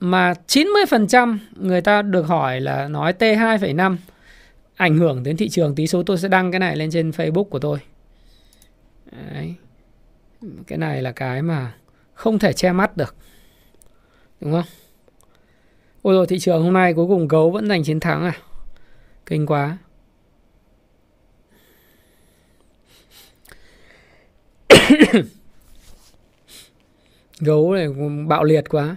[0.00, 3.96] mà 90% người ta được hỏi là nói T2,5
[4.76, 7.44] ảnh hưởng đến thị trường tí số tôi sẽ đăng cái này lên trên Facebook
[7.44, 7.78] của tôi.
[9.12, 9.54] Đấy.
[10.66, 11.72] cái này là cái mà
[12.14, 13.14] không thể che mắt được.
[14.40, 14.64] Đúng không?
[16.02, 18.32] Ôi rồi thị trường hôm nay cuối cùng gấu vẫn giành chiến thắng à?
[19.26, 19.78] Kinh quá.
[27.40, 27.88] gấu này
[28.26, 28.96] bạo liệt quá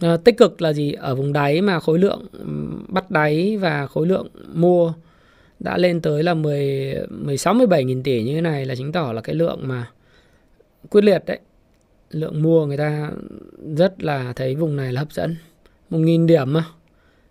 [0.00, 2.26] à, tích cực là gì ở vùng đáy mà khối lượng
[2.88, 4.92] bắt đáy và khối lượng mua
[5.60, 9.12] đã lên tới là 10 16 17 nghìn tỷ như thế này là chứng tỏ
[9.12, 9.90] là cái lượng mà
[10.90, 11.38] quyết liệt đấy.
[12.10, 13.10] Lượng mua người ta
[13.76, 15.36] rất là thấy vùng này là hấp dẫn.
[15.90, 16.64] 1.000 điểm mà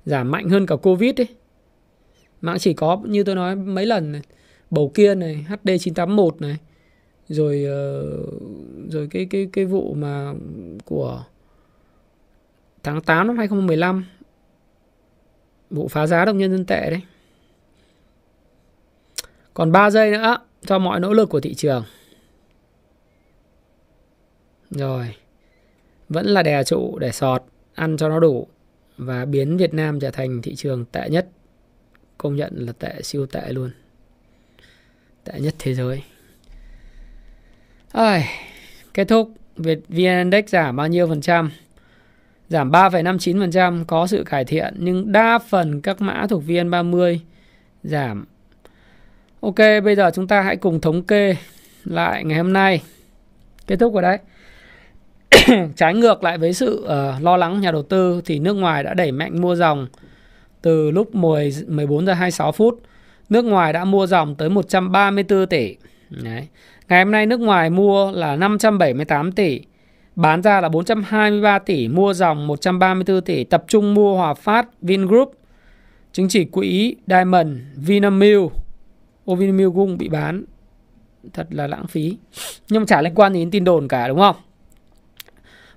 [0.05, 1.27] giảm mạnh hơn cả Covid ấy.
[2.41, 4.21] mạng chỉ có như tôi nói mấy lần này,
[4.75, 6.57] bầu kia này, HD981 này,
[7.27, 8.03] rồi ờ,
[8.89, 10.33] rồi cái cái cái vụ mà
[10.85, 11.23] của
[12.83, 14.05] tháng 8 năm 2015
[15.69, 17.01] vụ phá giá đồng nhân dân tệ đấy.
[19.53, 21.83] Còn 3 giây nữa cho mọi nỗ lực của thị trường.
[24.69, 25.15] Rồi.
[26.09, 27.43] Vẫn là đè trụ để sọt,
[27.73, 28.47] ăn cho nó đủ
[28.97, 31.27] và biến Việt Nam trở thành thị trường tệ nhất.
[32.17, 33.71] Công nhận là tệ siêu tệ luôn.
[35.25, 36.03] Tệ nhất thế giới.
[37.91, 38.29] Ai,
[38.93, 41.51] kết thúc Việt VN Index giảm bao nhiêu phần trăm?
[42.49, 47.17] Giảm 3,59% có sự cải thiện nhưng đa phần các mã thuộc VN30
[47.83, 48.25] giảm.
[49.41, 51.35] Ok, bây giờ chúng ta hãy cùng thống kê
[51.83, 52.81] lại ngày hôm nay.
[53.67, 54.17] Kết thúc rồi đấy.
[55.75, 58.93] Trái ngược lại với sự uh, lo lắng nhà đầu tư thì nước ngoài đã
[58.93, 59.87] đẩy mạnh mua dòng
[60.61, 62.81] từ lúc 10 14 giờ 26 phút.
[63.29, 65.75] Nước ngoài đã mua dòng tới 134 tỷ.
[66.09, 66.47] Đấy.
[66.89, 69.61] Ngày hôm nay nước ngoài mua là 578 tỷ,
[70.15, 75.33] bán ra là 423 tỷ, mua dòng 134 tỷ, tập trung mua Hòa Phát, Vingroup,
[76.11, 78.51] chứng chỉ quỹ Diamond, Vinamilk.
[79.25, 80.45] Ô Vinamilk cũng bị bán.
[81.33, 82.17] Thật là lãng phí.
[82.69, 84.35] Nhưng mà chả liên quan đến tin đồn cả đúng không?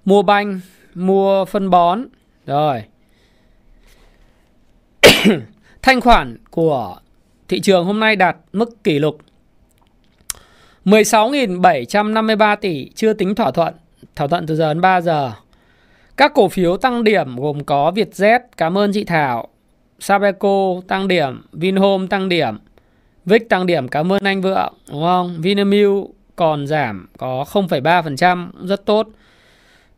[0.05, 0.61] Mua banh,
[0.95, 2.07] mua phân bón.
[2.47, 2.85] Rồi.
[5.83, 6.99] Thanh khoản của
[7.49, 9.19] thị trường hôm nay đạt mức kỷ lục
[10.85, 13.75] 16.753 tỷ chưa tính thỏa thuận,
[14.17, 15.33] thỏa thuận từ giờ đến 3 giờ.
[16.17, 19.49] Các cổ phiếu tăng điểm gồm có Vietjet, cảm ơn chị Thảo,
[19.99, 22.59] Sabeco tăng điểm, Vinhome tăng điểm,
[23.25, 25.37] Vic tăng điểm, cảm ơn anh Vượng, đúng không?
[25.41, 26.05] Vinamilk
[26.37, 29.09] còn giảm có 0,3%, rất tốt.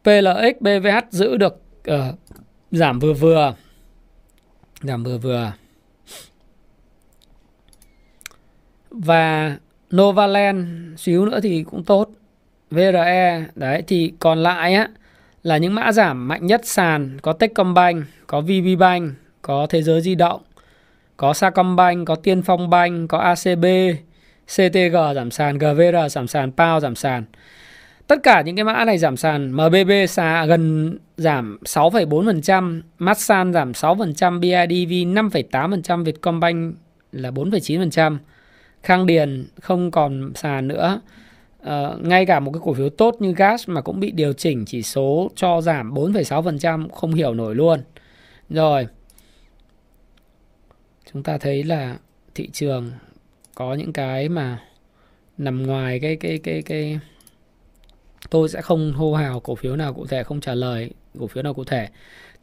[0.04, 1.94] PLX, BVH giữ được uh,
[2.70, 3.54] giảm vừa vừa.
[4.82, 5.52] Giảm vừa vừa.
[8.90, 9.56] Và
[9.96, 12.10] Novaland xíu nữa thì cũng tốt.
[12.70, 14.88] VRE đấy thì còn lại á
[15.42, 19.12] là những mã giảm mạnh nhất sàn có Techcombank, có VPBank,
[19.42, 20.40] có Thế giới di động,
[21.16, 23.64] có Sacombank, có Tiên Phong Bank, có ACB,
[24.46, 27.24] CTG giảm sàn, GVR giảm sàn, PAO giảm sàn.
[28.06, 33.72] Tất cả những cái mã này giảm sàn, MBB xà gần giảm 6,4%, Masan giảm
[33.72, 36.74] 6%, BIDV 5,8%, Vietcombank
[37.12, 38.16] là 4,9%.
[38.82, 41.00] Khang Điền không còn sàn nữa.
[41.62, 44.64] À, ngay cả một cái cổ phiếu tốt như gas mà cũng bị điều chỉnh
[44.64, 47.80] chỉ số cho giảm 4,6% không hiểu nổi luôn.
[48.50, 48.86] Rồi.
[51.12, 51.96] Chúng ta thấy là
[52.34, 52.92] thị trường
[53.54, 54.58] có những cái mà
[55.38, 57.00] nằm ngoài cái cái cái cái
[58.30, 61.42] tôi sẽ không hô hào cổ phiếu nào cụ thể không trả lời cổ phiếu
[61.42, 61.88] nào cụ thể.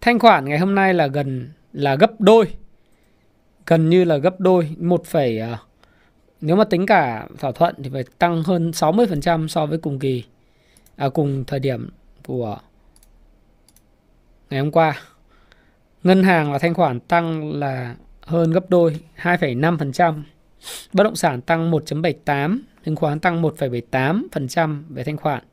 [0.01, 2.47] Thanh khoản ngày hôm nay là gần là gấp đôi.
[3.65, 5.03] Gần như là gấp đôi 1,
[6.41, 10.23] nếu mà tính cả thỏa thuận thì phải tăng hơn 60% so với cùng kỳ
[10.95, 11.89] à, cùng thời điểm
[12.25, 12.57] của
[14.49, 15.01] ngày hôm qua.
[16.03, 20.21] Ngân hàng và thanh khoản tăng là hơn gấp đôi 2,5%.
[20.93, 25.43] Bất động sản tăng 1.78, chứng khoán tăng 1,78% về thanh khoản.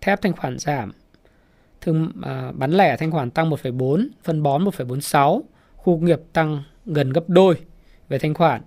[0.00, 0.92] Thép thanh khoản giảm.
[1.80, 5.40] Thương à, bán lẻ thanh khoản tăng 1,4, phân bón 1,46,
[5.76, 7.56] khu công nghiệp tăng gần gấp đôi
[8.08, 8.62] về thanh khoản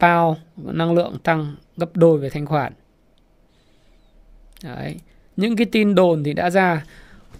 [0.00, 2.72] bao năng lượng tăng gấp đôi về thanh khoản.
[4.64, 4.96] Đấy.
[5.36, 6.84] Những cái tin đồn thì đã ra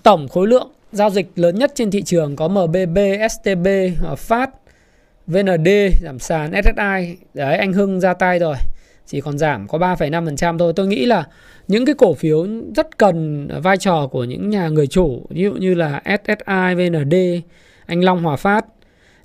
[0.02, 2.98] tổng khối lượng giao dịch lớn nhất trên thị trường có MBB,
[3.30, 3.66] STB,
[4.18, 4.72] Phát, ờ,
[5.26, 5.68] VND
[6.02, 7.16] giảm sàn, SSI.
[7.34, 8.56] Đấy anh Hưng ra tay rồi.
[9.06, 10.72] Chỉ còn giảm có 3,5% thôi.
[10.76, 11.24] Tôi nghĩ là
[11.68, 12.46] những cái cổ phiếu
[12.76, 17.14] rất cần vai trò của những nhà người chủ, ví dụ như là SSI, VND,
[17.86, 18.64] anh Long Hòa Phát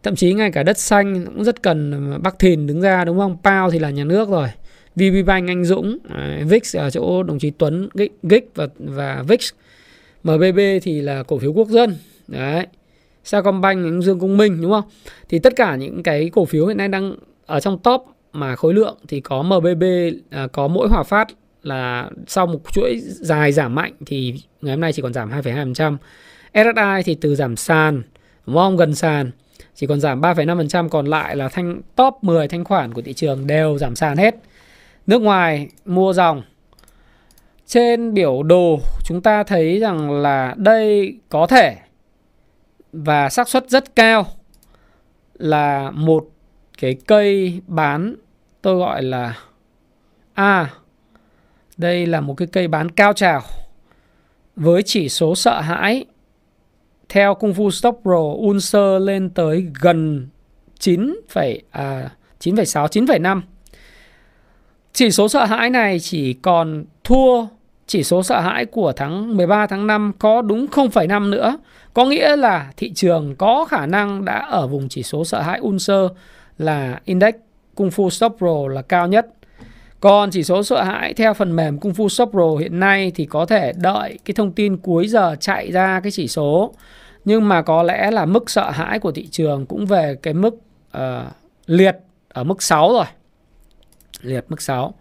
[0.05, 3.19] thậm chí ngay cả đất xanh cũng rất cần ờ, Bắc Thìn đứng ra đúng
[3.19, 3.37] không?
[3.43, 4.47] Pao thì là nhà nước rồi.
[4.95, 7.89] VPBank Anh Dũng ờ, VIX ở chỗ đồng chí Tuấn
[8.23, 9.51] Gích và và VIX.
[10.23, 11.95] MBB thì là cổ phiếu quốc dân.
[12.27, 12.67] Đấy.
[13.23, 14.83] Sacombank Dương Công Minh đúng không?
[15.29, 17.15] Thì tất cả những cái cổ phiếu hiện nay đang
[17.45, 19.83] ở trong top mà khối lượng thì có MBB
[20.29, 21.27] à, có mỗi Hòa Phát
[21.63, 25.97] là sau một chuỗi dài giảm mạnh thì ngày hôm nay chỉ còn giảm 2,2%.
[26.53, 28.01] SSI thì từ giảm sàn
[28.45, 28.77] đúng không?
[28.77, 29.31] Gần sàn
[29.75, 33.47] chỉ còn giảm 3,5% còn lại là thanh top 10 thanh khoản của thị trường
[33.47, 34.35] đều giảm sàn hết.
[35.07, 36.41] Nước ngoài mua dòng.
[37.67, 41.75] Trên biểu đồ chúng ta thấy rằng là đây có thể
[42.93, 44.25] và xác suất rất cao
[45.33, 46.25] là một
[46.77, 48.15] cái cây bán
[48.61, 49.37] tôi gọi là
[50.33, 50.69] A.
[51.77, 53.41] đây là một cái cây bán cao trào
[54.55, 56.05] với chỉ số sợ hãi
[57.15, 60.27] theo Kung Fu Stock Pro Unser lên tới gần
[60.79, 61.15] 9,
[61.71, 62.09] à,
[62.39, 63.41] 9,6, 9,5.
[64.93, 67.45] Chỉ số sợ hãi này chỉ còn thua
[67.87, 71.57] chỉ số sợ hãi của tháng 13 tháng 5 có đúng 0,5 nữa.
[71.93, 75.59] Có nghĩa là thị trường có khả năng đã ở vùng chỉ số sợ hãi
[75.59, 76.11] Unser
[76.57, 77.35] là index
[77.75, 79.27] Kung Fu Stop Pro là cao nhất.
[79.99, 83.25] Còn chỉ số sợ hãi theo phần mềm Kung Fu Stop Pro hiện nay thì
[83.25, 86.73] có thể đợi cái thông tin cuối giờ chạy ra cái chỉ số.
[87.25, 90.55] Nhưng mà có lẽ là mức sợ hãi của thị trường cũng về cái mức
[90.97, 91.01] uh,
[91.65, 91.97] liệt
[92.29, 93.05] ở mức 6 rồi.
[94.21, 94.93] Liệt mức 6.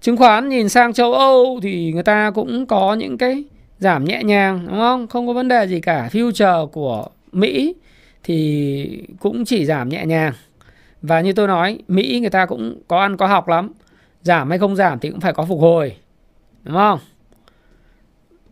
[0.00, 3.44] Chứng khoán nhìn sang châu Âu thì người ta cũng có những cái
[3.78, 5.06] giảm nhẹ nhàng đúng không?
[5.06, 6.08] Không có vấn đề gì cả.
[6.12, 7.74] Future của Mỹ
[8.22, 10.32] thì cũng chỉ giảm nhẹ nhàng.
[11.02, 13.72] Và như tôi nói, Mỹ người ta cũng có ăn có học lắm.
[14.22, 15.96] Giảm hay không giảm thì cũng phải có phục hồi.
[16.64, 16.98] Đúng không?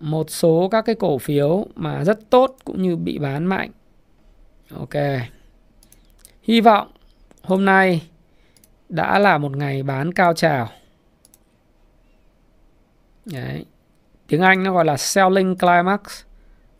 [0.01, 3.71] Một số các cái cổ phiếu mà rất tốt cũng như bị bán mạnh.
[4.77, 4.95] Ok.
[6.43, 6.91] Hy vọng
[7.43, 8.03] hôm nay
[8.89, 10.69] đã là một ngày bán cao trào.
[13.25, 13.65] Đấy.
[14.27, 16.01] Tiếng Anh nó gọi là selling climax,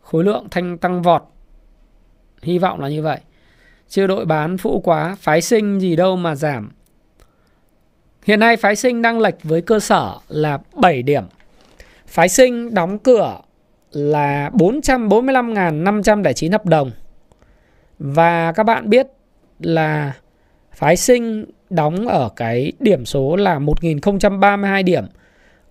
[0.01, 1.23] khối lượng thanh tăng vọt.
[2.41, 3.19] Hy vọng là như vậy.
[3.89, 6.71] Chưa đội bán phụ quá, phái sinh gì đâu mà giảm.
[8.23, 11.23] Hiện nay phái sinh đang lệch với cơ sở là 7 điểm.
[12.11, 13.37] Phái sinh đóng cửa
[13.91, 16.91] là 445.509 hợp đồng.
[17.99, 19.07] Và các bạn biết
[19.59, 20.13] là
[20.73, 25.05] phái sinh đóng ở cái điểm số là 1032 điểm.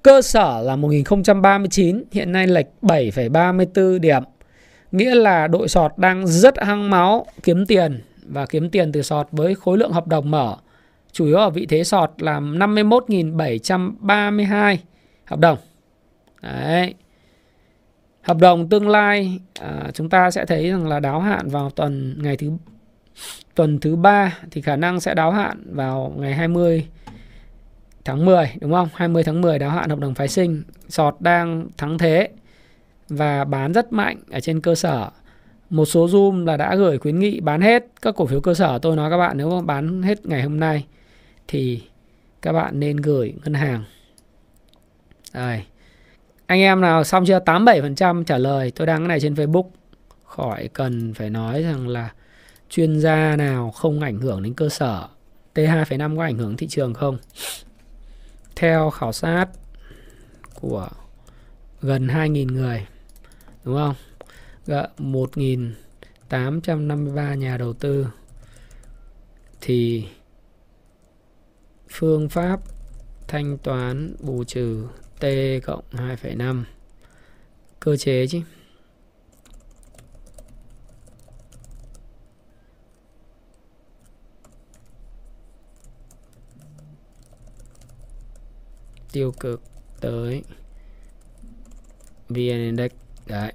[0.03, 4.23] Cơ sở là 1039, hiện nay lệch 7,34 điểm.
[4.93, 9.29] Nghĩa là đội sọt đang rất hăng máu kiếm tiền và kiếm tiền từ sọt
[9.33, 10.57] với khối lượng hợp đồng mở.
[11.13, 14.77] Chủ yếu ở vị thế sọt là 51.732
[15.25, 15.59] hợp đồng.
[16.43, 16.95] Đấy.
[18.23, 22.19] Hợp đồng tương lai à, chúng ta sẽ thấy rằng là đáo hạn vào tuần
[22.23, 22.51] ngày thứ
[23.55, 26.87] tuần thứ ba thì khả năng sẽ đáo hạn vào ngày 20
[28.05, 28.89] tháng 10 đúng không?
[28.95, 30.63] 20 tháng 10 đáo hạn hợp đồng phái sinh.
[30.89, 32.29] Sọt đang thắng thế
[33.09, 35.11] và bán rất mạnh ở trên cơ sở
[35.71, 38.79] một số zoom là đã gửi khuyến nghị bán hết các cổ phiếu cơ sở
[38.79, 40.87] tôi nói các bạn nếu mà bán hết ngày hôm nay
[41.49, 41.83] thì
[42.43, 43.85] các bạn nên gửi ngân hàng
[45.35, 45.63] đây
[46.51, 47.39] anh em nào xong chưa?
[47.39, 48.71] 87% trả lời.
[48.71, 49.71] Tôi đăng cái này trên Facebook.
[50.25, 52.13] Khỏi cần phải nói rằng là
[52.69, 55.09] chuyên gia nào không ảnh hưởng đến cơ sở.
[55.55, 57.19] T2,5 có ảnh hưởng thị trường không?
[58.57, 59.47] Theo khảo sát
[60.55, 60.89] của
[61.81, 62.87] gần 2.000 người
[63.65, 63.95] đúng không?
[64.99, 68.07] 1.853 nhà đầu tư.
[69.61, 70.07] Thì
[71.89, 72.61] phương pháp
[73.29, 74.87] thanh toán bù trừ
[75.21, 75.25] T
[75.63, 76.65] cộng 2,5
[77.81, 78.41] cơ chế chứ.
[89.13, 89.63] Tiêu cực
[90.01, 90.45] tới
[92.29, 92.91] VN Index
[93.27, 93.53] đấy.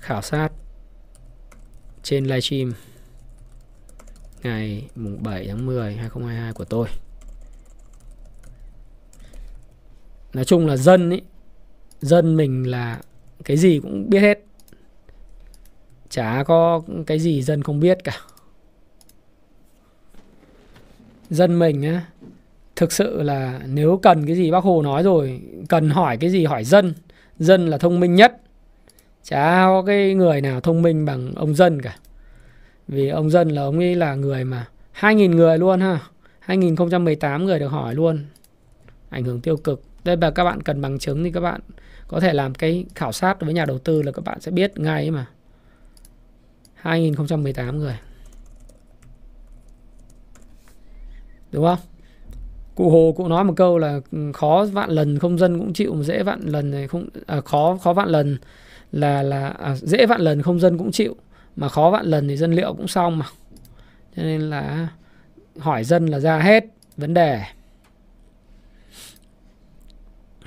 [0.00, 0.48] Khảo sát
[2.02, 2.72] trên livestream
[4.42, 6.88] ngày mùng 7 tháng 10 2022 của tôi.
[10.34, 11.22] Nói chung là dân ấy,
[12.00, 13.00] dân mình là
[13.44, 14.44] cái gì cũng biết hết.
[16.08, 18.20] Chả có cái gì dân không biết cả.
[21.30, 22.06] Dân mình á,
[22.76, 26.44] thực sự là nếu cần cái gì bác Hồ nói rồi, cần hỏi cái gì
[26.44, 26.94] hỏi dân.
[27.38, 28.40] Dân là thông minh nhất
[29.24, 31.96] chả có cái người nào thông minh bằng ông dân cả
[32.88, 34.66] vì ông dân là ông ấy là người mà
[35.00, 36.00] 2.000 người luôn ha
[36.40, 38.24] 2018 người được hỏi luôn
[39.10, 41.60] ảnh hưởng tiêu cực đây là các bạn cần bằng chứng thì các bạn
[42.08, 44.78] có thể làm cái khảo sát với nhà đầu tư là các bạn sẽ biết
[44.78, 45.26] ngay mà.
[46.74, 47.98] 2018 người.
[51.52, 51.78] Đúng không?
[52.74, 56.02] Cụ hồ cụ nói một câu là ừ, khó vạn lần không dân cũng chịu
[56.02, 58.38] dễ vạn lần này không à, khó khó vạn lần
[58.92, 61.16] là là à, dễ vạn lần không dân cũng chịu
[61.56, 63.26] mà khó vạn lần thì dân liệu cũng xong mà.
[64.16, 64.88] Cho nên là
[65.58, 66.64] hỏi dân là ra hết
[66.96, 67.42] vấn đề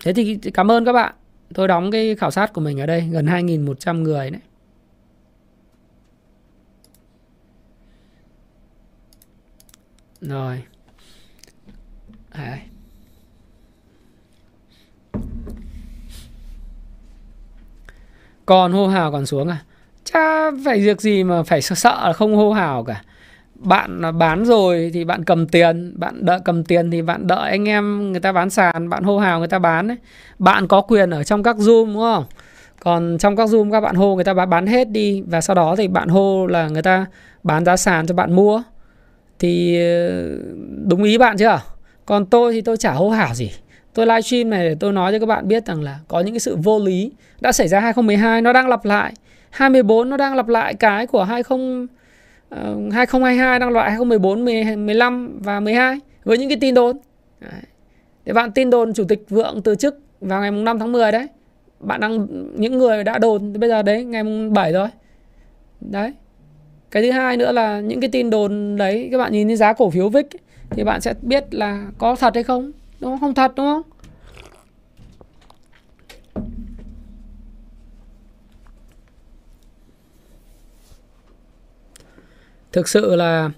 [0.03, 1.15] thế thì cảm ơn các bạn
[1.53, 4.41] tôi đóng cái khảo sát của mình ở đây gần 2.100 người đấy
[10.21, 10.63] rồi
[12.33, 12.59] đấy.
[18.45, 19.63] Còn hô hào còn xuống à?
[20.03, 23.01] chả phải việc gì mà phải sợ, sợ là không hô hào cả
[23.59, 27.69] bạn bán rồi thì bạn cầm tiền, bạn đợi cầm tiền thì bạn đợi anh
[27.69, 29.97] em người ta bán sàn, bạn hô hào người ta bán ấy.
[30.39, 32.25] bạn có quyền ở trong các zoom, đúng không?
[32.79, 35.75] Còn trong các zoom các bạn hô người ta bán hết đi và sau đó
[35.75, 37.05] thì bạn hô là người ta
[37.43, 38.63] bán giá sàn cho bạn mua.
[39.39, 40.37] Thì ờ,
[40.85, 41.61] đúng ý bạn chưa?
[42.05, 43.51] Còn tôi thì tôi chả hô hào gì.
[43.93, 46.39] Tôi livestream này để tôi nói cho các bạn biết rằng là có những cái
[46.39, 47.11] sự vô lý
[47.41, 49.13] đã xảy ra 2012 nó đang lặp lại.
[49.49, 51.87] 2014 nó đang lặp lại cái của 20
[52.49, 54.45] Ờ, uh, 2022 đang loại 2014,
[54.85, 56.97] 15 và 12 với những cái tin đồn.
[57.39, 57.61] Đấy.
[58.25, 61.27] Để bạn tin đồn chủ tịch Vượng từ chức vào ngày 5 tháng 10 đấy.
[61.79, 64.87] Bạn đang những người đã đồn thì bây giờ đấy ngày 7 rồi.
[65.81, 66.13] Đấy.
[66.91, 69.73] Cái thứ hai nữa là những cái tin đồn đấy các bạn nhìn thấy giá
[69.73, 72.71] cổ phiếu VIX ấy, thì bạn sẽ biết là có thật hay không.
[72.99, 73.17] Nó?
[73.21, 73.81] Không thật đúng không?
[82.77, 83.51] Thực sự là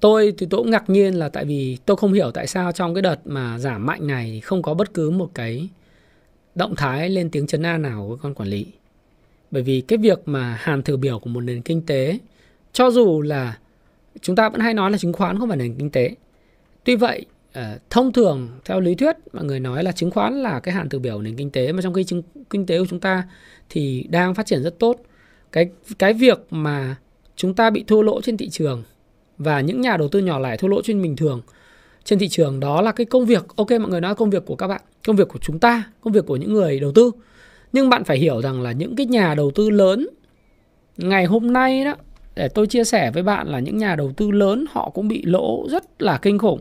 [0.00, 2.94] tôi thì tôi cũng ngạc nhiên là tại vì tôi không hiểu tại sao trong
[2.94, 5.68] cái đợt mà giảm mạnh này thì không có bất cứ một cái
[6.54, 8.66] động thái lên tiếng chấn an nào của con quản lý.
[9.50, 12.18] Bởi vì cái việc mà hàn thử biểu của một nền kinh tế,
[12.72, 13.58] cho dù là
[14.20, 16.14] chúng ta vẫn hay nói là chứng khoán không phải nền kinh tế.
[16.84, 20.60] Tuy vậy ờ, thông thường theo lý thuyết mọi người nói là chứng khoán là
[20.60, 22.86] cái hàn thử biểu của nền kinh tế, mà trong khi chứng, kinh tế của
[22.90, 23.24] chúng ta
[23.68, 25.00] thì đang phát triển rất tốt.
[25.52, 26.96] Cái cái việc mà
[27.36, 28.82] chúng ta bị thua lỗ trên thị trường
[29.38, 31.42] và những nhà đầu tư nhỏ lẻ thua lỗ trên bình thường.
[32.04, 34.56] Trên thị trường đó là cái công việc, ok, mọi người nói công việc của
[34.56, 37.10] các bạn, công việc của chúng ta, công việc của những người đầu tư.
[37.72, 40.08] Nhưng bạn phải hiểu rằng là những cái nhà đầu tư lớn,
[40.96, 41.94] ngày hôm nay đó,
[42.34, 45.22] để tôi chia sẻ với bạn là những nhà đầu tư lớn họ cũng bị
[45.24, 46.60] lỗ rất là kinh khủng.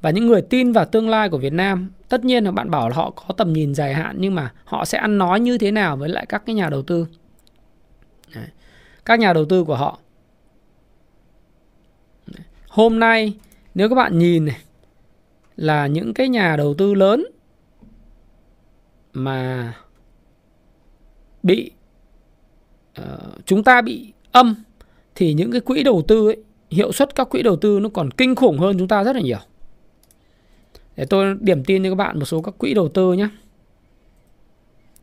[0.00, 2.88] Và những người tin vào tương lai của Việt Nam, tất nhiên là bạn bảo
[2.88, 5.70] là họ có tầm nhìn dài hạn nhưng mà họ sẽ ăn nói như thế
[5.70, 7.06] nào với lại các cái nhà đầu tư
[9.04, 9.98] các nhà đầu tư của họ.
[12.68, 13.34] Hôm nay
[13.74, 14.60] nếu các bạn nhìn này
[15.56, 17.24] là những cái nhà đầu tư lớn
[19.12, 19.74] mà
[21.42, 21.70] bị
[23.00, 23.06] uh,
[23.46, 24.54] chúng ta bị âm
[25.14, 26.36] thì những cái quỹ đầu tư ấy,
[26.70, 29.22] hiệu suất các quỹ đầu tư nó còn kinh khủng hơn chúng ta rất là
[29.22, 29.38] nhiều.
[30.96, 33.28] Để tôi điểm tin cho các bạn một số các quỹ đầu tư nhé.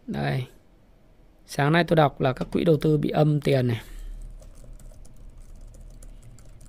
[0.08, 0.46] Đây.
[1.48, 3.82] Sáng nay tôi đọc là các quỹ đầu tư bị âm tiền này.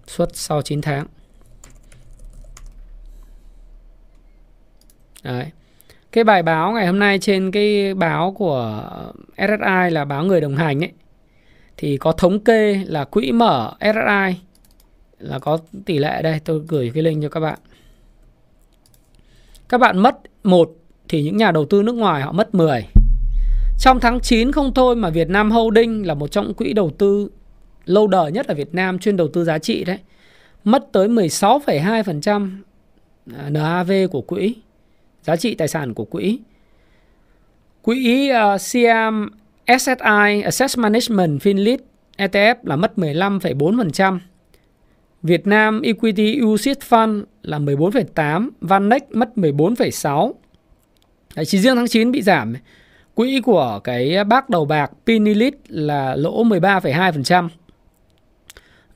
[0.06, 1.06] Suất sau 9 tháng.
[5.22, 5.46] Đấy.
[6.12, 8.90] Cái bài báo ngày hôm nay trên cái báo của
[9.36, 10.92] SSI là báo người đồng hành ấy,
[11.76, 14.40] thì có thống kê là quỹ mở SSI
[15.18, 17.58] là có tỷ lệ đây, tôi gửi cái link cho các bạn.
[19.68, 20.70] Các bạn mất một
[21.08, 22.86] thì những nhà đầu tư nước ngoài họ mất 10.
[23.78, 27.30] Trong tháng 9 không thôi mà Việt Nam Holding là một trong quỹ đầu tư
[27.84, 29.98] lâu đời nhất ở Việt Nam chuyên đầu tư giá trị đấy.
[30.64, 32.50] Mất tới 16,2%
[33.36, 34.54] à, NAV của quỹ,
[35.22, 36.38] giá trị tài sản của quỹ.
[37.82, 39.30] Quỹ à, uh, Siam
[39.66, 41.78] SSI Asset Management Finlit
[42.16, 44.18] ETF là mất 15,4%.
[45.22, 50.32] Việt Nam Equity UCITS Fund là 14,8, Vanex mất 14,6.
[51.36, 52.54] Đấy, chỉ riêng tháng 9 bị giảm.
[53.18, 57.48] Quỹ của cái bác đầu bạc Pinilit là lỗ 13,2%.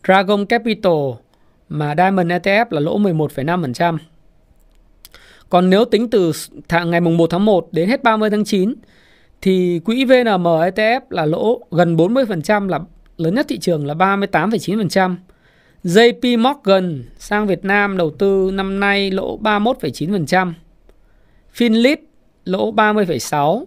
[0.06, 0.92] Dragon Capital
[1.68, 3.98] mà Diamond ETF là lỗ 11,5%.
[5.48, 6.32] Còn nếu tính từ
[6.68, 8.74] tháng ngày mùng 1 tháng 1 đến hết 30 tháng 9
[9.40, 12.80] thì quỹ VNM ETF là lỗ gần 40% là
[13.16, 15.16] lớn nhất thị trường là 38,9%.
[15.84, 20.52] JP Morgan sang Việt Nam đầu tư năm nay lỗ 31,9%.
[21.54, 21.96] Finlit
[22.44, 23.64] lỗ 30,6%.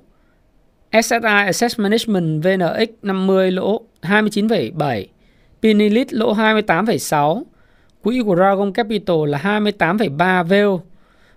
[1.01, 5.05] SSI Asset Management VNX 50 lỗ 29,7,
[5.61, 7.43] Pinilit lỗ 28,6,
[8.01, 10.81] quỹ của Dragon Capital là 28,3 veo,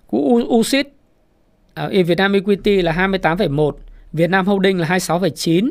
[0.06, 0.86] quỹ USIT
[1.74, 3.72] ở à, Vietnam Việt Nam Equity là 28,1,
[4.12, 5.70] Việt Nam Holding là 26,9,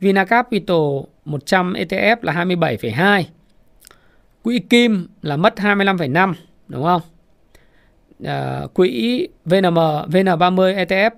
[0.00, 0.76] Vinacapital
[1.24, 3.22] 100 ETF là 27,2.
[4.42, 6.34] Quỹ Kim là mất 25,5
[6.68, 7.00] đúng không?
[8.24, 9.78] À, quỹ VNM
[10.08, 11.10] VN30 ETF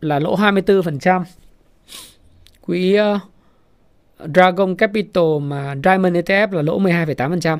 [0.00, 1.24] là lỗ 24%.
[2.60, 3.20] Quỹ uh,
[4.34, 7.58] Dragon Capital mà Diamond ETF là lỗ 12,8%.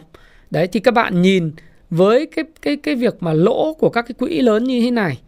[0.51, 1.53] Đấy thì các bạn nhìn
[1.91, 5.19] với cái cái cái việc mà lỗ của các cái quỹ lớn như thế này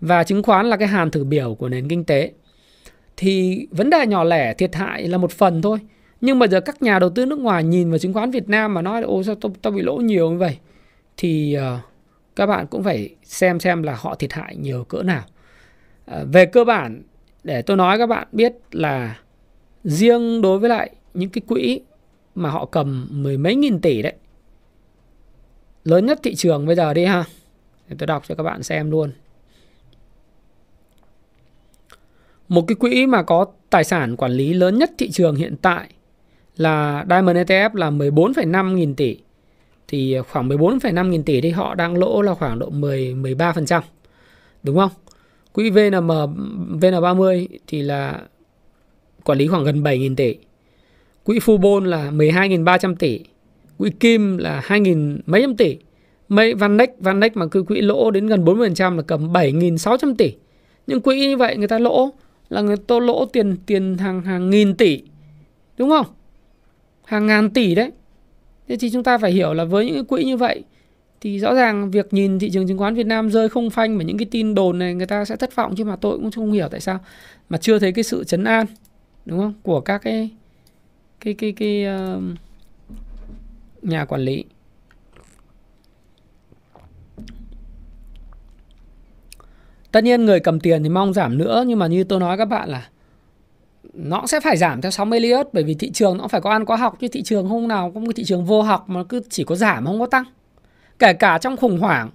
[0.00, 2.32] và chứng khoán là cái hàn thử biểu của nền kinh tế
[3.16, 5.78] thì vấn đề nhỏ lẻ thiệt hại là một phần thôi.
[6.20, 8.74] Nhưng mà giờ các nhà đầu tư nước ngoài nhìn vào chứng khoán Việt Nam
[8.74, 10.58] mà nói ôi sao tao, tao bị lỗ nhiều như vậy
[11.16, 11.80] thì uh,
[12.36, 15.22] các bạn cũng phải xem xem là họ thiệt hại nhiều cỡ nào.
[16.06, 17.02] Ờ, về cơ bản
[17.44, 19.20] để tôi nói các bạn biết là
[19.84, 21.80] riêng đối với lại những cái quỹ
[22.34, 24.12] mà họ cầm mười mấy nghìn tỷ đấy
[25.84, 27.24] lớn nhất thị trường bây giờ đi ha
[27.88, 29.12] để tôi đọc cho các bạn xem luôn
[32.48, 35.88] một cái quỹ mà có tài sản quản lý lớn nhất thị trường hiện tại
[36.56, 39.18] là Diamond ETF là 14,5 nghìn tỷ
[39.88, 43.80] thì khoảng 14,5 nghìn tỷ thì họ đang lỗ là khoảng độ 10 13%.
[44.62, 44.90] Đúng không?
[45.56, 46.10] Quỹ VNM
[46.80, 48.20] VN30 thì là
[49.24, 50.36] quản lý khoảng gần 7.000 tỷ.
[51.24, 53.20] Quỹ Fubon là 12.300 tỷ.
[53.78, 55.76] Quỹ Kim là 2.000 mấy trăm tỷ.
[56.28, 60.32] Mấy Vanex, Vanex mà cứ quỹ lỗ đến gần 40% là cầm 7.600 tỷ.
[60.86, 62.10] Nhưng quỹ như vậy người ta lỗ
[62.48, 65.02] là người ta lỗ tiền tiền hàng hàng nghìn tỷ.
[65.78, 66.06] Đúng không?
[67.04, 67.90] Hàng ngàn tỷ đấy.
[68.68, 70.62] Thế thì chúng ta phải hiểu là với những cái quỹ như vậy
[71.20, 74.04] thì rõ ràng việc nhìn thị trường chứng khoán Việt Nam rơi không phanh bởi
[74.04, 76.52] những cái tin đồn này người ta sẽ thất vọng chứ mà tôi cũng không
[76.52, 76.98] hiểu tại sao.
[77.48, 78.66] Mà chưa thấy cái sự chấn an
[79.24, 79.54] đúng không?
[79.62, 80.30] Của các cái
[81.20, 81.86] cái cái cái
[82.16, 82.22] uh,
[83.82, 84.44] nhà quản lý.
[89.92, 92.44] Tất nhiên người cầm tiền thì mong giảm nữa nhưng mà như tôi nói các
[92.44, 92.88] bạn là
[93.92, 96.50] nó cũng sẽ phải giảm theo sóng Elliott bởi vì thị trường nó phải có
[96.50, 99.20] ăn có học chứ thị trường không nào có thị trường vô học mà cứ
[99.30, 100.24] chỉ có giảm không có tăng
[100.98, 102.10] kể cả trong khủng hoảng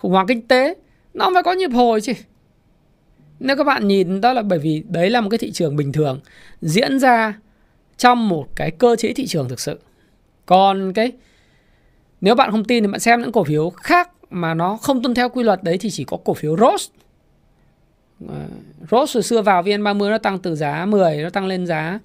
[0.00, 0.74] khủng hoảng kinh tế,
[1.14, 2.12] nó cũng phải có nhịp hồi chứ.
[3.40, 5.92] Nếu các bạn nhìn đó là bởi vì đấy là một cái thị trường bình
[5.92, 6.20] thường,
[6.62, 7.34] diễn ra
[7.96, 9.80] trong một cái cơ chế thị trường thực sự.
[10.46, 11.12] Còn cái,
[12.20, 15.14] nếu bạn không tin thì bạn xem những cổ phiếu khác mà nó không tuân
[15.14, 16.92] theo quy luật đấy thì chỉ có cổ phiếu Rose
[18.28, 18.46] ờ,
[18.90, 21.98] Rose hồi xưa vào VN30 nó tăng từ giá 10 nó tăng lên giá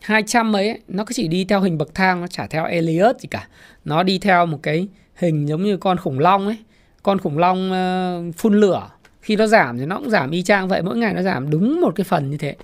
[0.00, 0.80] 200 mấy ấy.
[0.88, 3.48] nó cứ chỉ đi theo hình bậc thang, nó chả theo Elliott gì cả.
[3.84, 4.88] Nó đi theo một cái
[5.20, 6.56] hình giống như con khủng long ấy.
[7.02, 8.90] Con khủng long uh, phun lửa.
[9.20, 11.80] Khi nó giảm thì nó cũng giảm y chang vậy mỗi ngày nó giảm đúng
[11.80, 12.56] một cái phần như thế.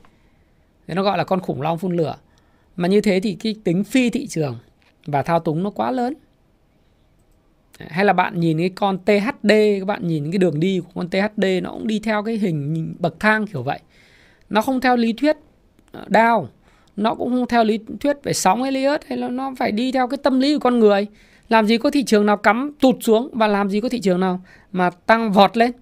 [0.86, 2.16] Thế nó gọi là con khủng long phun lửa.
[2.76, 4.58] Mà như thế thì cái tính phi thị trường
[5.06, 6.14] và thao túng nó quá lớn.
[7.78, 11.08] Hay là bạn nhìn cái con THD các bạn nhìn cái đường đi của con
[11.08, 13.80] THD nó cũng đi theo cái hình bậc thang kiểu vậy.
[14.50, 15.36] Nó không theo lý thuyết
[15.92, 16.48] ờ, đao.
[16.96, 20.08] Nó cũng không theo lý thuyết về sóng Elliot hay là nó phải đi theo
[20.08, 21.06] cái tâm lý của con người
[21.48, 24.20] làm gì có thị trường nào cắm tụt xuống và làm gì có thị trường
[24.20, 24.40] nào
[24.72, 25.72] mà tăng vọt lên?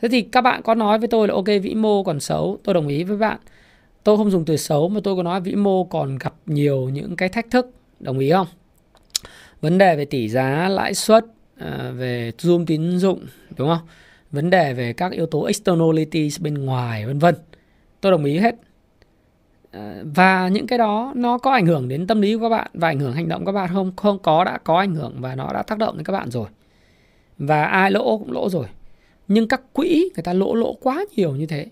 [0.00, 2.74] Thế thì các bạn có nói với tôi là, ok, vĩ mô còn xấu, tôi
[2.74, 3.38] đồng ý với bạn.
[4.04, 7.16] Tôi không dùng từ xấu, mà tôi có nói vĩ mô còn gặp nhiều những
[7.16, 7.70] cái thách thức.
[8.00, 8.46] Đồng ý không?
[9.60, 11.24] Vấn đề về tỷ giá, lãi suất
[11.58, 13.86] à, về zoom tín dụng, đúng không?
[14.30, 17.34] Vấn đề về các yếu tố externalities bên ngoài, vân vân.
[18.00, 18.54] Tôi đồng ý hết
[20.14, 22.88] và những cái đó nó có ảnh hưởng đến tâm lý của các bạn và
[22.88, 23.92] ảnh hưởng hành động của các bạn không?
[23.96, 26.48] Không có, đã có ảnh hưởng và nó đã tác động đến các bạn rồi.
[27.38, 28.66] Và ai lỗ cũng lỗ rồi.
[29.28, 31.66] Nhưng các quỹ người ta lỗ lỗ quá nhiều như thế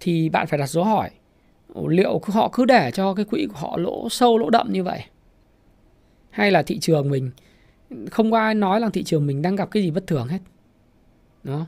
[0.00, 1.10] thì bạn phải đặt dấu hỏi,
[1.88, 5.04] liệu họ cứ để cho cái quỹ của họ lỗ sâu, lỗ đậm như vậy?
[6.30, 7.30] Hay là thị trường mình,
[8.10, 10.38] không có ai nói là thị trường mình đang gặp cái gì bất thường hết
[11.42, 11.66] đó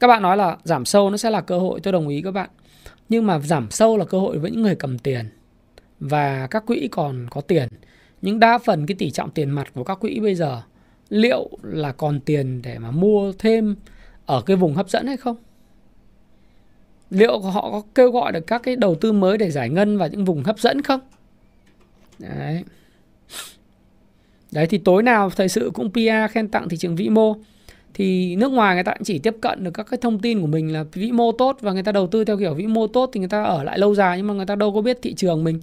[0.00, 2.30] các bạn nói là giảm sâu nó sẽ là cơ hội, tôi đồng ý các
[2.30, 2.50] bạn
[3.08, 5.28] nhưng mà giảm sâu là cơ hội với những người cầm tiền.
[6.00, 7.68] Và các quỹ còn có tiền.
[8.22, 10.62] Nhưng đa phần cái tỷ trọng tiền mặt của các quỹ bây giờ,
[11.08, 13.76] liệu là còn tiền để mà mua thêm
[14.26, 15.36] ở cái vùng hấp dẫn hay không?
[17.10, 20.08] Liệu họ có kêu gọi được các cái đầu tư mới để giải ngân vào
[20.08, 21.00] những vùng hấp dẫn không?
[22.18, 22.64] Đấy.
[24.52, 27.36] Đấy, thì tối nào thời sự cũng PR khen tặng thị trường vĩ mô
[27.96, 30.46] thì nước ngoài người ta cũng chỉ tiếp cận được các cái thông tin của
[30.46, 33.10] mình là vĩ mô tốt và người ta đầu tư theo kiểu vĩ mô tốt
[33.12, 35.14] thì người ta ở lại lâu dài nhưng mà người ta đâu có biết thị
[35.14, 35.60] trường mình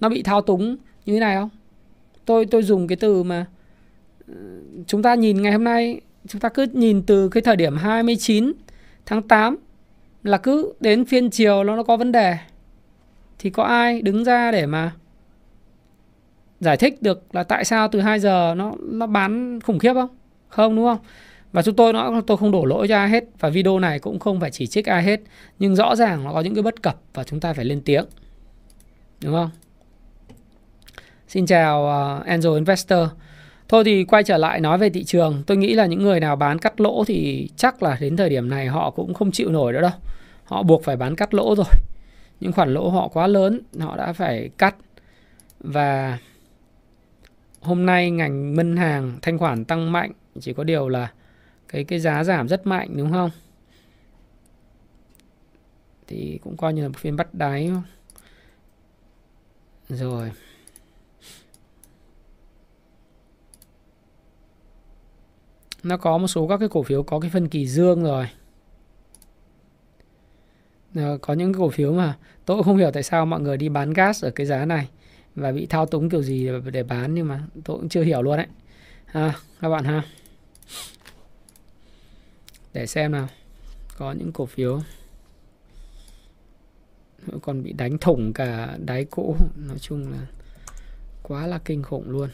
[0.00, 0.76] nó bị thao túng
[1.06, 1.48] như thế này không?
[2.24, 3.46] Tôi tôi dùng cái từ mà
[4.28, 4.34] ờ,
[4.86, 8.52] chúng ta nhìn ngày hôm nay, chúng ta cứ nhìn từ cái thời điểm 29
[9.06, 9.56] tháng 8
[10.22, 12.36] là cứ đến phiên chiều nó nó có vấn đề
[13.38, 14.92] thì có ai đứng ra để mà
[16.60, 20.10] giải thích được là tại sao từ 2 giờ nó nó bán khủng khiếp không?
[20.48, 20.98] Không, đúng không?
[21.52, 24.18] Và chúng tôi nói tôi không đổ lỗi cho ai hết và video này cũng
[24.18, 25.20] không phải chỉ trích ai hết,
[25.58, 28.04] nhưng rõ ràng nó có những cái bất cập và chúng ta phải lên tiếng.
[29.22, 29.50] Đúng không?
[31.28, 33.08] Xin chào uh, Angel Investor.
[33.68, 36.36] Thôi thì quay trở lại nói về thị trường, tôi nghĩ là những người nào
[36.36, 39.72] bán cắt lỗ thì chắc là đến thời điểm này họ cũng không chịu nổi
[39.72, 39.90] nữa đâu.
[40.44, 41.66] Họ buộc phải bán cắt lỗ rồi.
[42.40, 44.76] Những khoản lỗ họ quá lớn, họ đã phải cắt.
[45.60, 46.18] Và
[47.60, 51.12] hôm nay ngành ngân hàng thanh khoản tăng mạnh chỉ có điều là
[51.72, 53.30] cái cái giá giảm rất mạnh đúng không?
[56.06, 57.82] Thì cũng coi như là một phiên bắt đáy không?
[59.88, 60.30] rồi.
[65.82, 68.28] Nó có một số các cái cổ phiếu có cái phân kỳ dương rồi.
[70.94, 73.68] Ờ, có những cổ phiếu mà tôi cũng không hiểu tại sao mọi người đi
[73.68, 74.88] bán gas ở cái giá này
[75.34, 78.22] và bị thao túng kiểu gì để, để bán nhưng mà tôi cũng chưa hiểu
[78.22, 78.46] luôn đấy.
[79.06, 80.02] Ha các bạn ha
[82.72, 83.28] để xem nào.
[83.96, 84.80] Có những cổ phiếu.
[87.42, 89.36] Còn bị đánh thủng cả đáy cũ.
[89.56, 90.26] Nói chung là
[91.22, 92.28] quá là kinh khủng luôn.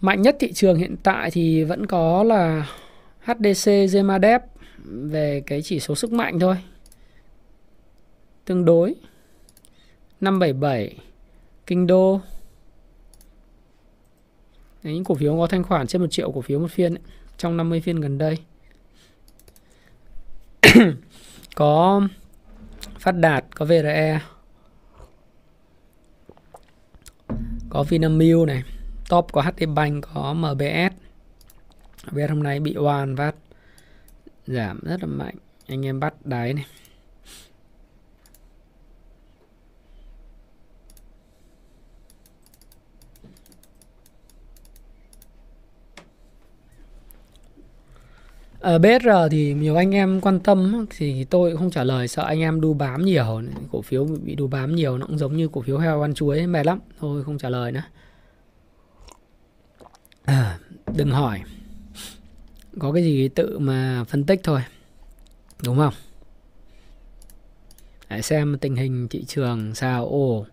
[0.00, 2.68] Mạnh nhất thị trường hiện tại thì vẫn có là
[3.20, 4.42] HDC Gemadep
[4.84, 6.56] về cái chỉ số sức mạnh thôi.
[8.44, 8.94] Tương đối.
[10.20, 10.98] 577
[11.66, 12.20] Kinh Đô
[14.90, 17.02] những cổ phiếu có thanh khoản trên 1 triệu cổ phiếu một phiên ấy,
[17.38, 18.38] trong 50 phiên gần đây
[21.54, 22.02] có
[22.98, 24.20] Phát Đạt, có VRE,
[27.68, 28.62] có Vinamilk này,
[29.08, 30.92] top có HD Bank, có MBS.
[32.12, 33.34] MBS hôm nay bị oan phát
[34.46, 35.34] giảm rất là mạnh.
[35.66, 36.66] Anh em bắt đáy này.
[48.64, 52.08] Ờ, Ở BSR thì nhiều anh em quan tâm thì tôi cũng không trả lời
[52.08, 53.42] sợ anh em đu bám nhiều
[53.72, 56.46] cổ phiếu bị đu bám nhiều nó cũng giống như cổ phiếu heo ăn chuối
[56.46, 57.82] mệt lắm thôi không trả lời nữa.
[60.24, 60.58] À,
[60.96, 61.42] đừng hỏi.
[62.78, 64.60] Có cái gì tự mà phân tích thôi
[65.64, 65.94] đúng không?
[68.10, 70.08] Để xem tình hình thị trường sao.
[70.08, 70.46] Ồ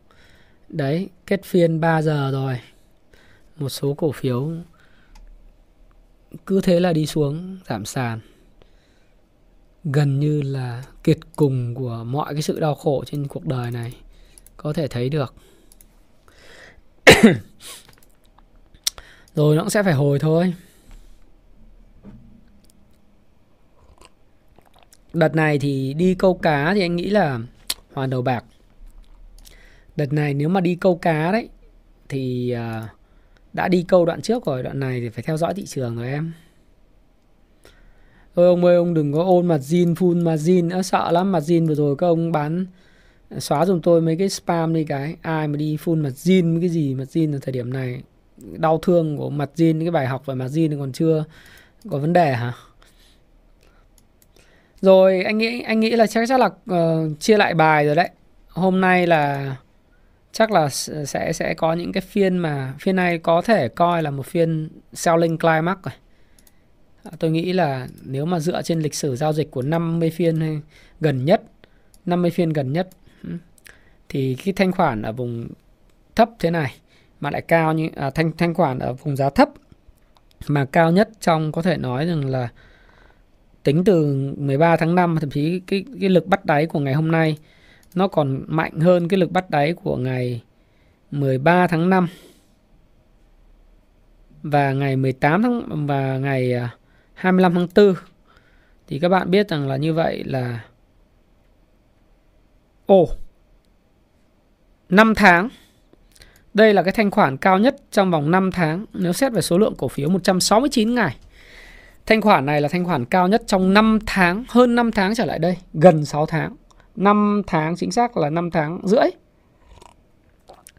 [0.70, 2.60] đấy kết phiên 3 giờ rồi.
[3.58, 4.52] Một số cổ phiếu
[6.46, 8.20] cứ thế là đi xuống giảm sàn.
[9.84, 13.94] Gần như là kiệt cùng của mọi cái sự đau khổ trên cuộc đời này
[14.58, 15.34] có thể thấy được.
[19.36, 20.54] Rồi nó cũng sẽ phải hồi thôi.
[25.14, 27.40] Đợt này thì đi câu cá thì anh nghĩ là
[27.94, 28.44] hoàn đầu bạc.
[29.96, 31.50] Đợt này nếu mà đi câu cá đấy
[32.10, 32.90] thì uh,
[33.54, 36.08] đã đi câu đoạn trước rồi đoạn này thì phải theo dõi thị trường rồi
[36.08, 36.32] em.
[38.34, 40.78] Ôi ông ơi ông đừng có ôn mặt zin full mặt zin.
[40.78, 42.66] À, sợ lắm mặt zin vừa rồi các ông bán
[43.30, 45.16] à, xóa dùm tôi mấy cái spam đi cái.
[45.22, 48.02] Ai mà đi full mặt zin cái gì mặt zin ở thời điểm này.
[48.38, 51.24] Đau thương của mặt zin cái bài học về mặt zin còn chưa
[51.90, 52.54] có vấn đề hả?
[54.82, 58.10] Rồi anh nghĩ anh nghĩ là chắc chắc là uh, chia lại bài rồi đấy.
[58.48, 59.56] Hôm nay là
[60.32, 60.70] chắc là
[61.06, 64.70] sẽ sẽ có những cái phiên mà phiên này có thể coi là một phiên
[64.94, 65.94] selling climax rồi.
[67.04, 70.62] À, tôi nghĩ là nếu mà dựa trên lịch sử giao dịch của 50 phiên
[71.00, 71.44] gần nhất,
[72.06, 72.90] 50 phiên gần nhất
[74.10, 75.48] thì cái thanh khoản ở vùng
[76.16, 76.74] thấp thế này
[77.20, 79.50] mà lại cao như à, thanh thanh khoản ở vùng giá thấp
[80.48, 82.50] mà cao nhất trong có thể nói rằng là
[83.64, 87.12] tính từ 13 tháng 5 thậm chí cái cái lực bắt đáy của ngày hôm
[87.12, 87.38] nay
[87.96, 90.44] nó còn mạnh hơn cái lực bắt đáy của ngày
[91.12, 92.08] 13 tháng 5
[94.44, 96.70] và ngày 18 tháng và ngày à,
[97.14, 97.96] 25 tháng 4
[98.88, 100.64] thì các bạn biết rằng là như vậy là
[102.86, 103.08] ồ
[104.90, 105.50] 5 tháng
[106.54, 109.58] đây là cái thanh khoản cao nhất trong vòng 5 tháng nếu xét về số
[109.58, 111.16] lượng cổ phiếu 169 ngày.
[112.06, 115.26] Thanh khoản này là thanh khoản cao nhất trong 5 tháng, hơn 5 tháng trở
[115.26, 116.56] lại đây, gần 6 tháng.
[116.96, 119.10] 5 tháng chính xác là 5 tháng rưỡi.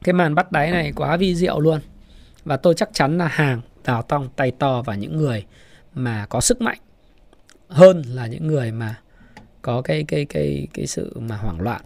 [0.04, 1.80] Cái màn bắt đáy này quá vi diệu luôn.
[2.44, 5.44] Và tôi chắc chắn là hàng đào tông tay to và những người
[5.94, 6.78] mà có sức mạnh
[7.68, 8.94] hơn là những người mà
[9.62, 11.80] có cái cái cái cái sự mà hoảng loạn.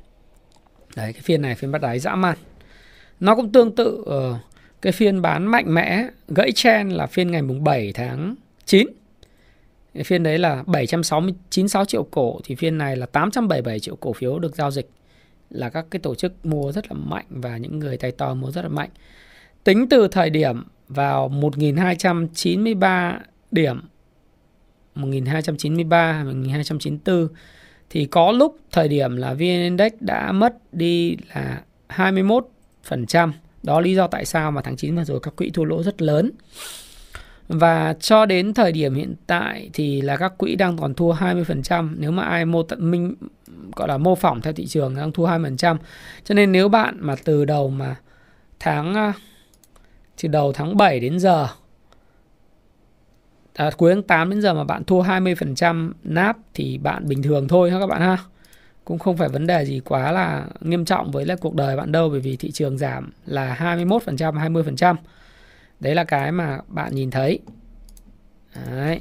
[0.96, 2.36] Đấy cái phiên này phiên bắt đáy dã man.
[3.20, 4.36] Nó cũng tương tự uh,
[4.82, 8.34] cái phiên bán mạnh mẽ gãy chen là phiên ngày mùng 7 tháng
[8.64, 8.86] 9
[10.02, 14.56] phiên đấy là 769 triệu cổ, thì phiên này là 877 triệu cổ phiếu được
[14.56, 14.90] giao dịch
[15.50, 18.50] là các cái tổ chức mua rất là mạnh và những người tay to mua
[18.50, 18.90] rất là mạnh.
[19.64, 23.20] Tính từ thời điểm vào 1293
[23.50, 23.80] điểm
[24.94, 27.28] 1293 1294
[27.90, 33.32] thì có lúc thời điểm là VN Index đã mất đi là 21%.
[33.62, 36.02] Đó lý do tại sao mà tháng 9 vừa rồi các quỹ thua lỗ rất
[36.02, 36.30] lớn.
[37.48, 41.94] Và cho đến thời điểm hiện tại thì là các quỹ đang còn thua 20%.
[41.98, 43.14] Nếu mà ai mô tận minh
[43.76, 45.76] gọi là mô phỏng theo thị trường đang thua 20%.
[46.24, 47.96] Cho nên nếu bạn mà từ đầu mà
[48.60, 49.12] tháng à,
[50.22, 51.48] từ đầu tháng 7 đến giờ
[53.54, 57.48] à, cuối tháng 8 đến giờ mà bạn thua 20% nap thì bạn bình thường
[57.48, 58.18] thôi ha các bạn ha.
[58.84, 61.92] Cũng không phải vấn đề gì quá là nghiêm trọng với lại cuộc đời bạn
[61.92, 64.96] đâu bởi vì thị trường giảm là 21%, 20%.
[65.80, 67.38] Đấy là cái mà bạn nhìn thấy.
[68.70, 69.00] Đấy.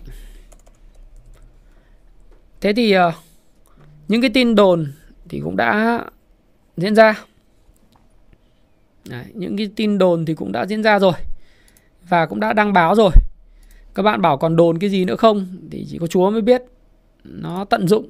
[2.62, 3.12] thế thì ờ,
[4.08, 4.92] những cái tin đồn
[5.30, 6.02] thì cũng đã
[6.78, 7.26] diễn ra.
[9.10, 11.14] Đấy, những cái tin đồn thì cũng đã diễn ra rồi
[12.10, 13.12] và cũng đã đăng báo rồi.
[13.96, 16.62] Các bạn bảo còn đồn cái gì nữa không thì chỉ có chúa mới biết.
[17.24, 18.10] Nó tận dụng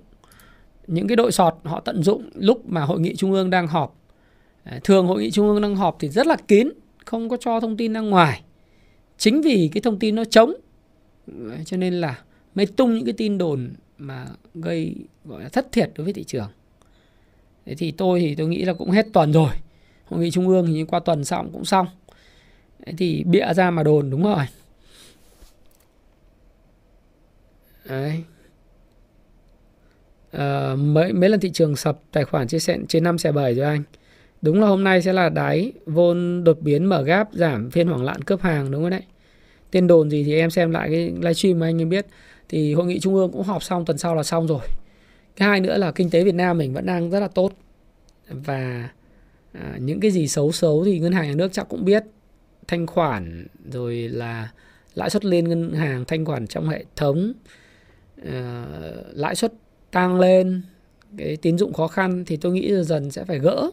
[0.87, 3.95] những cái đội sọt họ tận dụng lúc mà hội nghị trung ương đang họp.
[4.83, 6.69] Thường hội nghị trung ương đang họp thì rất là kín
[7.05, 8.41] không có cho thông tin ra ngoài
[9.17, 10.53] chính vì cái thông tin nó trống
[11.65, 12.23] cho nên là
[12.55, 16.23] mới tung những cái tin đồn mà gây gọi là thất thiệt đối với thị
[16.23, 16.49] trường.
[17.65, 19.49] Thế thì tôi thì tôi nghĩ là cũng hết tuần rồi.
[20.05, 21.87] Hội nghị trung ương thì như qua tuần xong cũng xong.
[22.85, 24.45] Thế thì bịa ra mà đồn đúng rồi.
[27.85, 28.23] Đấy.
[30.31, 33.53] Ờ, mấy mấy lần thị trường sập tài khoản chia sẻ trên năm xe bảy
[33.53, 33.83] rồi anh
[34.45, 38.03] đúng là hôm nay sẽ là đáy vôn đột biến mở gáp giảm phiên hoảng
[38.03, 39.03] loạn cướp hàng đúng không đấy?
[39.71, 42.05] Tên đồn gì thì em xem lại cái livestream mà anh em biết.
[42.49, 44.59] Thì hội nghị trung ương cũng họp xong tuần sau là xong rồi.
[45.35, 47.51] Cái hai nữa là kinh tế Việt Nam mình vẫn đang rất là tốt.
[48.29, 48.89] Và
[49.51, 52.03] à, những cái gì xấu xấu thì ngân hàng nhà nước chắc cũng biết.
[52.67, 54.49] Thanh khoản rồi là
[54.95, 57.33] lãi suất lên ngân hàng thanh khoản trong hệ thống
[58.25, 58.65] à,
[59.13, 59.53] lãi suất
[59.91, 60.61] tăng lên.
[61.17, 63.69] Cái tín dụng khó khăn thì tôi nghĩ dần dần sẽ phải gỡ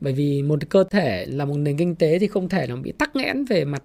[0.00, 2.92] bởi vì một cơ thể là một nền kinh tế thì không thể nó bị
[2.92, 3.82] tắc nghẽn về mặt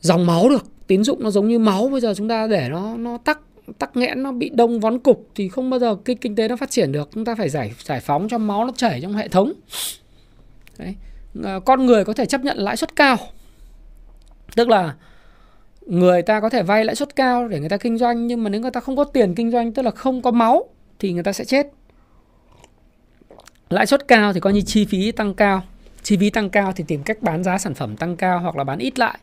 [0.00, 0.64] dòng máu được.
[0.86, 3.40] Tín dụng nó giống như máu bây giờ chúng ta để nó nó tắc
[3.78, 6.56] tắc nghẽn nó bị đông vón cục thì không bao giờ cái kinh tế nó
[6.56, 7.08] phát triển được.
[7.12, 9.52] Chúng ta phải giải giải phóng cho máu nó chảy trong hệ thống.
[10.78, 10.94] Đấy.
[11.44, 13.16] À, con người có thể chấp nhận lãi suất cao.
[14.56, 14.94] Tức là
[15.80, 18.50] người ta có thể vay lãi suất cao để người ta kinh doanh nhưng mà
[18.50, 21.22] nếu người ta không có tiền kinh doanh tức là không có máu thì người
[21.22, 21.66] ta sẽ chết
[23.70, 25.62] lãi suất cao thì coi như chi phí tăng cao.
[26.02, 28.64] Chi phí tăng cao thì tìm cách bán giá sản phẩm tăng cao hoặc là
[28.64, 29.18] bán ít lại.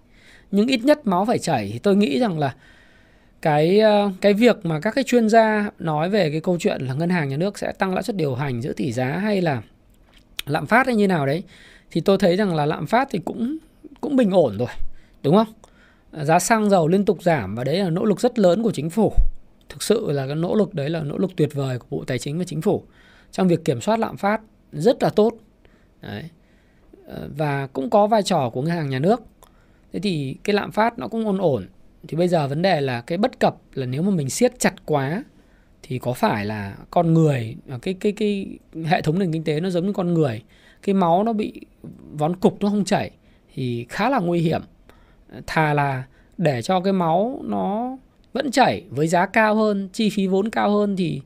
[0.52, 1.70] Nhưng ít nhất máu phải chảy.
[1.74, 2.56] Thì tôi nghĩ rằng là
[3.41, 6.94] cái ờ, cái việc mà các cái chuyên gia nói về cái câu chuyện là
[6.94, 9.61] ngân hàng nhà nước sẽ tăng lãi suất điều hành giữa tỷ giá hay là
[10.45, 11.44] lạm phát hay như nào đấy,
[11.91, 13.57] thì tôi thấy rằng là lạm phát thì cũng
[14.02, 14.68] cũng bình ổn rồi,
[15.24, 15.53] đúng không?
[16.24, 18.90] Giá xăng dầu liên tục giảm và đấy là nỗ lực rất lớn của chính
[18.90, 19.14] phủ.
[19.70, 22.20] Thực sự là cái nỗ lực đấy là nỗ lực tuyệt vời của bộ tài
[22.20, 22.84] chính và chính phủ
[23.34, 24.41] trong việc kiểm soát lạm phát
[24.72, 25.34] rất là tốt.
[26.01, 26.23] Đấy.
[27.05, 29.22] Ờ, và cũng có vai trò của ngân hàng nhà nước.
[29.93, 31.68] Thế thì cái lạm phát nó cũng ổn ổn.
[32.07, 34.73] Thì bây giờ vấn đề là cái bất cập là nếu mà mình siết chặt
[34.85, 35.23] quá
[35.84, 39.60] thì có phải là con người à, cái cái cái hệ thống nền kinh tế
[39.60, 40.41] nó giống như con người,
[40.81, 41.61] cái máu nó bị
[42.14, 43.11] vón cục, nó không chảy
[43.53, 44.61] thì khá là nguy hiểm.
[45.47, 46.03] Thà là
[46.38, 47.97] để cho cái máu nó
[48.34, 51.22] vẫn chảy với giá cao hơn, chi phí vốn cao hơn thì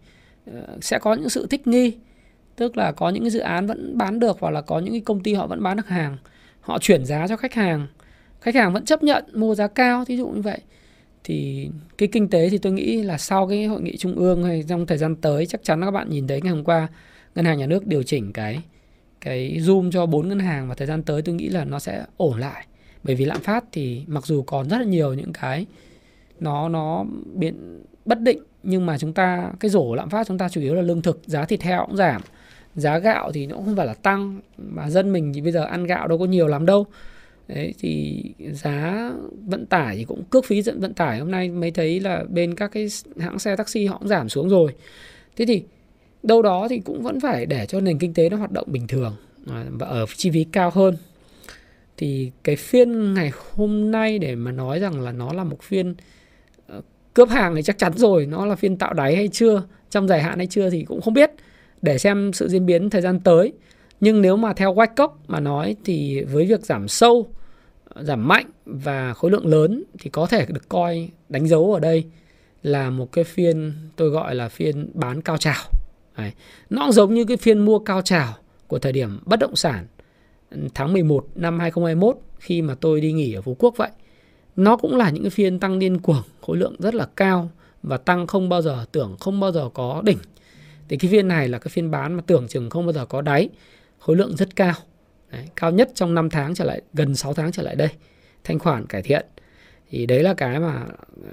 [0.54, 1.94] Ờ, sẽ có những sự thích nghi.
[2.56, 5.02] Tức là có những cái dự án vẫn bán được hoặc là có những cái
[5.02, 6.18] công ty họ vẫn bán được hàng.
[6.62, 7.88] Họ chuyển giá cho khách hàng.
[8.42, 10.60] Khách hàng vẫn chấp nhận mua giá cao, thí dụ như vậy.
[11.24, 14.64] Thì cái kinh tế thì tôi nghĩ là sau cái hội nghị trung ương hay
[14.70, 16.88] trong thời gian tới, chắc chắn các bạn nhìn thấy ngày hôm qua,
[17.36, 18.62] ngân hàng nhà nước điều chỉnh cái
[19.22, 22.06] cái zoom cho bốn ngân hàng và thời gian tới tôi nghĩ là nó sẽ
[22.18, 22.66] ổn lại.
[23.04, 25.66] Bởi vì lạm phát thì mặc dù còn rất là nhiều những cái
[26.40, 30.50] nó nó biến bất định nhưng mà chúng ta cái rổ lạm phát chúng ta
[30.50, 32.22] chủ yếu là lương thực giá thịt heo cũng giảm.
[32.76, 35.64] Giá gạo thì nó cũng không phải là tăng mà dân mình thì bây giờ
[35.64, 36.86] ăn gạo đâu có nhiều lắm đâu.
[37.48, 39.12] Đấy, thì giá
[39.46, 42.56] vận tải thì cũng cước phí dẫn vận tải hôm nay mới thấy là bên
[42.56, 42.88] các cái
[43.20, 44.74] hãng xe taxi họ cũng giảm xuống rồi.
[45.36, 45.64] Thế thì
[46.24, 48.88] đâu đó thì cũng vẫn phải để cho nền kinh tế nó hoạt động bình
[48.88, 49.16] thường
[49.48, 50.96] à, và ở chi phí cao hơn.
[51.98, 55.96] Thì cái phiên ngày hôm nay để mà nói rằng là nó là một phiên
[57.18, 60.22] cướp hàng thì chắc chắn rồi, nó là phiên tạo đáy hay chưa, trong dài
[60.22, 61.32] hạn hay chưa thì cũng không biết
[61.82, 63.54] để xem sự diễn biến thời gian tới
[64.00, 67.28] nhưng nếu mà theo Wyckoff mà nói thì với việc giảm sâu,
[67.96, 72.04] giảm mạnh và khối lượng lớn thì có thể được coi đánh dấu ở đây
[72.64, 75.64] là một cái phiên tôi gọi là phiên bán cao trào
[76.18, 76.32] Đấy.
[76.70, 78.34] nó cũng giống như cái phiên mua cao trào
[78.68, 79.88] của thời điểm bất động sản
[80.74, 83.90] tháng 11 năm 2021 khi mà tôi đi nghỉ ở Phú Quốc vậy.
[84.58, 87.50] Nó cũng là những cái phiên tăng điên cuồng, khối lượng rất là cao
[87.84, 90.18] và tăng không bao giờ tưởng không bao giờ có đỉnh.
[90.90, 93.22] Thì cái phiên này là cái phiên bán mà tưởng chừng không bao giờ có
[93.22, 93.50] đáy,
[94.00, 94.74] khối lượng rất cao.
[95.32, 97.90] Đấy, cao nhất trong 5 tháng trở lại gần 6 tháng trở lại đây.
[98.44, 99.26] Thanh khoản cải thiện.
[99.90, 100.86] Thì đấy là cái mà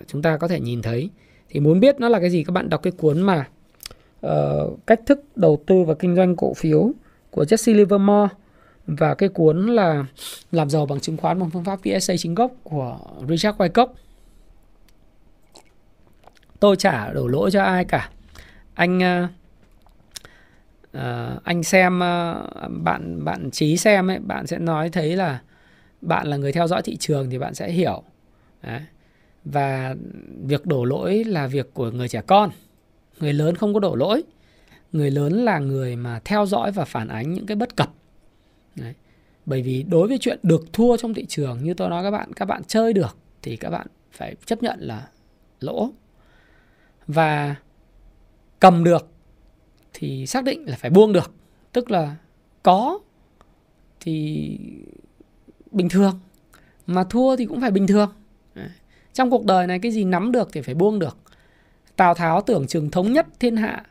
[0.06, 1.10] chúng ta có thể nhìn thấy.
[1.48, 3.48] Thì muốn biết nó là cái gì các bạn đọc cái cuốn mà
[4.26, 6.92] uh, cách thức đầu tư và kinh doanh cổ phiếu
[7.30, 8.34] của Jesse Livermore
[8.86, 10.04] và cái cuốn là
[10.52, 12.98] làm giàu bằng chứng khoán bằng phương pháp PSA chính gốc của
[13.28, 13.86] Richard Wyckoff.
[16.60, 18.10] Tôi chả đổ lỗi cho ai cả.
[18.74, 19.30] Anh uh,
[20.96, 25.40] uh, anh xem uh, bạn bạn trí xem ấy, bạn sẽ nói thấy là
[26.00, 28.02] bạn là người theo dõi thị trường thì bạn sẽ hiểu.
[28.62, 28.80] Đấy.
[29.44, 29.94] Và
[30.46, 32.50] việc đổ lỗi là việc của người trẻ con.
[33.20, 34.22] người lớn không có đổ lỗi
[34.92, 37.90] người lớn là người mà theo dõi và phản ánh những cái bất cập
[38.76, 38.94] Đấy.
[39.46, 42.32] bởi vì đối với chuyện được thua trong thị trường, như tôi nói các bạn
[42.32, 45.08] các bạn chơi được thì các bạn phải chấp nhận là
[45.60, 45.90] lỗ.
[47.06, 47.54] Và
[48.60, 49.08] cầm được
[49.92, 51.32] thì xác định là phải buông được.
[51.72, 52.16] Tức là
[52.62, 52.98] có
[54.00, 54.58] thì
[55.70, 56.20] bình thường,
[56.86, 58.12] mà thua thì cũng phải bình thường.
[58.54, 58.68] Đấy.
[59.12, 61.16] trong cuộc đời này, cái gì nắm được thì phải buông được.
[61.96, 63.84] Tào tháo tưởng chừng thống nhất thiên hạ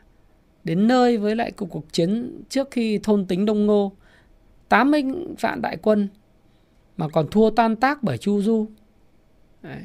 [0.64, 3.92] đến nơi với lại cuộc cuộc chiến trước khi thôn tính đông ngô.
[4.74, 5.04] 80
[5.40, 6.08] vạn đại quân
[6.96, 8.66] mà còn thua tan tác bởi chu du.
[9.62, 9.82] Đấy.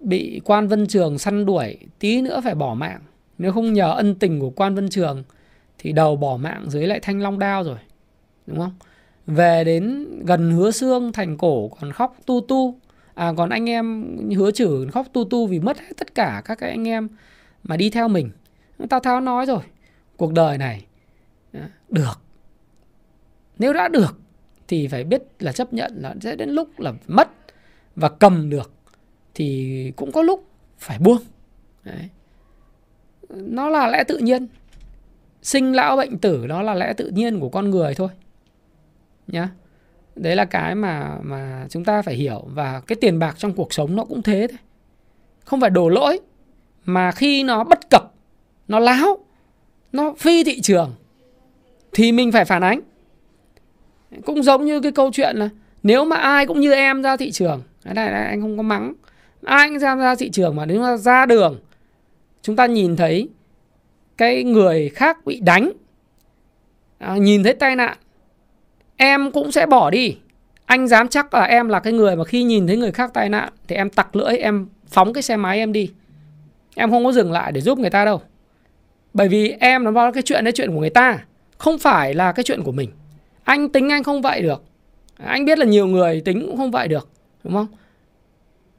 [0.00, 3.00] bị quan vân trường săn đuổi, tí nữa phải bỏ mạng.
[3.38, 5.22] Nếu không nhờ ân tình của quan vân trường
[5.78, 7.78] thì đầu bỏ mạng dưới lại thanh long đao rồi,
[8.46, 8.72] đúng không?
[9.26, 12.80] Về đến gần hứa xương thành cổ còn khóc tu tu.
[13.14, 16.58] À còn anh em hứa chử khóc tu tu vì mất hết tất cả các
[16.58, 17.08] cái anh em
[17.62, 18.30] mà đi theo mình.
[18.90, 19.62] Tao tháo nói rồi,
[20.16, 20.84] cuộc đời này
[21.52, 22.21] à, được
[23.62, 24.18] nếu đã được,
[24.68, 27.28] thì phải biết là chấp nhận là sẽ đến lúc là mất
[27.96, 28.72] và cầm được,
[29.34, 30.44] thì cũng có lúc
[30.78, 31.18] phải buông.
[31.84, 32.08] Đấy.
[33.28, 34.46] nó là lẽ tự nhiên.
[35.42, 38.08] Sinh lão bệnh tử đó là lẽ tự nhiên của con người thôi,
[39.26, 39.48] nhá.
[40.16, 43.72] Đấy là cái mà mà chúng ta phải hiểu và cái tiền bạc trong cuộc
[43.72, 44.58] sống nó cũng thế thôi.
[45.44, 46.20] Không phải đổ lỗi,
[46.84, 48.12] mà khi nó bất cập,
[48.68, 49.18] nó láo,
[49.92, 50.94] nó phi thị trường,
[51.92, 52.80] thì mình phải phản ánh
[54.24, 55.48] cũng giống như cái câu chuyện là
[55.82, 57.62] nếu mà ai cũng như em ra thị trường.
[57.84, 58.94] Cái này, này anh không có mắng.
[59.44, 61.58] Ai cũng ra ra thị trường mà nếu mà ra đường
[62.42, 63.28] chúng ta nhìn thấy
[64.16, 65.72] cái người khác bị đánh
[66.98, 67.96] à, nhìn thấy tai nạn
[68.96, 70.16] em cũng sẽ bỏ đi.
[70.66, 73.28] Anh dám chắc là em là cái người mà khi nhìn thấy người khác tai
[73.28, 75.90] nạn thì em tặc lưỡi em phóng cái xe máy em đi.
[76.74, 78.22] Em không có dừng lại để giúp người ta đâu.
[79.14, 81.18] Bởi vì em nó vào cái chuyện đấy chuyện của người ta
[81.58, 82.90] không phải là cái chuyện của mình
[83.44, 84.62] anh tính anh không vậy được.
[85.16, 87.08] Anh biết là nhiều người tính cũng không vậy được,
[87.44, 87.66] đúng không?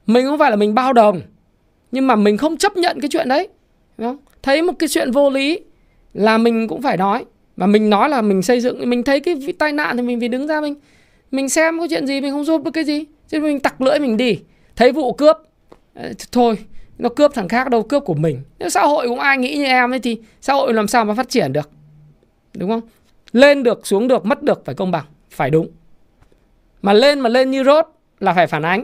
[0.05, 1.21] Mình không phải là mình bao đồng,
[1.91, 3.47] nhưng mà mình không chấp nhận cái chuyện đấy,
[3.97, 4.17] đúng không?
[4.41, 5.59] Thấy một cái chuyện vô lý
[6.13, 7.25] là mình cũng phải nói
[7.57, 10.29] và mình nói là mình xây dựng, mình thấy cái tai nạn thì mình phải
[10.29, 10.75] đứng ra mình
[11.33, 13.99] mình xem có chuyện gì, mình không giúp được cái gì, chứ mình tặc lưỡi
[13.99, 14.39] mình đi.
[14.75, 15.37] Thấy vụ cướp
[15.93, 16.57] ờ, thôi,
[16.97, 18.41] nó cướp thằng khác đâu, cướp của mình.
[18.59, 21.13] Nếu xã hội cũng ai nghĩ như em ấy thì xã hội làm sao mà
[21.13, 21.69] phát triển được,
[22.53, 22.81] đúng không?
[23.33, 25.05] Lên được, xuống được, mất được phải công bằng.
[25.29, 25.67] Phải đúng.
[26.81, 27.85] Mà lên mà lên như rốt
[28.19, 28.83] là phải phản ánh.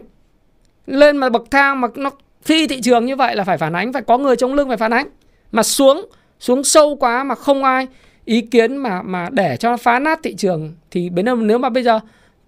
[0.88, 2.10] Lên mà bậc thang mà nó
[2.44, 4.78] phi thị trường như vậy là phải phản ánh, phải có người chống lưng phải
[4.78, 5.08] phản ánh.
[5.52, 6.10] Mà xuống
[6.40, 7.88] xuống sâu quá mà không ai
[8.26, 11.70] ý kiến mà mà để cho nó phá nát thị trường thì bây nếu mà
[11.70, 12.00] bây giờ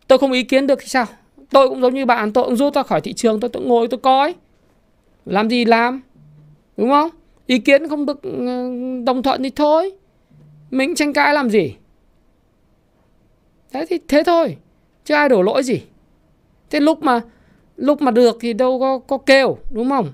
[0.07, 1.05] tôi không ý kiến được thì sao?
[1.51, 3.87] Tôi cũng giống như bạn, tôi cũng rút ra khỏi thị trường, tôi tôi ngồi,
[3.87, 4.35] tôi coi.
[5.25, 6.01] Làm gì làm?
[6.77, 7.09] Đúng không?
[7.45, 8.39] Ý kiến không được ừ,
[9.05, 9.91] đồng thuận thì thôi.
[10.71, 11.75] Mình tranh cãi làm gì?
[13.71, 14.57] Thế thì thế thôi.
[15.05, 15.81] Chứ ai đổ lỗi gì?
[16.69, 17.21] Thế lúc mà
[17.75, 20.11] lúc mà được thì đâu có có kêu đúng không?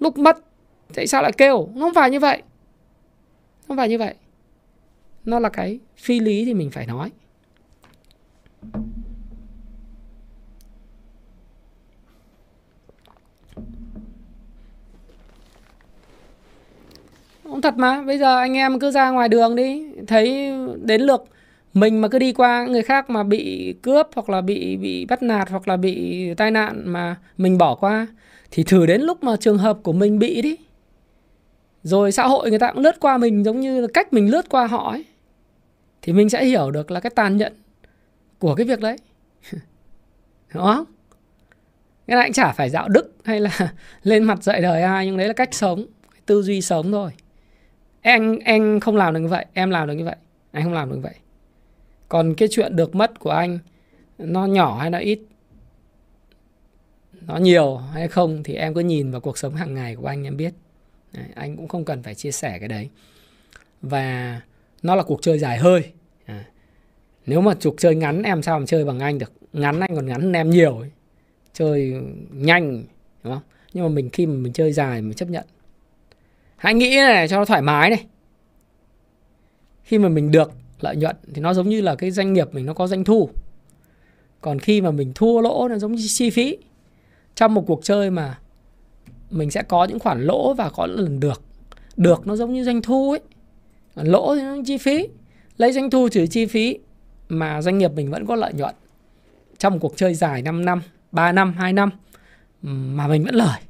[0.00, 0.38] Lúc mất
[0.94, 1.68] tại sao lại kêu?
[1.74, 2.42] Nó không phải như vậy.
[3.68, 4.14] Không phải như vậy.
[5.24, 7.10] Nó là cái phi lý thì mình phải nói.
[17.44, 20.52] Không thật mà, bây giờ anh em cứ ra ngoài đường đi, thấy
[20.82, 21.24] đến lượt
[21.74, 25.22] mình mà cứ đi qua người khác mà bị cướp hoặc là bị bị bắt
[25.22, 28.06] nạt hoặc là bị tai nạn mà mình bỏ qua
[28.50, 30.56] thì thử đến lúc mà trường hợp của mình bị đi.
[31.82, 34.48] Rồi xã hội người ta cũng lướt qua mình giống như là cách mình lướt
[34.48, 35.04] qua họ ấy.
[36.02, 37.52] Thì mình sẽ hiểu được là cái tàn nhẫn
[38.38, 38.96] của cái việc đấy.
[40.54, 40.84] Đúng không?
[42.06, 43.72] Cái này cũng chả phải dạo đức hay là
[44.02, 45.86] lên mặt dạy đời ai nhưng đấy là cách sống,
[46.26, 47.10] tư duy sống thôi
[48.04, 50.16] anh anh không làm được như vậy em làm được như vậy
[50.52, 51.14] anh không làm được như vậy
[52.14, 53.58] còn cái chuyện được mất của anh
[54.18, 55.20] nó nhỏ hay nó ít?
[57.12, 60.24] Nó nhiều hay không thì em cứ nhìn vào cuộc sống hàng ngày của anh
[60.24, 60.54] em biết.
[61.12, 62.88] Đấy, anh cũng không cần phải chia sẻ cái đấy.
[63.82, 64.40] Và
[64.82, 65.92] nó là cuộc chơi dài hơi.
[66.26, 66.44] À.
[67.26, 69.32] nếu mà cuộc chơi ngắn em sao mà chơi bằng anh được?
[69.52, 70.90] Ngắn anh còn ngắn hơn em nhiều ấy.
[71.52, 71.94] chơi
[72.30, 72.84] nhanh
[73.24, 73.42] đúng không?
[73.72, 75.46] Nhưng mà mình khi mà mình chơi dài mình chấp nhận.
[76.56, 78.06] Hãy nghĩ này cho nó thoải mái này.
[79.82, 80.52] Khi mà mình được
[80.84, 83.28] lợi nhuận thì nó giống như là cái doanh nghiệp mình nó có doanh thu.
[84.40, 86.58] Còn khi mà mình thua lỗ nó giống như chi phí.
[87.34, 88.38] Trong một cuộc chơi mà
[89.30, 91.42] mình sẽ có những khoản lỗ và có lần được.
[91.96, 93.20] Được nó giống như doanh thu ấy.
[93.94, 95.08] Lỗ thì nó chi phí.
[95.56, 96.78] Lấy doanh thu trừ chi phí
[97.28, 98.74] mà doanh nghiệp mình vẫn có lợi nhuận.
[99.58, 100.82] Trong một cuộc chơi dài 5 năm
[101.12, 101.90] 3 năm 2 năm
[102.96, 103.60] mà mình vẫn lời.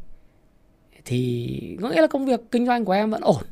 [1.05, 3.43] Thì có nghĩa là công việc kinh doanh của em vẫn ổn.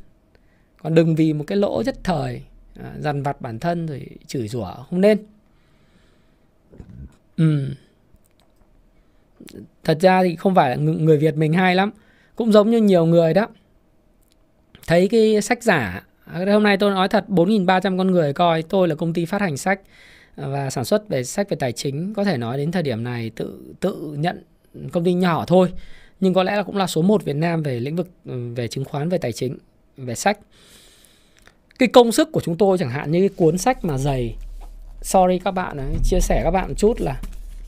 [0.83, 2.41] Còn đừng vì một cái lỗ nhất thời
[2.79, 5.17] à, dằn vặt bản thân rồi chửi rủa không nên.
[7.37, 7.69] Ừ.
[9.83, 11.91] thật ra thì không phải là người Việt mình hay lắm
[12.35, 13.47] cũng giống như nhiều người đó.
[14.87, 18.87] Thấy cái sách giả à, hôm nay tôi nói thật 4.300 con người coi tôi
[18.87, 19.81] là công ty phát hành sách
[20.35, 23.03] à, và sản xuất về sách về tài chính có thể nói đến thời điểm
[23.03, 24.43] này tự tự nhận
[24.91, 25.69] công ty nhỏ thôi
[26.19, 28.67] nhưng có lẽ là cũng là số 1 Việt Nam về lĩnh vực ừ, về
[28.67, 29.57] chứng khoán về tài chính
[29.97, 30.39] về sách
[31.79, 34.35] cái công sức của chúng tôi chẳng hạn như cái cuốn sách mà dày.
[35.01, 37.21] Sorry các bạn ấy, chia sẻ các bạn một chút là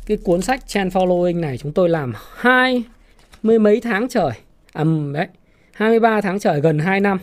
[0.05, 2.83] cái cuốn sách trend following này chúng tôi làm hai
[3.43, 4.31] mươi mấy tháng trời.
[4.73, 4.83] À
[5.13, 5.27] đấy
[5.71, 7.19] 23 tháng trời gần 2 năm.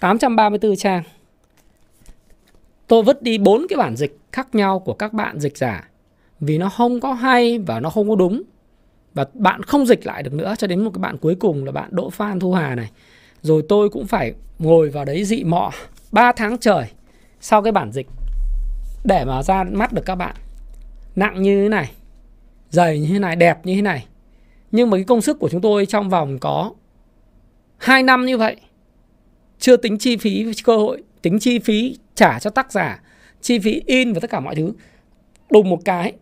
[0.00, 1.02] 834 trang.
[2.86, 5.88] Tôi vứt đi bốn cái bản dịch khác nhau của các bạn dịch giả
[6.40, 8.42] vì nó không có hay và nó không có đúng.
[9.14, 11.72] Và bạn không dịch lại được nữa cho đến một cái bạn cuối cùng là
[11.72, 12.90] bạn Đỗ Phan Thu Hà này
[13.44, 15.70] rồi tôi cũng phải ngồi vào đấy dị mọ
[16.12, 16.84] 3 tháng trời
[17.40, 18.06] sau cái bản dịch.
[19.04, 20.36] Để mà ra mắt được các bạn.
[21.16, 21.90] Nặng như thế này,
[22.70, 24.06] dày như thế này, đẹp như thế này.
[24.72, 26.72] Nhưng mà cái công sức của chúng tôi trong vòng có
[27.76, 28.56] 2 năm như vậy,
[29.58, 33.02] chưa tính chi phí cơ hội, tính chi phí trả cho tác giả,
[33.40, 34.72] chi phí in và tất cả mọi thứ.
[35.50, 36.12] Đùng một cái,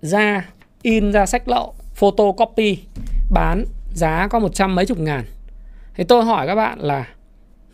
[0.00, 0.48] ra
[0.82, 2.78] in ra sách lậu, photocopy,
[3.30, 3.64] bán
[3.94, 5.24] giá có một trăm mấy chục ngàn
[5.94, 7.08] thì tôi hỏi các bạn là,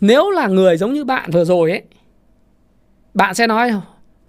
[0.00, 1.82] nếu là người giống như bạn vừa rồi ấy,
[3.14, 3.72] bạn sẽ nói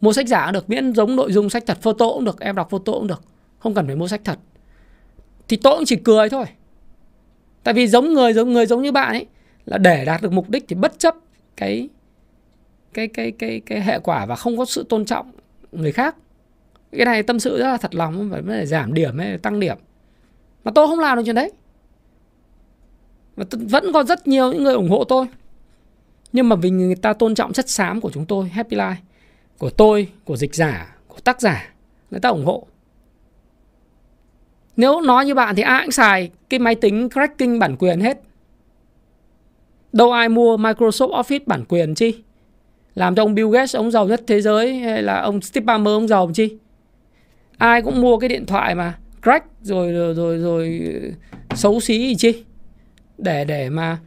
[0.01, 2.55] mua sách giả cũng được, miễn giống nội dung sách thật, photo cũng được, em
[2.55, 3.21] đọc photo cũng được,
[3.59, 4.39] không cần phải mua sách thật.
[5.47, 6.45] Thì tôi cũng chỉ cười thôi.
[7.63, 9.25] Tại vì giống người giống người giống như bạn ấy,
[9.65, 11.15] là để đạt được mục đích thì bất chấp
[11.57, 11.89] cái
[12.93, 15.31] cái cái cái cái hệ quả và không có sự tôn trọng
[15.71, 16.15] người khác.
[16.91, 19.77] Cái này tâm sự rất là thật lòng, phải phải giảm điểm hay tăng điểm.
[20.63, 21.51] Mà tôi không làm được chuyện đấy
[23.39, 25.25] và vẫn còn rất nhiều những người ủng hộ tôi.
[26.33, 28.95] Nhưng mà vì người ta tôn trọng chất xám của chúng tôi Happy Life
[29.57, 31.73] của tôi của dịch giả của tác giả
[32.11, 32.67] người ta ủng hộ.
[34.77, 38.21] Nếu nói như bạn thì ai cũng xài cái máy tính cracking bản quyền hết.
[39.93, 42.15] Đâu ai mua Microsoft Office bản quyền chi?
[42.95, 45.93] Làm cho ông Bill Gates ông giàu nhất thế giới hay là ông Steve Ballmer
[45.93, 46.57] ông giàu chi?
[47.57, 50.91] Ai cũng mua cái điện thoại mà crack rồi rồi rồi, rồi
[51.55, 52.43] xấu xí gì chi?
[53.23, 53.99] Để để mà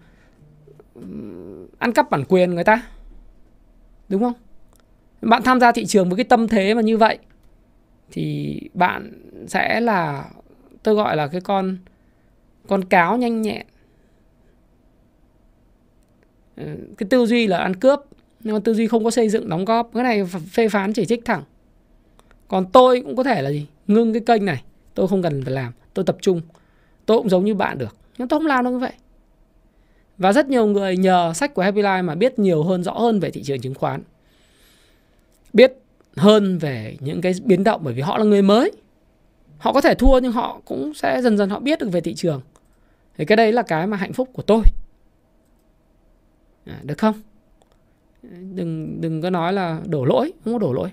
[1.79, 2.83] ăn cắp bản quyền người ta.
[4.09, 4.35] Đúng không?
[5.21, 7.19] Bạn tham gia thị trường với cái tâm thế mà như vậy,
[8.11, 9.13] thì bạn
[9.47, 10.25] sẽ là,
[10.83, 11.79] tôi gọi là cái con
[12.69, 13.67] con cáo nhanh nhẹn.
[16.57, 16.65] Ờ,
[16.99, 18.01] cái tư duy là ăn cướp,
[18.41, 21.05] nhưng mà tư duy không có xây dựng đóng góp, cái này phê phán chỉ
[21.07, 21.43] trích thẳng.
[22.49, 23.67] Còn tôi cũng có thể là gì?
[23.87, 24.63] Ngưng cái kênh này,
[24.95, 26.41] tôi không cần phải làm, tôi tập trung,
[27.07, 27.97] tôi cũng giống như bạn được.
[28.19, 28.93] Nhưng tôi không làm được như vậy
[30.23, 33.21] và rất nhiều người nhờ sách của Happy Life mà biết nhiều hơn rõ hơn
[33.21, 34.03] về thị trường chứng khoán.
[35.53, 35.73] Biết
[36.17, 38.73] hơn về những cái biến động bởi vì họ là người mới.
[39.59, 42.15] Họ có thể thua nhưng họ cũng sẽ dần dần họ biết được về thị
[42.15, 42.41] trường.
[43.17, 44.63] Thì cái đấy là cái mà hạnh phúc của tôi.
[46.67, 47.15] À, được không?
[48.55, 50.91] Đừng đừng có nói là đổ lỗi không có đổ lỗi.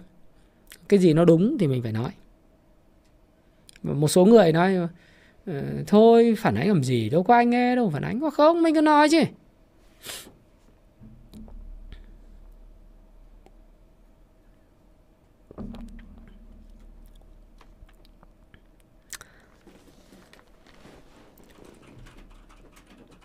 [0.88, 2.11] Cái gì nó đúng thì mình phải nói.
[3.84, 4.77] Một số người nói
[5.50, 8.62] Ờ, thôi, phản ánh làm gì đâu, có ai nghe đâu, phản ánh có không
[8.62, 9.22] mình cứ nói chứ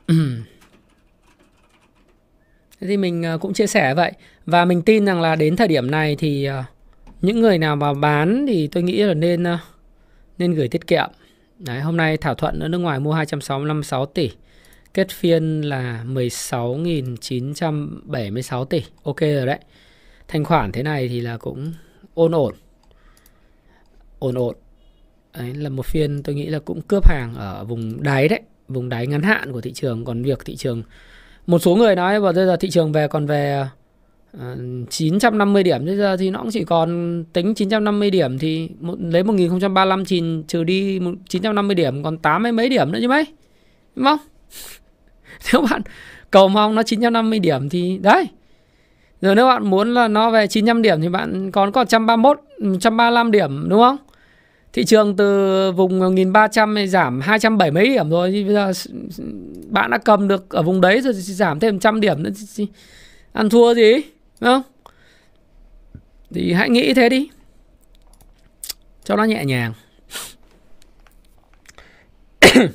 [2.81, 4.13] Thế thì mình ờ, cũng chia sẻ vậy
[4.47, 6.65] và mình tin rằng là đến thời điểm này thì ờ,
[7.23, 9.45] những người nào mà bán thì tôi nghĩ là nên
[10.39, 11.11] nên gửi tiết kiệm.
[11.59, 13.83] Đấy, hôm nay thảo thuận ở nước ngoài mua 265
[14.15, 14.31] tỷ.
[14.95, 18.83] Kết phiên là 16.976 tỷ.
[19.03, 19.59] Ok rồi đấy.
[20.29, 21.73] Thanh khoản thế này thì là cũng
[22.15, 22.55] ổn ổn.
[24.19, 24.57] Ổn ổn.
[25.39, 28.89] Đấy là một phiên tôi nghĩ là cũng cướp hàng ở vùng đáy đấy, vùng
[28.89, 30.05] đáy ngắn hạn của thị trường.
[30.05, 30.83] Còn việc thị trường
[31.47, 33.67] một số người nói vào bây giờ thị trường về còn về
[34.39, 34.57] Ờ,
[34.91, 35.85] 950 điểm.
[35.87, 40.23] Bây giờ thì nó cũng chỉ còn tính 950 điểm thì một, lấy 1035 thì
[40.49, 43.25] trừ đi 950 điểm còn 80 mấy điểm nữa chứ mấy?
[43.97, 44.19] Đúng không?
[45.53, 45.83] Nếu bạn
[46.31, 48.29] cầu mong nó 950 điểm thì đấy.
[49.21, 53.31] Rồi nếu bạn muốn là nó về 900 điểm thì bạn còn có 131 135
[53.31, 53.97] điểm đúng không?
[54.73, 58.73] Thị trường từ vùng 1300 này giảm 270 mấy điểm rồi thì bây giờ
[59.69, 62.31] bạn đã cầm được ở vùng đấy rồi thì giảm thêm 100 điểm nữa
[63.33, 64.03] ăn thua gì?
[64.45, 64.63] Đúng không
[66.35, 67.31] thì hãy nghĩ thế đi
[69.05, 69.73] cho nó nhẹ nhàng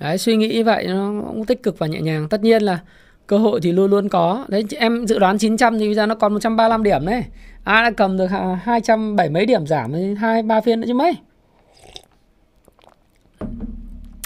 [0.00, 2.28] Đấy, suy nghĩ như vậy nó cũng tích cực và nhẹ nhàng.
[2.28, 2.78] Tất nhiên là
[3.26, 4.44] cơ hội thì luôn luôn có.
[4.48, 7.24] Đấy, em dự đoán 900 thì bây giờ nó còn 135 điểm đấy.
[7.64, 10.94] Ai đã cầm được hà- 270 mấy điểm giảm thì hai ba phiên nữa chứ
[10.94, 11.16] mấy.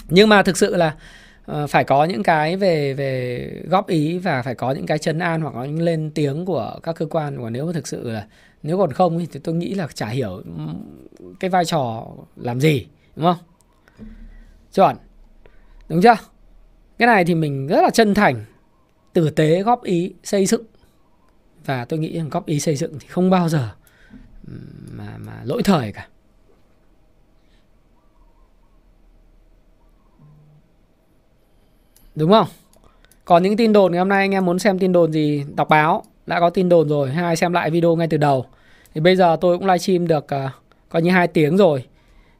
[0.09, 0.95] Nhưng mà thực sự là
[1.45, 5.19] Ờ, phải có những cái về về góp ý và phải có những cái chấn
[5.19, 7.37] an hoặc là những lên tiếng của các cơ quan.
[7.37, 8.27] Còn nếu mà thực sự là,
[8.63, 10.43] nếu còn không thì tôi nghĩ là chả hiểu ừ,
[11.39, 13.37] cái vai trò làm gì, đúng không?
[14.73, 14.95] Chuẩn
[15.89, 16.15] đúng chưa?
[16.97, 18.45] Cái này thì mình rất là chân thành,
[19.13, 20.63] tử tế góp ý xây dựng.
[21.65, 23.69] Và tôi nghĩ rằng góp ý xây dựng thì không bao giờ
[24.47, 24.53] ừ,
[24.91, 26.07] mà mà lỗi thời cả.
[32.15, 32.47] Đúng không?
[33.25, 35.69] Còn những tin đồn ngày hôm nay anh em muốn xem tin đồn gì đọc
[35.69, 38.45] báo đã có tin đồn rồi hay xem lại video ngay từ đầu.
[38.93, 40.51] Thì bây giờ tôi cũng livestream được uh,
[40.89, 41.85] coi như hai tiếng rồi.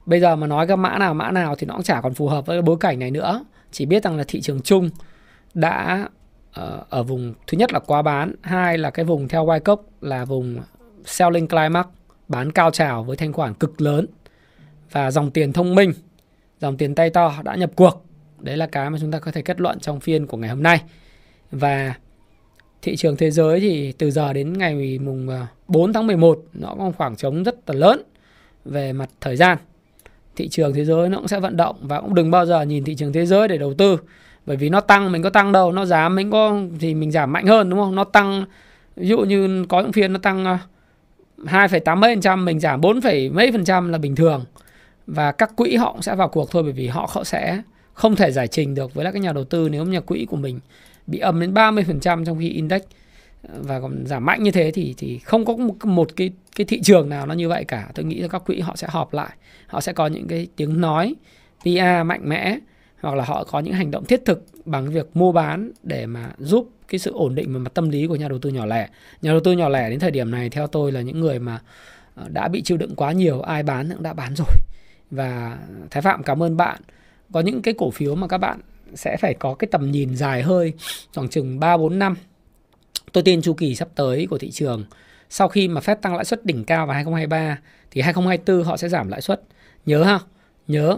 [0.05, 2.27] Bây giờ mà nói các mã nào mã nào thì nó cũng chả còn phù
[2.27, 3.45] hợp với bối cảnh này nữa.
[3.71, 4.89] Chỉ biết rằng là thị trường chung
[5.53, 6.07] đã
[6.61, 10.25] uh, ở vùng thứ nhất là quá bán hai là cái vùng theo Wyckoff là
[10.25, 10.57] vùng
[11.05, 11.85] selling climax
[12.27, 14.05] bán cao trào với thanh khoản cực lớn
[14.91, 15.93] và dòng tiền thông minh
[16.59, 18.04] dòng tiền tay to đã nhập cuộc
[18.39, 20.63] đấy là cái mà chúng ta có thể kết luận trong phiên của ngày hôm
[20.63, 20.81] nay.
[21.51, 21.93] Và
[22.81, 26.75] thị trường thế giới thì từ giờ đến ngày mùng à, 4 tháng 11 nó
[26.79, 28.03] có khoảng trống rất là lớn
[28.65, 29.57] về mặt thời gian.
[30.35, 32.83] Thị trường thế giới nó cũng sẽ vận động và cũng đừng bao giờ nhìn
[32.83, 33.97] thị trường thế giới để đầu tư
[34.45, 37.33] bởi vì nó tăng mình có tăng đâu nó giảm mình có thì mình giảm
[37.33, 37.95] mạnh hơn đúng không?
[37.95, 38.45] Nó tăng
[38.95, 40.59] ví dụ như có những phiên nó tăng à,
[41.37, 44.45] 2,8 mấy phần trăm mình giảm 4, phẩy mấy phần trăm là bình thường.
[45.07, 47.61] Và các quỹ họ cũng sẽ vào cuộc thôi bởi vì họ họ sẽ
[47.95, 50.59] không thể giải trình được với các nhà đầu tư nếu nhà quỹ của mình
[51.07, 52.81] bị âm đến 30% trong khi index
[53.47, 56.65] ờ, và còn giảm mạnh như thế thì thì không có một, một cái cái
[56.65, 57.89] thị trường nào nó như vậy cả.
[57.95, 59.29] Tôi nghĩ là các quỹ họ sẽ họp lại,
[59.67, 61.15] họ sẽ có những cái tiếng nói
[61.61, 62.57] PR mạnh mẽ
[63.01, 66.31] hoặc là họ có những hành động thiết thực bằng việc mua bán để mà
[66.37, 68.89] giúp cái sự ổn định về mặt tâm lý của nhà đầu tư nhỏ lẻ.
[69.21, 71.59] Nhà đầu tư nhỏ lẻ đến thời điểm này theo tôi là những người mà
[72.15, 74.57] ờ, đã bị chịu đựng quá nhiều, ai bán cũng đã bán rồi.
[75.11, 76.81] Và ờ, Thái Phạm cảm ơn bạn.
[77.35, 78.59] Có những cái cổ phiếu mà các bạn
[78.93, 80.73] sẽ phải có cái tầm nhìn dài hơi
[81.15, 82.15] khoảng chừng 3 4 năm.
[83.11, 84.85] Tôi tin chu kỳ sắp tới của thị trường
[85.29, 87.59] sau khi mà Fed tăng lãi suất đỉnh cao vào 2023
[87.91, 89.41] thì 2024 họ sẽ giảm lãi suất.
[89.85, 90.19] Nhớ ha,
[90.67, 90.97] nhớ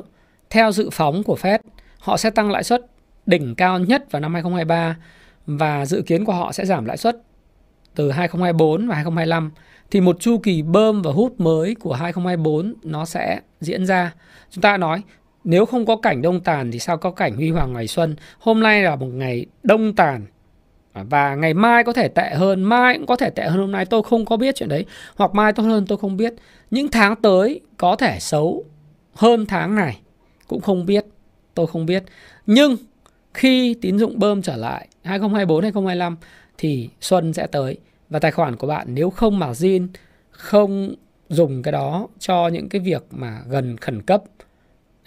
[0.50, 1.60] theo dự phóng của Fed
[2.00, 2.86] họ sẽ tăng lãi suất
[3.26, 4.98] đỉnh cao nhất vào năm 2023
[5.46, 7.22] và dự kiến của họ sẽ giảm lãi suất
[7.96, 9.52] từ 2024 và 2025
[9.92, 14.14] thì một chu kỳ bơm và hút mới của 2024 nó sẽ diễn ra.
[14.52, 15.02] Chúng ta nói
[15.48, 18.16] nếu không có cảnh đông tàn thì sao có cảnh huy hoàng ngày xuân.
[18.40, 20.26] Hôm nay là một ngày đông tàn
[20.94, 23.72] à, và ngày mai có thể tệ hơn, mai cũng có thể tệ hơn hôm
[23.72, 24.86] nay tôi không có biết chuyện đấy.
[25.16, 26.34] Hoặc mai tốt hơn tôi không biết.
[26.72, 28.66] Những tháng tới có thể xấu
[29.14, 30.00] hơn tháng này
[30.48, 31.06] cũng không biết,
[31.54, 32.04] tôi không biết.
[32.46, 32.76] Nhưng
[33.34, 36.18] khi tín dụng bơm trở lại 2024 2025
[36.58, 37.78] thì xuân sẽ tới
[38.10, 39.88] và tài khoản của bạn nếu không margin
[40.32, 40.96] không
[41.30, 44.24] dùng cái đó cho những cái việc mà gần khẩn cấp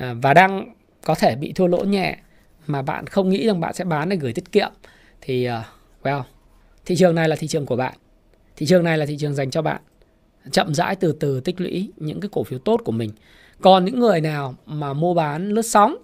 [0.00, 0.74] À, và đang
[1.04, 2.16] có thể bị thua lỗ nhẹ
[2.66, 4.70] mà bạn không nghĩ rằng bạn sẽ bán để gửi tiết kiệm,
[5.20, 5.64] thì à,
[6.02, 6.22] well,
[6.86, 7.94] thị trường này là thị trường của bạn.
[8.56, 9.80] Thị trường này là thị trường dành cho bạn.
[10.50, 13.10] Chậm rãi từ từ tích lũy những cái cổ phiếu tốt của mình.
[13.60, 15.96] Còn những người nào mà mua bán lướt sóng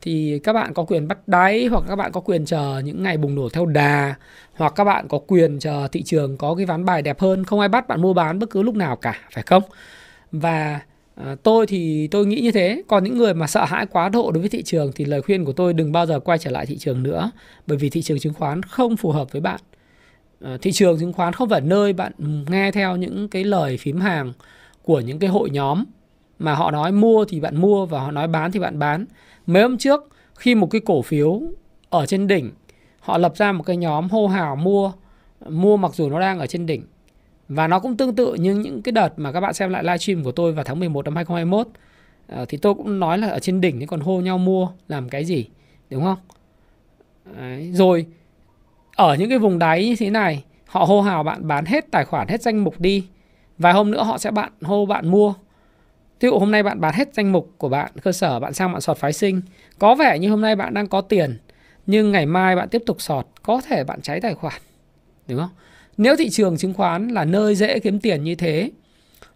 [0.00, 3.16] thì các bạn có quyền bắt đáy hoặc các bạn có quyền chờ những ngày
[3.16, 4.14] bùng nổ theo đà,
[4.52, 7.44] hoặc các bạn có quyền chờ thị trường có cái ván bài đẹp hơn.
[7.44, 9.62] Không ai bắt bạn mua bán bất cứ lúc nào cả, phải không?
[10.32, 10.80] Và
[11.24, 12.82] à, tôi thì tôi nghĩ như thế.
[12.88, 15.44] Còn những người mà sợ hãi quá độ đối với thị trường thì lời khuyên
[15.44, 17.30] của tôi đừng bao giờ quay trở lại thị trường nữa
[17.66, 19.60] bởi vì thị trường chứng khoán không phù hợp với bạn.
[20.40, 22.12] À, thị trường chứng khoán không phải nơi bạn
[22.50, 24.32] nghe theo những cái lời phím hàng
[24.82, 25.84] của những cái hội nhóm
[26.38, 29.06] mà họ nói mua thì bạn mua và họ nói bán thì bạn bán.
[29.46, 31.42] Mấy hôm trước khi một cái cổ phiếu
[31.90, 32.50] ở trên đỉnh
[33.00, 34.92] họ lập ra một cái nhóm hô hào mua
[35.48, 36.82] mua mặc dù nó đang ở trên đỉnh
[37.54, 40.24] và nó cũng tương tự như những cái đợt mà các bạn xem lại livestream
[40.24, 41.66] của tôi vào tháng 11 năm 2021
[42.26, 44.68] à, ờ, thì tôi cũng nói là ở trên đỉnh thì còn hô nhau mua
[44.88, 45.46] làm cái gì
[45.90, 46.18] đúng không?
[47.36, 47.70] Đấy.
[47.72, 48.06] rồi
[48.96, 52.04] ở những cái vùng đáy như thế này họ hô hào bạn bán hết tài
[52.04, 53.06] khoản hết danh mục đi.
[53.58, 55.34] Vài hôm nữa họ sẽ bạn hô bạn mua.
[56.20, 58.72] Ví dụ hôm nay bạn bán hết danh mục của bạn cơ sở bạn sang
[58.72, 59.40] bạn sọt phái sinh.
[59.78, 61.38] Có vẻ như hôm nay bạn đang có tiền
[61.86, 64.62] nhưng ngày mai bạn tiếp tục sọt có thể bạn cháy tài khoản
[65.28, 65.50] đúng không?
[65.96, 68.70] Nếu thị trường chứng khoán là nơi dễ kiếm tiền như thế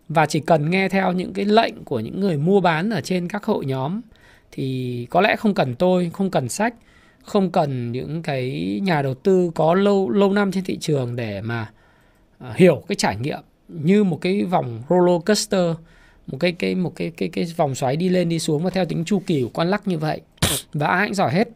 [0.09, 3.29] và chỉ cần nghe theo những cái lệnh của những người mua bán ở trên
[3.29, 4.01] các hội nhóm,
[4.53, 6.75] thì có lẽ không cần tôi, không cần sách,
[7.23, 8.51] không cần những cái
[8.83, 11.71] nhà đầu tư có lâu lâu năm trên thị trường để mà
[12.39, 15.77] ờ, hiểu cái trải nghiệm như một cái vòng roller coaster,
[16.27, 18.85] một cái cái, một cái cái cái vòng xoáy đi lên đi xuống và theo
[18.85, 20.21] tính chu kỳ của con lắc như vậy.
[20.73, 21.49] Và ai cũng giỏi hết.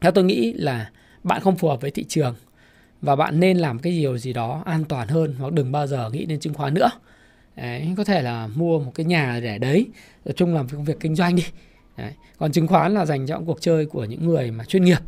[0.00, 0.90] Theo tôi nghĩ là
[1.22, 2.34] bạn không phù hợp với thị trường
[3.02, 6.10] và bạn nên làm cái điều gì đó an toàn hơn hoặc đừng bao giờ
[6.10, 6.90] nghĩ đến chứng khoán nữa.
[7.56, 9.86] Đấy, có thể là mua một cái nhà để đấy
[10.24, 11.44] tập trung làm công việc kinh doanh đi.
[11.96, 12.12] Đấy.
[12.38, 14.98] còn chứng khoán là dành cho cuộc chơi của những người mà chuyên nghiệp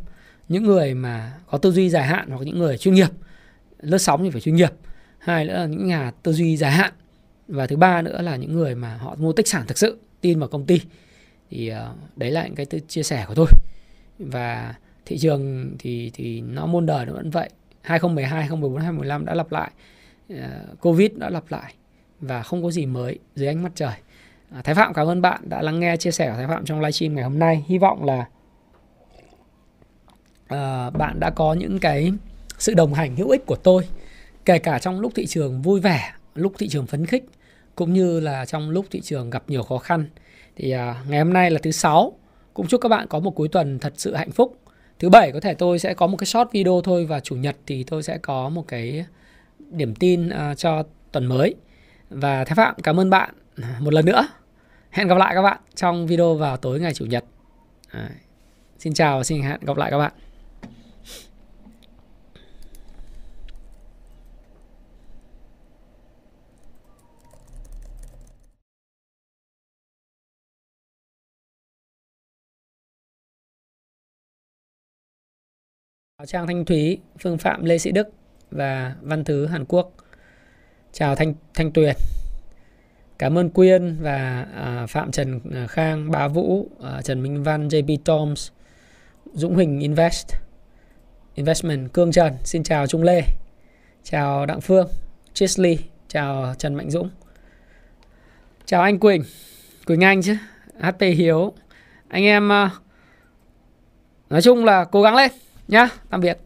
[0.49, 3.09] những người mà có tư duy dài hạn hoặc những người chuyên nghiệp.
[3.79, 4.71] Lướt sóng thì phải chuyên nghiệp.
[5.19, 6.93] Hai nữa là những nhà tư duy dài hạn.
[7.47, 10.39] Và thứ ba nữa là những người mà họ mua tích sản thực sự tin
[10.39, 10.81] vào công ty.
[11.49, 13.47] Thì ờ, đấy là những cái chia sẻ của tôi.
[14.19, 14.75] Và
[15.05, 17.49] thị trường thì thì nó muôn đời nó vẫn vậy.
[17.83, 19.71] 2012 2014 2015 đã lặp lại.
[20.29, 21.73] Ờ, Covid đã lặp lại
[22.19, 23.93] và không có gì mới dưới ánh mặt trời.
[24.51, 26.79] Ờ, Thái Phạm cảm ơn bạn đã lắng nghe chia sẻ của Thái Phạm trong
[26.79, 27.63] livestream ngày hôm nay.
[27.67, 28.25] Hy vọng là
[30.43, 32.11] uh, bạn đã có những cái
[32.57, 33.87] sự đồng hành hữu ích của tôi
[34.45, 37.25] kể cả trong lúc thị trường vui vẻ lúc thị trường phấn khích
[37.75, 40.05] cũng như là trong lúc thị trường gặp nhiều khó khăn.
[40.55, 42.13] Thì uh, ngày hôm nay là thứ sáu.
[42.53, 44.57] Cũng chúc các bạn có một cuối tuần thật sự hạnh phúc
[45.03, 47.55] thứ bảy có thể tôi sẽ có một cái short video thôi và chủ nhật
[47.67, 49.05] thì tôi sẽ có một cái
[49.69, 51.55] điểm tin uh, cho tuần mới.
[52.09, 54.27] Và thái phạm cảm ơn bạn à, một lần nữa.
[54.91, 57.25] Hẹn gặp lại các bạn trong video vào tối ngày chủ nhật.
[57.89, 58.09] À,
[58.79, 60.11] xin chào và xin hẹn gặp lại các bạn.
[76.27, 78.09] Trang Thanh Thúy, Phương Phạm Lê Sĩ Đức
[78.51, 79.91] và Văn Thứ Hàn Quốc.
[80.93, 81.95] Chào Thanh Thanh Tuyền.
[83.17, 87.67] Cảm ơn Quyên và à, Phạm Trần à, Khang, Bá Vũ, à, Trần Minh Văn,
[87.67, 88.49] JP Toms,
[89.33, 90.27] Dũng Huỳnh Invest,
[91.35, 92.33] Investment, Cương Trần.
[92.43, 93.23] Xin chào Trung Lê.
[94.03, 94.87] Chào Đặng Phương,
[95.33, 95.77] Chisley,
[96.07, 97.09] chào Trần Mạnh Dũng.
[98.65, 99.23] Chào anh Quỳnh,
[99.85, 100.35] Quỳnh Anh chứ,
[100.79, 101.53] HP Hiếu.
[102.07, 102.71] Anh em à,
[104.29, 105.31] nói chung là cố gắng lên
[105.67, 106.37] nhá tạm biệt